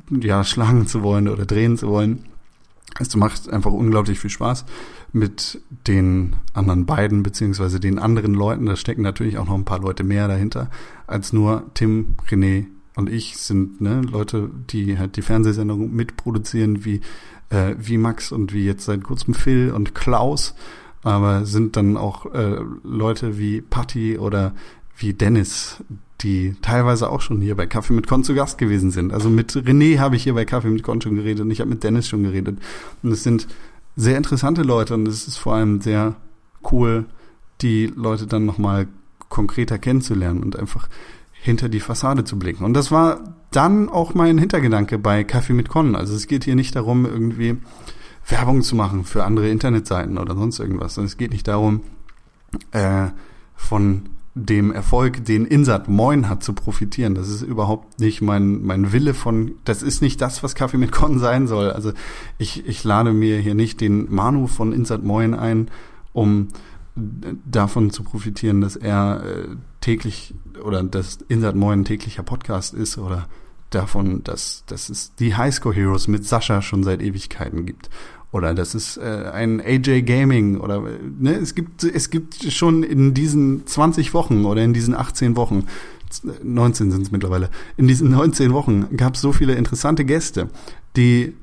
ja 0.09 0.43
schlagen 0.43 0.85
zu 0.85 1.01
wollen 1.01 1.29
oder 1.29 1.45
drehen 1.45 1.77
zu 1.77 1.87
wollen, 1.87 2.25
es 2.99 3.15
macht 3.15 3.49
einfach 3.49 3.71
unglaublich 3.71 4.19
viel 4.19 4.29
Spaß 4.29 4.65
mit 5.13 5.61
den 5.87 6.35
anderen 6.53 6.85
beiden, 6.85 7.23
beziehungsweise 7.23 7.79
den 7.79 7.99
anderen 7.99 8.33
Leuten. 8.33 8.65
Da 8.65 8.75
stecken 8.75 9.01
natürlich 9.01 9.37
auch 9.37 9.45
noch 9.45 9.55
ein 9.55 9.65
paar 9.65 9.79
Leute 9.79 10.03
mehr 10.03 10.27
dahinter, 10.27 10.69
als 11.07 11.33
nur 11.33 11.71
Tim, 11.73 12.15
René 12.29 12.67
und 12.95 13.09
ich 13.09 13.37
sind 13.37 13.81
ne, 13.81 14.01
Leute, 14.01 14.49
die 14.69 14.97
halt 14.97 15.15
die 15.15 15.21
Fernsehsendung 15.21 15.93
mitproduzieren, 15.93 16.83
wie, 16.85 17.01
äh, 17.49 17.75
wie 17.77 17.97
Max 17.97 18.31
und 18.31 18.53
wie 18.53 18.65
jetzt 18.65 18.85
seit 18.85 19.03
kurzem 19.03 19.33
Phil 19.33 19.71
und 19.71 19.95
Klaus, 19.95 20.55
aber 21.03 21.45
sind 21.45 21.77
dann 21.77 21.97
auch 21.97 22.33
äh, 22.33 22.59
Leute 22.83 23.37
wie 23.37 23.61
Patty 23.61 24.17
oder 24.17 24.53
wie 25.01 25.13
Dennis, 25.13 25.83
die 26.21 26.55
teilweise 26.61 27.09
auch 27.09 27.21
schon 27.21 27.41
hier 27.41 27.55
bei 27.55 27.65
Kaffee 27.65 27.93
mit 27.93 28.07
Con 28.07 28.23
zu 28.23 28.35
Gast 28.35 28.57
gewesen 28.57 28.91
sind. 28.91 29.13
Also 29.13 29.29
mit 29.29 29.53
René 29.53 29.99
habe 29.99 30.15
ich 30.15 30.23
hier 30.23 30.33
bei 30.33 30.45
Kaffee 30.45 30.69
mit 30.69 30.83
Con 30.83 31.01
schon 31.01 31.15
geredet 31.15 31.41
und 31.43 31.51
ich 31.51 31.59
habe 31.59 31.69
mit 31.69 31.83
Dennis 31.83 32.07
schon 32.07 32.23
geredet. 32.23 32.59
Und 33.01 33.11
es 33.11 33.23
sind 33.23 33.47
sehr 33.95 34.17
interessante 34.17 34.61
Leute 34.61 34.93
und 34.93 35.07
es 35.07 35.27
ist 35.27 35.37
vor 35.37 35.55
allem 35.55 35.81
sehr 35.81 36.15
cool, 36.71 37.05
die 37.61 37.87
Leute 37.87 38.27
dann 38.27 38.45
nochmal 38.45 38.87
konkreter 39.29 39.77
kennenzulernen 39.77 40.43
und 40.43 40.57
einfach 40.57 40.87
hinter 41.31 41.69
die 41.69 41.79
Fassade 41.79 42.23
zu 42.23 42.37
blicken. 42.37 42.63
Und 42.63 42.73
das 42.73 42.91
war 42.91 43.35
dann 43.49 43.89
auch 43.89 44.13
mein 44.13 44.37
Hintergedanke 44.37 44.99
bei 44.99 45.23
Kaffee 45.23 45.53
mit 45.53 45.69
Con. 45.69 45.95
Also 45.95 46.15
es 46.15 46.27
geht 46.27 46.43
hier 46.43 46.55
nicht 46.55 46.75
darum, 46.75 47.05
irgendwie 47.05 47.57
Werbung 48.27 48.61
zu 48.61 48.75
machen 48.75 49.03
für 49.05 49.23
andere 49.23 49.49
Internetseiten 49.49 50.17
oder 50.17 50.35
sonst 50.35 50.59
irgendwas. 50.59 50.97
Und 50.97 51.05
es 51.05 51.17
geht 51.17 51.31
nicht 51.31 51.47
darum, 51.47 51.81
äh, 52.71 53.07
von 53.55 54.03
dem 54.33 54.71
Erfolg, 54.71 55.25
den 55.25 55.45
Insat 55.45 55.89
Moin 55.89 56.29
hat, 56.29 56.43
zu 56.43 56.53
profitieren. 56.53 57.15
Das 57.15 57.27
ist 57.27 57.41
überhaupt 57.41 57.99
nicht 57.99 58.21
mein, 58.21 58.61
mein 58.63 58.93
Wille 58.93 59.13
von, 59.13 59.55
das 59.65 59.83
ist 59.83 60.01
nicht 60.01 60.21
das, 60.21 60.41
was 60.41 60.55
Kaffee 60.55 60.77
mit 60.77 60.91
Con 60.91 61.19
sein 61.19 61.47
soll. 61.47 61.71
Also 61.71 61.91
ich, 62.37 62.65
ich 62.65 62.83
lade 62.83 63.11
mir 63.11 63.39
hier 63.39 63.55
nicht 63.55 63.81
den 63.81 64.13
Manu 64.13 64.47
von 64.47 64.71
Insat 64.71 65.03
Moin 65.03 65.33
ein, 65.33 65.69
um 66.13 66.47
davon 66.95 67.89
zu 67.91 68.03
profitieren, 68.03 68.61
dass 68.61 68.75
er 68.75 69.23
äh, 69.25 69.47
täglich 69.81 70.33
oder 70.63 70.83
dass 70.83 71.19
Insat 71.27 71.55
Moin 71.55 71.83
täglicher 71.83 72.23
Podcast 72.23 72.73
ist 72.73 72.97
oder 72.97 73.27
davon, 73.69 74.23
dass, 74.23 74.63
dass 74.65 74.89
es 74.89 75.15
die 75.15 75.35
Highscore 75.35 75.75
Heroes 75.75 76.07
mit 76.07 76.25
Sascha 76.25 76.61
schon 76.61 76.83
seit 76.83 77.01
Ewigkeiten 77.01 77.65
gibt 77.65 77.89
oder 78.31 78.53
das 78.53 78.75
ist 78.75 78.97
äh, 78.97 79.29
ein 79.33 79.59
AJ 79.61 80.03
Gaming 80.03 80.57
oder 80.57 80.81
ne, 81.19 81.33
es 81.35 81.53
gibt 81.55 81.83
es 81.83 82.09
gibt 82.09 82.35
schon 82.51 82.83
in 82.83 83.13
diesen 83.13 83.67
20 83.67 84.13
Wochen 84.13 84.45
oder 84.45 84.63
in 84.63 84.73
diesen 84.73 84.95
18 84.95 85.35
Wochen 85.35 85.65
19 86.43 86.91
sind 86.91 87.01
es 87.03 87.11
mittlerweile. 87.11 87.49
In 87.77 87.87
diesen 87.87 88.11
19 88.11 88.53
Wochen 88.53 88.97
gab 88.97 89.15
es 89.15 89.21
so 89.21 89.31
viele 89.31 89.55
interessante 89.55 90.05
Gäste, 90.05 90.49
die 90.95 91.33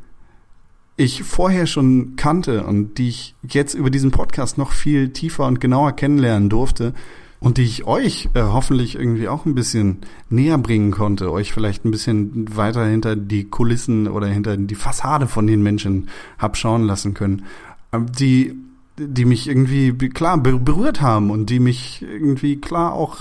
ich 0.96 1.22
vorher 1.22 1.66
schon 1.66 2.16
kannte 2.16 2.64
und 2.64 2.98
die 2.98 3.08
ich 3.08 3.34
jetzt 3.48 3.74
über 3.74 3.88
diesen 3.88 4.10
Podcast 4.10 4.58
noch 4.58 4.72
viel 4.72 5.10
tiefer 5.10 5.46
und 5.46 5.60
genauer 5.60 5.92
kennenlernen 5.92 6.50
durfte, 6.50 6.92
und 7.40 7.58
die 7.58 7.62
ich 7.62 7.86
euch 7.86 8.28
äh, 8.34 8.42
hoffentlich 8.42 8.96
irgendwie 8.96 9.28
auch 9.28 9.46
ein 9.46 9.54
bisschen 9.54 9.98
näher 10.28 10.58
bringen 10.58 10.90
konnte, 10.90 11.30
euch 11.30 11.52
vielleicht 11.52 11.84
ein 11.84 11.90
bisschen 11.90 12.56
weiter 12.56 12.84
hinter 12.84 13.16
die 13.16 13.44
Kulissen 13.44 14.08
oder 14.08 14.26
hinter 14.26 14.56
die 14.56 14.74
Fassade 14.74 15.26
von 15.26 15.46
den 15.46 15.62
Menschen 15.62 16.08
hab 16.38 16.56
schauen 16.56 16.84
lassen 16.84 17.14
können, 17.14 17.44
ähm, 17.92 18.06
die 18.12 18.56
die 19.00 19.24
mich 19.24 19.48
irgendwie 19.48 19.92
klar 20.08 20.38
berührt 20.38 21.00
haben 21.00 21.30
und 21.30 21.50
die 21.50 21.60
mich 21.60 22.02
irgendwie 22.02 22.56
klar 22.56 22.94
auch 22.94 23.18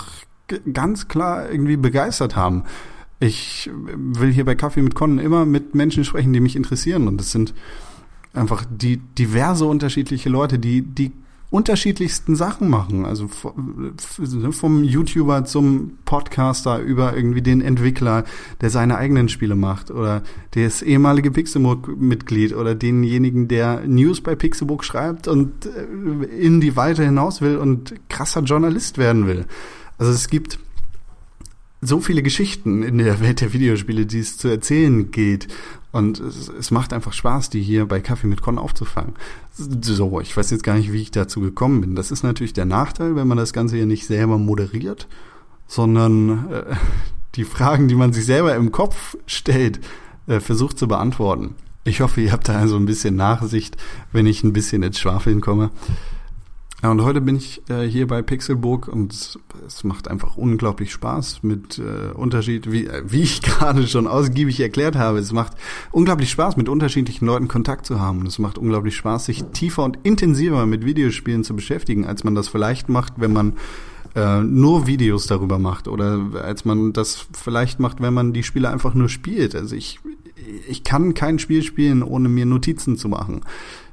ganz 0.72 1.06
klar 1.06 1.48
irgendwie 1.50 1.76
begeistert 1.76 2.34
haben. 2.34 2.64
Ich 3.20 3.70
will 3.72 4.32
hier 4.32 4.44
bei 4.44 4.54
Kaffee 4.54 4.82
mit 4.82 4.94
Con 4.94 5.18
immer 5.18 5.44
mit 5.46 5.74
Menschen 5.74 6.04
sprechen, 6.04 6.32
die 6.32 6.40
mich 6.40 6.56
interessieren 6.56 7.06
und 7.06 7.20
es 7.20 7.32
sind 7.32 7.54
einfach 8.32 8.64
die 8.70 8.96
diverse 8.96 9.66
unterschiedliche 9.66 10.28
Leute, 10.28 10.58
die 10.58 10.82
die 10.82 11.12
unterschiedlichsten 11.50 12.36
Sachen 12.36 12.68
machen. 12.68 13.06
Also 13.06 13.26
vom 13.28 14.84
YouTuber 14.84 15.44
zum 15.46 15.98
Podcaster 16.04 16.78
über 16.78 17.16
irgendwie 17.16 17.40
den 17.40 17.62
Entwickler, 17.62 18.24
der 18.60 18.68
seine 18.68 18.98
eigenen 18.98 19.30
Spiele 19.30 19.54
macht 19.54 19.90
oder 19.90 20.22
das 20.50 20.82
ehemalige 20.82 21.30
Pixelbook-Mitglied 21.30 22.54
oder 22.54 22.74
denjenigen, 22.74 23.48
der 23.48 23.80
News 23.86 24.20
bei 24.20 24.34
Pixelbook 24.34 24.84
schreibt 24.84 25.26
und 25.26 25.66
äh, 25.66 26.26
in 26.26 26.60
die 26.60 26.76
Weite 26.76 27.04
hinaus 27.04 27.40
will 27.40 27.56
und 27.56 27.94
krasser 28.10 28.42
Journalist 28.42 28.98
werden 28.98 29.26
will. 29.26 29.46
Also 29.96 30.12
es 30.12 30.28
gibt 30.28 30.58
so 31.80 32.00
viele 32.00 32.22
Geschichten 32.22 32.82
in 32.82 32.98
der 32.98 33.20
Welt 33.20 33.40
der 33.40 33.52
Videospiele, 33.52 34.04
die 34.04 34.18
es 34.18 34.36
zu 34.36 34.48
erzählen 34.48 35.10
geht. 35.10 35.48
Und 35.90 36.20
es, 36.20 36.48
es, 36.48 36.70
macht 36.70 36.92
einfach 36.92 37.14
Spaß, 37.14 37.48
die 37.48 37.62
hier 37.62 37.86
bei 37.86 38.00
Kaffee 38.00 38.26
mit 38.26 38.42
Con 38.42 38.58
aufzufangen. 38.58 39.14
So, 39.54 40.20
ich 40.20 40.36
weiß 40.36 40.50
jetzt 40.50 40.62
gar 40.62 40.74
nicht, 40.74 40.92
wie 40.92 41.00
ich 41.00 41.10
dazu 41.10 41.40
gekommen 41.40 41.80
bin. 41.80 41.94
Das 41.94 42.10
ist 42.10 42.22
natürlich 42.22 42.52
der 42.52 42.66
Nachteil, 42.66 43.16
wenn 43.16 43.26
man 43.26 43.38
das 43.38 43.54
Ganze 43.54 43.76
hier 43.76 43.86
nicht 43.86 44.06
selber 44.06 44.36
moderiert, 44.36 45.08
sondern 45.66 46.50
äh, 46.52 46.76
die 47.36 47.44
Fragen, 47.44 47.88
die 47.88 47.94
man 47.94 48.12
sich 48.12 48.26
selber 48.26 48.54
im 48.54 48.70
Kopf 48.70 49.16
stellt, 49.26 49.80
äh, 50.26 50.40
versucht 50.40 50.78
zu 50.78 50.88
beantworten. 50.88 51.54
Ich 51.84 52.02
hoffe, 52.02 52.20
ihr 52.20 52.32
habt 52.32 52.48
da 52.48 52.58
also 52.58 52.76
ein 52.76 52.86
bisschen 52.86 53.16
Nachsicht, 53.16 53.78
wenn 54.12 54.26
ich 54.26 54.44
ein 54.44 54.52
bisschen 54.52 54.82
ins 54.82 54.98
Schwafeln 54.98 55.40
komme. 55.40 55.70
Ja, 56.80 56.92
und 56.92 57.02
heute 57.02 57.20
bin 57.20 57.34
ich 57.34 57.60
äh, 57.68 57.82
hier 57.82 58.06
bei 58.06 58.22
Pixelburg 58.22 58.86
und 58.86 59.12
es 59.66 59.82
macht 59.82 60.06
einfach 60.06 60.36
unglaublich 60.36 60.92
Spaß 60.92 61.42
mit 61.42 61.80
äh, 61.80 62.12
Unterschied, 62.12 62.70
wie, 62.70 62.86
äh, 62.86 63.02
wie 63.04 63.22
ich 63.22 63.42
gerade 63.42 63.88
schon 63.88 64.06
ausgiebig 64.06 64.60
erklärt 64.60 64.94
habe. 64.94 65.18
Es 65.18 65.32
macht 65.32 65.54
unglaublich 65.90 66.30
Spaß, 66.30 66.56
mit 66.56 66.68
unterschiedlichen 66.68 67.26
Leuten 67.26 67.48
Kontakt 67.48 67.84
zu 67.84 67.98
haben. 67.98 68.20
Und 68.20 68.28
es 68.28 68.38
macht 68.38 68.58
unglaublich 68.58 68.94
Spaß, 68.94 69.24
sich 69.24 69.42
tiefer 69.52 69.82
und 69.82 69.98
intensiver 70.04 70.66
mit 70.66 70.84
Videospielen 70.84 71.42
zu 71.42 71.56
beschäftigen, 71.56 72.06
als 72.06 72.22
man 72.22 72.36
das 72.36 72.46
vielleicht 72.46 72.88
macht, 72.88 73.14
wenn 73.16 73.32
man 73.32 73.54
äh, 74.14 74.40
nur 74.40 74.86
Videos 74.86 75.26
darüber 75.26 75.58
macht 75.58 75.88
oder 75.88 76.20
als 76.42 76.64
man 76.64 76.92
das 76.92 77.26
vielleicht 77.32 77.80
macht, 77.80 78.00
wenn 78.00 78.14
man 78.14 78.32
die 78.32 78.44
Spiele 78.44 78.70
einfach 78.70 78.94
nur 78.94 79.08
spielt. 79.08 79.56
Also 79.56 79.74
ich, 79.74 79.98
ich 80.68 80.84
kann 80.84 81.14
kein 81.14 81.38
Spiel 81.38 81.62
spielen, 81.62 82.02
ohne 82.02 82.28
mir 82.28 82.46
Notizen 82.46 82.96
zu 82.96 83.08
machen. 83.08 83.42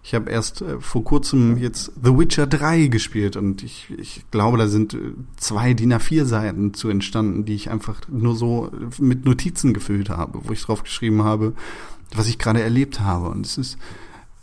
Ich 0.03 0.13
habe 0.13 0.29
erst 0.29 0.61
äh, 0.61 0.79
vor 0.79 1.03
kurzem 1.03 1.57
jetzt 1.57 1.91
The 2.03 2.17
Witcher 2.17 2.45
3 2.45 2.87
gespielt 2.87 3.35
und 3.35 3.63
ich, 3.63 3.87
ich 3.97 4.23
glaube, 4.29 4.57
da 4.57 4.67
sind 4.67 4.93
äh, 4.93 4.99
zwei 5.37 5.73
DIN 5.73 5.93
A4 5.93 6.25
Seiten 6.25 6.73
zu 6.73 6.89
entstanden, 6.89 7.45
die 7.45 7.55
ich 7.55 7.71
einfach 7.71 8.01
nur 8.07 8.35
so 8.35 8.71
mit 8.99 9.25
Notizen 9.25 9.73
gefüllt 9.73 10.09
habe, 10.09 10.39
wo 10.43 10.53
ich 10.53 10.61
drauf 10.61 10.83
geschrieben 10.83 11.23
habe, 11.23 11.53
was 12.15 12.27
ich 12.27 12.37
gerade 12.37 12.61
erlebt 12.61 12.99
habe. 12.99 13.29
Und 13.29 13.45
es 13.45 13.57
ist 13.57 13.77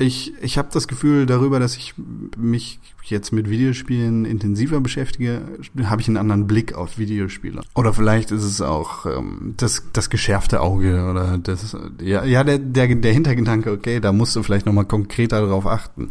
ich, 0.02 0.34
ich 0.42 0.58
habe 0.58 0.68
das 0.72 0.88
Gefühl, 0.88 1.26
darüber, 1.26 1.58
dass 1.60 1.76
ich 1.76 1.94
mich 2.36 2.78
jetzt 3.04 3.32
mit 3.32 3.48
Videospielen 3.48 4.24
intensiver 4.24 4.80
beschäftige, 4.80 5.42
habe 5.84 6.00
ich 6.00 6.08
einen 6.08 6.16
anderen 6.16 6.46
Blick 6.46 6.74
auf 6.74 6.98
Videospiele. 6.98 7.62
Oder 7.74 7.92
vielleicht 7.92 8.30
ist 8.30 8.44
es 8.44 8.60
auch 8.60 9.06
ähm, 9.06 9.54
das, 9.56 9.84
das 9.92 10.10
geschärfte 10.10 10.60
Auge 10.60 11.08
oder 11.10 11.38
das, 11.38 11.76
ja, 12.00 12.24
ja 12.24 12.44
der, 12.44 12.58
der, 12.58 12.94
der 12.94 13.12
Hintergedanke, 13.12 13.72
okay, 13.72 14.00
da 14.00 14.12
musst 14.12 14.36
du 14.36 14.42
vielleicht 14.42 14.66
nochmal 14.66 14.84
konkreter 14.84 15.40
darauf 15.40 15.66
achten. 15.66 16.10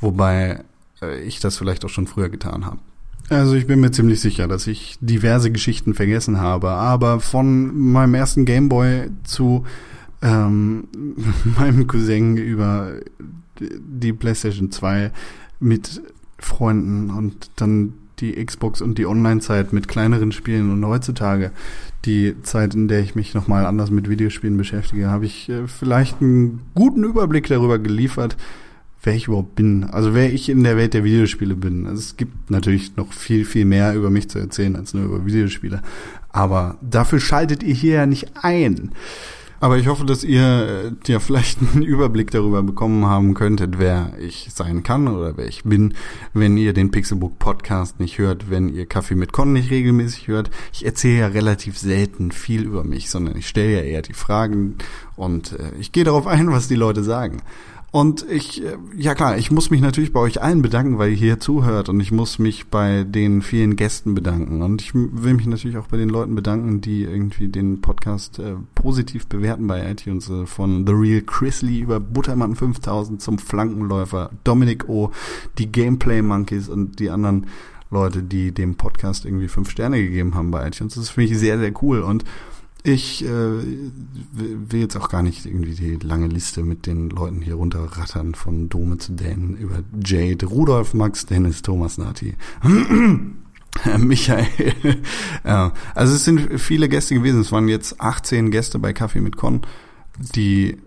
Wobei 0.00 0.64
äh, 1.02 1.20
ich 1.22 1.40
das 1.40 1.56
vielleicht 1.56 1.84
auch 1.84 1.90
schon 1.90 2.06
früher 2.06 2.28
getan 2.28 2.66
habe. 2.66 2.78
Also 3.28 3.54
ich 3.54 3.66
bin 3.66 3.78
mir 3.78 3.92
ziemlich 3.92 4.20
sicher, 4.20 4.48
dass 4.48 4.66
ich 4.66 4.96
diverse 5.00 5.52
Geschichten 5.52 5.94
vergessen 5.94 6.40
habe, 6.40 6.70
aber 6.70 7.20
von 7.20 7.78
meinem 7.92 8.14
ersten 8.14 8.44
Gameboy 8.44 9.10
zu 9.22 9.64
ähm, 10.22 10.84
meinem 11.58 11.86
Cousin 11.86 12.36
über 12.36 12.94
die 13.60 14.12
PlayStation 14.12 14.70
2 14.70 15.12
mit 15.60 16.02
Freunden 16.38 17.10
und 17.10 17.50
dann 17.56 17.94
die 18.20 18.44
Xbox 18.44 18.80
und 18.80 18.98
die 18.98 19.06
Online-Zeit 19.06 19.72
mit 19.72 19.88
kleineren 19.88 20.32
Spielen 20.32 20.70
und 20.70 20.84
heutzutage 20.84 21.52
die 22.04 22.34
Zeit, 22.42 22.74
in 22.74 22.88
der 22.88 23.00
ich 23.00 23.14
mich 23.14 23.34
nochmal 23.34 23.66
anders 23.66 23.90
mit 23.90 24.08
Videospielen 24.08 24.56
beschäftige, 24.56 25.08
habe 25.08 25.26
ich 25.26 25.48
äh, 25.48 25.66
vielleicht 25.66 26.20
einen 26.20 26.60
guten 26.74 27.04
Überblick 27.04 27.46
darüber 27.48 27.78
geliefert, 27.78 28.36
wer 29.02 29.14
ich 29.14 29.28
überhaupt 29.28 29.54
bin. 29.54 29.84
Also 29.84 30.14
wer 30.14 30.32
ich 30.32 30.48
in 30.48 30.64
der 30.64 30.76
Welt 30.76 30.94
der 30.94 31.04
Videospiele 31.04 31.54
bin. 31.54 31.86
Also 31.86 32.00
es 32.00 32.16
gibt 32.16 32.50
natürlich 32.50 32.96
noch 32.96 33.12
viel, 33.12 33.44
viel 33.44 33.64
mehr 33.64 33.94
über 33.94 34.10
mich 34.10 34.28
zu 34.28 34.38
erzählen 34.38 34.76
als 34.76 34.94
nur 34.94 35.04
über 35.04 35.26
Videospiele. 35.26 35.82
Aber 36.30 36.78
dafür 36.80 37.20
schaltet 37.20 37.62
ihr 37.62 37.74
hier 37.74 37.94
ja 37.94 38.06
nicht 38.06 38.32
ein. 38.42 38.92
Aber 39.62 39.76
ich 39.76 39.88
hoffe, 39.88 40.06
dass 40.06 40.24
ihr 40.24 40.92
äh, 41.06 41.12
ja 41.12 41.20
vielleicht 41.20 41.58
einen 41.74 41.82
Überblick 41.82 42.30
darüber 42.30 42.62
bekommen 42.62 43.04
haben 43.04 43.34
könntet, 43.34 43.78
wer 43.78 44.14
ich 44.18 44.48
sein 44.52 44.82
kann 44.82 45.06
oder 45.06 45.36
wer 45.36 45.46
ich 45.46 45.64
bin, 45.64 45.94
wenn 46.32 46.56
ihr 46.56 46.72
den 46.72 46.90
Pixelbook 46.90 47.38
Podcast 47.38 48.00
nicht 48.00 48.16
hört, 48.18 48.48
wenn 48.48 48.70
ihr 48.70 48.86
Kaffee 48.86 49.14
mit 49.14 49.32
Con 49.32 49.52
nicht 49.52 49.70
regelmäßig 49.70 50.28
hört. 50.28 50.50
Ich 50.72 50.86
erzähle 50.86 51.20
ja 51.20 51.26
relativ 51.26 51.78
selten 51.78 52.32
viel 52.32 52.62
über 52.62 52.84
mich, 52.84 53.10
sondern 53.10 53.36
ich 53.36 53.48
stelle 53.48 53.76
ja 53.76 53.82
eher 53.82 54.02
die 54.02 54.14
Fragen 54.14 54.76
und 55.14 55.52
äh, 55.52 55.72
ich 55.78 55.92
gehe 55.92 56.04
darauf 56.04 56.26
ein, 56.26 56.50
was 56.50 56.66
die 56.66 56.74
Leute 56.74 57.04
sagen. 57.04 57.42
Und 57.92 58.24
ich, 58.30 58.64
äh, 58.64 58.76
ja 58.96 59.16
klar, 59.16 59.36
ich 59.36 59.50
muss 59.50 59.70
mich 59.70 59.80
natürlich 59.80 60.12
bei 60.12 60.20
euch 60.20 60.40
allen 60.40 60.62
bedanken, 60.62 60.98
weil 60.98 61.10
ihr 61.10 61.16
hier 61.16 61.40
zuhört 61.40 61.88
und 61.88 61.98
ich 61.98 62.12
muss 62.12 62.38
mich 62.38 62.68
bei 62.68 63.02
den 63.02 63.42
vielen 63.42 63.74
Gästen 63.74 64.14
bedanken. 64.14 64.62
Und 64.62 64.80
ich 64.80 64.94
will 64.94 65.34
mich 65.34 65.46
natürlich 65.46 65.76
auch 65.76 65.88
bei 65.88 65.96
den 65.96 66.08
Leuten 66.08 66.36
bedanken, 66.36 66.80
die 66.80 67.02
irgendwie 67.02 67.48
den 67.48 67.80
Podcast 67.80 68.38
äh, 68.38 68.54
positiv 68.76 69.26
bewerten 69.26 69.66
bei 69.66 69.90
iTunes. 69.90 70.30
Äh, 70.30 70.46
von 70.46 70.86
The 70.86 70.92
Real 70.92 71.22
Chrisley 71.22 71.80
über 71.80 71.98
Buttermann 71.98 72.54
5000 72.54 73.20
zum 73.20 73.38
Flankenläufer, 73.38 74.30
Dominic 74.44 74.88
O, 74.88 75.10
die 75.58 75.72
Gameplay 75.72 76.22
Monkeys 76.22 76.68
und 76.68 77.00
die 77.00 77.10
anderen 77.10 77.46
Leute, 77.90 78.22
die 78.22 78.52
dem 78.52 78.76
Podcast 78.76 79.24
irgendwie 79.24 79.48
fünf 79.48 79.68
Sterne 79.68 80.00
gegeben 80.00 80.36
haben 80.36 80.52
bei 80.52 80.68
iTunes. 80.68 80.94
Das 80.94 81.10
finde 81.10 81.32
ich 81.32 81.38
sehr, 81.38 81.58
sehr 81.58 81.72
cool. 81.82 82.02
Und 82.02 82.24
Ich 82.82 83.24
äh, 83.24 83.28
will 83.28 84.80
jetzt 84.80 84.96
auch 84.96 85.10
gar 85.10 85.22
nicht 85.22 85.44
irgendwie 85.44 85.74
die 85.74 85.96
lange 85.96 86.28
Liste 86.28 86.62
mit 86.62 86.86
den 86.86 87.10
Leuten 87.10 87.42
hier 87.42 87.54
runterrattern, 87.54 88.34
von 88.34 88.68
Dome 88.68 88.96
zu 88.98 89.12
Dan 89.12 89.56
über 89.56 89.82
Jade, 90.02 90.46
Rudolf, 90.46 90.94
Max, 90.94 91.26
Dennis, 91.26 91.62
Thomas, 91.62 91.98
Nati. 91.98 92.34
Michael. 93.98 94.46
ja, 95.44 95.72
also 95.94 96.14
es 96.14 96.24
sind 96.24 96.60
viele 96.60 96.88
Gäste 96.88 97.14
gewesen. 97.14 97.40
Es 97.40 97.52
waren 97.52 97.68
jetzt 97.68 98.00
18 98.00 98.50
Gäste 98.50 98.78
bei 98.78 98.92
Kaffee 98.92 99.20
mit 99.20 99.36
Con, 99.36 99.62
die 100.34 100.78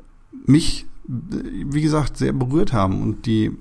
mich, 0.46 0.86
wie 1.06 1.82
gesagt, 1.82 2.18
sehr 2.18 2.34
berührt 2.34 2.74
haben 2.74 3.02
und 3.02 3.26
die 3.26 3.52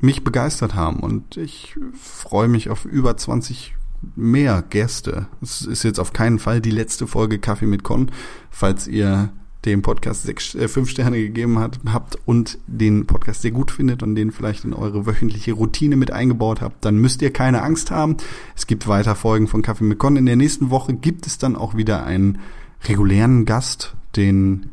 mich 0.00 0.24
begeistert 0.24 0.74
haben. 0.74 1.00
Und 1.00 1.36
ich 1.36 1.76
freue 2.00 2.48
mich 2.48 2.70
auf 2.70 2.84
über 2.84 3.16
20 3.16 3.74
mehr 4.16 4.62
Gäste. 4.68 5.26
Es 5.40 5.62
ist 5.62 5.82
jetzt 5.82 6.00
auf 6.00 6.12
keinen 6.12 6.38
Fall 6.38 6.60
die 6.60 6.70
letzte 6.70 7.06
Folge 7.06 7.38
Kaffee 7.38 7.66
mit 7.66 7.82
Con. 7.82 8.10
Falls 8.50 8.86
ihr 8.86 9.30
dem 9.64 9.82
Podcast 9.82 10.24
sechs, 10.24 10.54
äh, 10.54 10.66
fünf 10.66 10.90
Sterne 10.90 11.18
gegeben 11.18 11.58
hat, 11.58 11.78
habt 11.86 12.18
und 12.26 12.58
den 12.66 13.06
Podcast 13.06 13.42
sehr 13.42 13.52
gut 13.52 13.70
findet 13.70 14.02
und 14.02 14.14
den 14.16 14.32
vielleicht 14.32 14.64
in 14.64 14.72
eure 14.72 15.06
wöchentliche 15.06 15.52
Routine 15.52 15.96
mit 15.96 16.10
eingebaut 16.10 16.60
habt, 16.60 16.84
dann 16.84 16.96
müsst 16.96 17.22
ihr 17.22 17.32
keine 17.32 17.62
Angst 17.62 17.90
haben. 17.90 18.16
Es 18.56 18.66
gibt 18.66 18.88
weiter 18.88 19.14
Folgen 19.14 19.46
von 19.46 19.62
Kaffee 19.62 19.84
mit 19.84 19.98
Con. 19.98 20.16
In 20.16 20.26
der 20.26 20.36
nächsten 20.36 20.70
Woche 20.70 20.94
gibt 20.94 21.26
es 21.26 21.38
dann 21.38 21.54
auch 21.54 21.76
wieder 21.76 22.04
einen 22.04 22.38
regulären 22.84 23.44
Gast, 23.44 23.94
den 24.16 24.70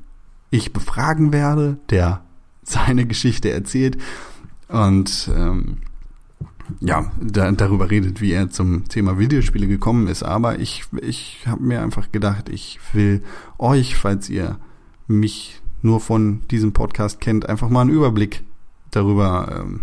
ich 0.49 0.73
befragen 0.73 1.31
werde, 1.31 1.77
der 1.91 2.23
seine 2.63 3.05
Geschichte 3.05 3.51
erzählt 3.51 3.97
und 4.67 5.29
ähm, 5.35 5.77
ja, 6.79 7.11
da, 7.21 7.51
darüber 7.51 7.89
redet, 7.89 8.21
wie 8.21 8.31
er 8.31 8.49
zum 8.49 8.87
Thema 8.87 9.19
Videospiele 9.19 9.67
gekommen 9.67 10.07
ist. 10.07 10.23
Aber 10.23 10.59
ich, 10.59 10.83
ich 11.01 11.43
habe 11.45 11.63
mir 11.63 11.81
einfach 11.81 12.11
gedacht, 12.11 12.49
ich 12.49 12.79
will 12.93 13.23
euch, 13.57 13.95
falls 13.95 14.29
ihr 14.29 14.57
mich 15.07 15.61
nur 15.81 15.99
von 15.99 16.41
diesem 16.49 16.73
Podcast 16.73 17.21
kennt, 17.21 17.47
einfach 17.47 17.69
mal 17.69 17.81
einen 17.81 17.89
Überblick 17.91 18.43
darüber 18.91 19.61
ähm, 19.61 19.81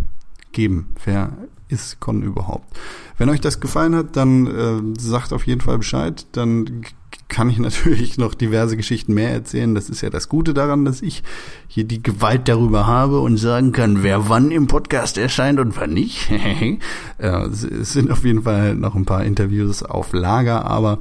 geben. 0.53 0.95
Wer 1.05 1.33
ist 1.69 2.01
Con 2.01 2.23
überhaupt? 2.23 2.77
Wenn 3.19 3.29
euch 3.29 3.41
das 3.41 3.61
gefallen 3.61 3.95
hat, 3.95 4.17
dann 4.17 4.47
äh, 4.47 5.01
sagt 5.01 5.33
auf 5.33 5.47
jeden 5.47 5.61
Fall 5.61 5.79
Bescheid. 5.79 6.27
Dann 6.33 6.83
kann 7.29 7.51
ich 7.51 7.59
natürlich 7.61 8.19
noch 8.19 8.35
diverse 8.35 8.77
Geschichten 8.77 9.15
mehr 9.15 9.31
erzählen. 9.31 9.75
Das 9.75 9.89
ist 9.89 10.01
ja 10.01 10.11
das 10.11 10.29
Gute 10.29 10.55
daran, 10.55 10.85
dass 10.85 11.03
ich 11.03 11.23
hier 11.69 11.85
die 11.85 12.03
Gewalt 12.03 12.49
darüber 12.49 12.87
habe 12.87 13.21
und 13.21 13.37
sagen 13.37 13.73
kann, 13.73 14.03
wer 14.03 14.29
wann 14.29 14.51
im 14.51 14.67
Podcast 14.67 15.19
erscheint 15.19 15.59
und 15.59 15.77
wann 15.77 15.93
nicht. 15.93 16.31
es 17.19 17.93
sind 17.93 18.11
auf 18.11 18.25
jeden 18.25 18.43
Fall 18.43 18.75
noch 18.75 18.95
ein 18.95 19.05
paar 19.05 19.25
Interviews 19.25 19.83
auf 19.83 20.13
Lager, 20.13 20.65
aber 20.65 20.99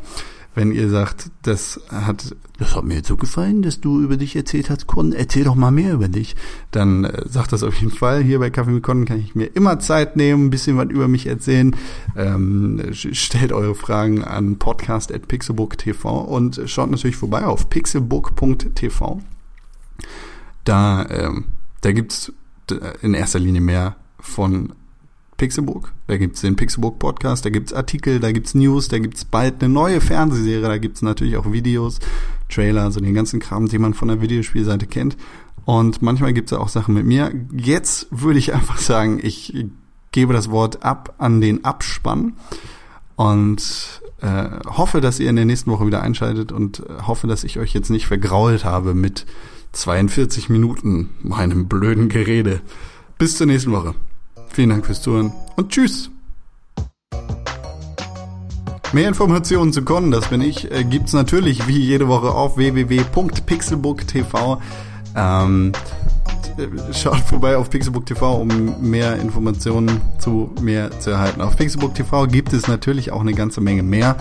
wenn 0.55 0.71
ihr 0.71 0.89
sagt, 0.89 1.29
das 1.43 1.81
hat, 1.89 2.35
das 2.57 2.75
hat 2.75 2.85
mir 2.85 2.95
jetzt 2.95 3.09
so 3.09 3.17
gefallen, 3.17 3.61
dass 3.61 3.81
du 3.81 4.01
über 4.01 4.17
dich 4.17 4.35
erzählt 4.35 4.69
hast, 4.69 4.87
Con, 4.87 5.11
erzähl 5.11 5.43
doch 5.43 5.55
mal 5.55 5.71
mehr 5.71 5.93
über 5.93 6.07
dich, 6.07 6.35
dann 6.71 7.03
äh, 7.03 7.27
sagt 7.27 7.51
das 7.51 7.61
auf 7.61 7.75
jeden 7.75 7.91
Fall. 7.91 8.23
Hier 8.23 8.39
bei 8.39 8.49
Kaffee 8.49 8.71
mit 8.71 8.83
Con 8.83 9.05
kann 9.05 9.19
ich 9.19 9.35
mir 9.35 9.45
immer 9.47 9.79
Zeit 9.79 10.15
nehmen, 10.15 10.45
ein 10.45 10.49
bisschen 10.49 10.77
was 10.77 10.89
über 10.89 11.07
mich 11.07 11.27
erzählen. 11.27 11.75
Ähm, 12.15 12.81
stellt 12.93 13.51
eure 13.51 13.75
Fragen 13.75 14.23
an 14.23 14.57
podcast.pixelbook.tv 14.57 16.21
und 16.21 16.61
schaut 16.65 16.89
natürlich 16.89 17.17
vorbei 17.17 17.45
auf 17.45 17.69
pixelbook.tv. 17.69 19.21
Da, 20.63 21.05
ähm, 21.09 21.45
da 21.81 21.91
gibt's 21.91 22.31
in 23.01 23.13
erster 23.13 23.39
Linie 23.39 23.61
mehr 23.61 23.95
von 24.19 24.73
Pixelbook. 25.37 25.91
Da 26.07 26.17
gibt's 26.17 26.41
den 26.41 26.55
Pixelbook 26.55 26.99
Podcast, 26.99 27.45
da 27.45 27.49
gibt's 27.49 27.73
Artikel, 27.73 28.19
da 28.19 28.31
gibt's 28.31 28.55
News, 28.55 28.87
da 28.87 28.99
gibt's 28.99 29.25
bald 29.25 29.61
eine 29.61 29.73
neue 29.73 30.01
Fernsehserie, 30.01 30.61
da 30.61 30.77
gibt's 30.77 31.01
natürlich 31.01 31.37
auch 31.37 31.51
Videos, 31.51 31.99
Trailer, 32.49 32.91
so 32.91 32.99
den 32.99 33.13
ganzen 33.13 33.39
Kram, 33.39 33.67
den 33.67 33.81
man 33.81 33.93
von 33.93 34.07
der 34.07 34.21
Videospielseite 34.21 34.87
kennt. 34.87 35.17
Und 35.65 36.01
manchmal 36.01 36.33
gibt's 36.33 36.53
auch 36.53 36.69
Sachen 36.69 36.93
mit 36.93 37.05
mir. 37.05 37.31
Jetzt 37.51 38.07
würde 38.11 38.39
ich 38.39 38.53
einfach 38.53 38.77
sagen, 38.77 39.19
ich 39.21 39.65
gebe 40.11 40.33
das 40.33 40.49
Wort 40.49 40.83
ab 40.83 41.15
an 41.17 41.41
den 41.41 41.65
Abspann 41.65 42.33
und 43.17 44.01
äh, 44.21 44.49
hoffe, 44.65 45.01
dass 45.01 45.19
ihr 45.19 45.29
in 45.29 45.35
der 45.35 45.45
nächsten 45.45 45.71
Woche 45.71 45.85
wieder 45.85 46.01
einschaltet 46.01 46.51
und 46.51 46.79
äh, 46.79 47.03
hoffe, 47.05 47.27
dass 47.27 47.43
ich 47.43 47.59
euch 47.59 47.73
jetzt 47.73 47.89
nicht 47.89 48.07
vergrault 48.07 48.63
habe 48.63 48.93
mit 48.93 49.25
42 49.73 50.49
Minuten 50.49 51.09
meinem 51.21 51.67
blöden 51.67 52.07
Gerede. 52.07 52.61
Bis 53.17 53.37
zur 53.37 53.47
nächsten 53.47 53.73
Woche. 53.73 53.95
Vielen 54.55 54.69
Dank 54.69 54.85
fürs 54.85 55.01
Zuhören 55.01 55.33
und 55.57 55.69
tschüss. 55.69 56.09
Mehr 58.93 59.09
Informationen 59.09 59.73
zu 59.73 59.83
Con, 59.83 60.11
das 60.11 60.29
bin 60.29 60.39
ich, 60.39 60.71
äh, 60.71 60.85
gibt's 60.85 61.11
natürlich 61.11 61.67
wie 61.67 61.77
jede 61.77 62.07
Woche 62.07 62.31
auf 62.31 62.55
www.pixelbook.tv. 62.55 64.61
Ähm, 65.13 65.73
schaut 66.93 67.19
vorbei 67.19 67.57
auf 67.57 67.69
Pixelbook 67.69 68.05
TV, 68.05 68.33
um 68.33 68.79
mehr 68.79 69.17
Informationen 69.17 69.99
zu 70.19 70.55
mir 70.61 70.89
zu 71.01 71.09
erhalten. 71.09 71.41
Auf 71.41 71.57
Pixelbook 71.57 71.93
TV 71.93 72.25
gibt 72.27 72.53
es 72.53 72.69
natürlich 72.69 73.11
auch 73.11 73.19
eine 73.19 73.33
ganze 73.33 73.59
Menge 73.59 73.83
mehr 73.83 74.15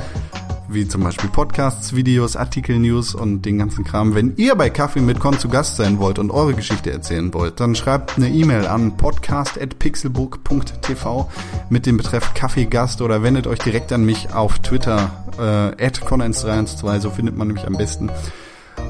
wie 0.74 0.86
zum 0.88 1.02
Beispiel 1.02 1.30
Podcasts, 1.30 1.94
Videos, 1.94 2.36
Artikel, 2.36 2.78
News 2.78 3.14
und 3.14 3.42
den 3.42 3.58
ganzen 3.58 3.84
Kram. 3.84 4.14
Wenn 4.14 4.34
ihr 4.36 4.54
bei 4.56 4.70
Kaffee 4.70 5.00
mit 5.00 5.20
Con 5.20 5.38
zu 5.38 5.48
Gast 5.48 5.76
sein 5.76 5.98
wollt 5.98 6.18
und 6.18 6.30
eure 6.30 6.54
Geschichte 6.54 6.90
erzählen 6.90 7.32
wollt, 7.32 7.60
dann 7.60 7.74
schreibt 7.74 8.16
eine 8.16 8.28
E-Mail 8.28 8.66
an 8.66 8.96
podcast.pixelbook.tv 8.96 11.30
mit 11.70 11.86
dem 11.86 11.96
Betreff 11.96 12.34
Kaffeegast 12.34 13.00
oder 13.02 13.22
wendet 13.22 13.46
euch 13.46 13.60
direkt 13.60 13.92
an 13.92 14.04
mich 14.04 14.34
auf 14.34 14.58
Twitter 14.58 15.10
äh, 15.38 15.84
at 15.84 16.00
con1312, 16.00 17.00
so 17.00 17.10
findet 17.10 17.36
man 17.36 17.48
mich 17.48 17.66
am 17.66 17.76
besten. 17.76 18.10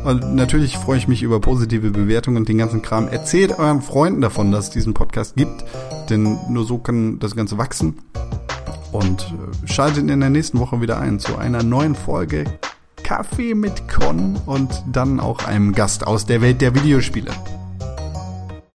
Und 0.05 0.35
natürlich 0.35 0.79
freue 0.79 0.99
ich 0.99 1.09
mich 1.09 1.23
über 1.23 1.41
positive 1.41 1.91
Bewertungen 1.91 2.39
und 2.39 2.49
den 2.49 2.59
ganzen 2.59 2.83
Kram. 2.83 3.09
Erzählt 3.09 3.59
euren 3.59 3.83
Freunden 3.83 4.21
davon, 4.21 4.51
dass 4.51 4.67
es 4.67 4.71
diesen 4.71 4.95
Podcast 4.95 5.37
gibt, 5.37 5.65
denn 6.09 6.39
nur 6.49 6.65
so 6.65 6.79
kann 6.79 7.19
das 7.19 7.37
Ganze 7.37 7.59
wachsen 7.59 7.99
und 8.95 9.23
äh, 9.23 9.67
schaltet 9.67 10.09
in 10.09 10.21
der 10.21 10.31
nächsten 10.31 10.61
Woche 10.61 10.81
wieder 10.81 11.01
ein 11.01 11.19
zu 11.19 11.37
einer 11.37 11.63
neuen 11.63 11.95
Folge 11.95 12.45
Kaffee 13.03 13.55
mit 13.55 13.89
Con 13.89 14.37
und 14.47 14.83
dann 14.91 15.21
auch 15.21 15.45
einem 15.47 15.73
Gast 15.73 16.07
aus 16.07 16.27
der 16.27 16.41
Welt 16.41 16.61
der 16.61 16.75
Videospiele. 16.75 17.33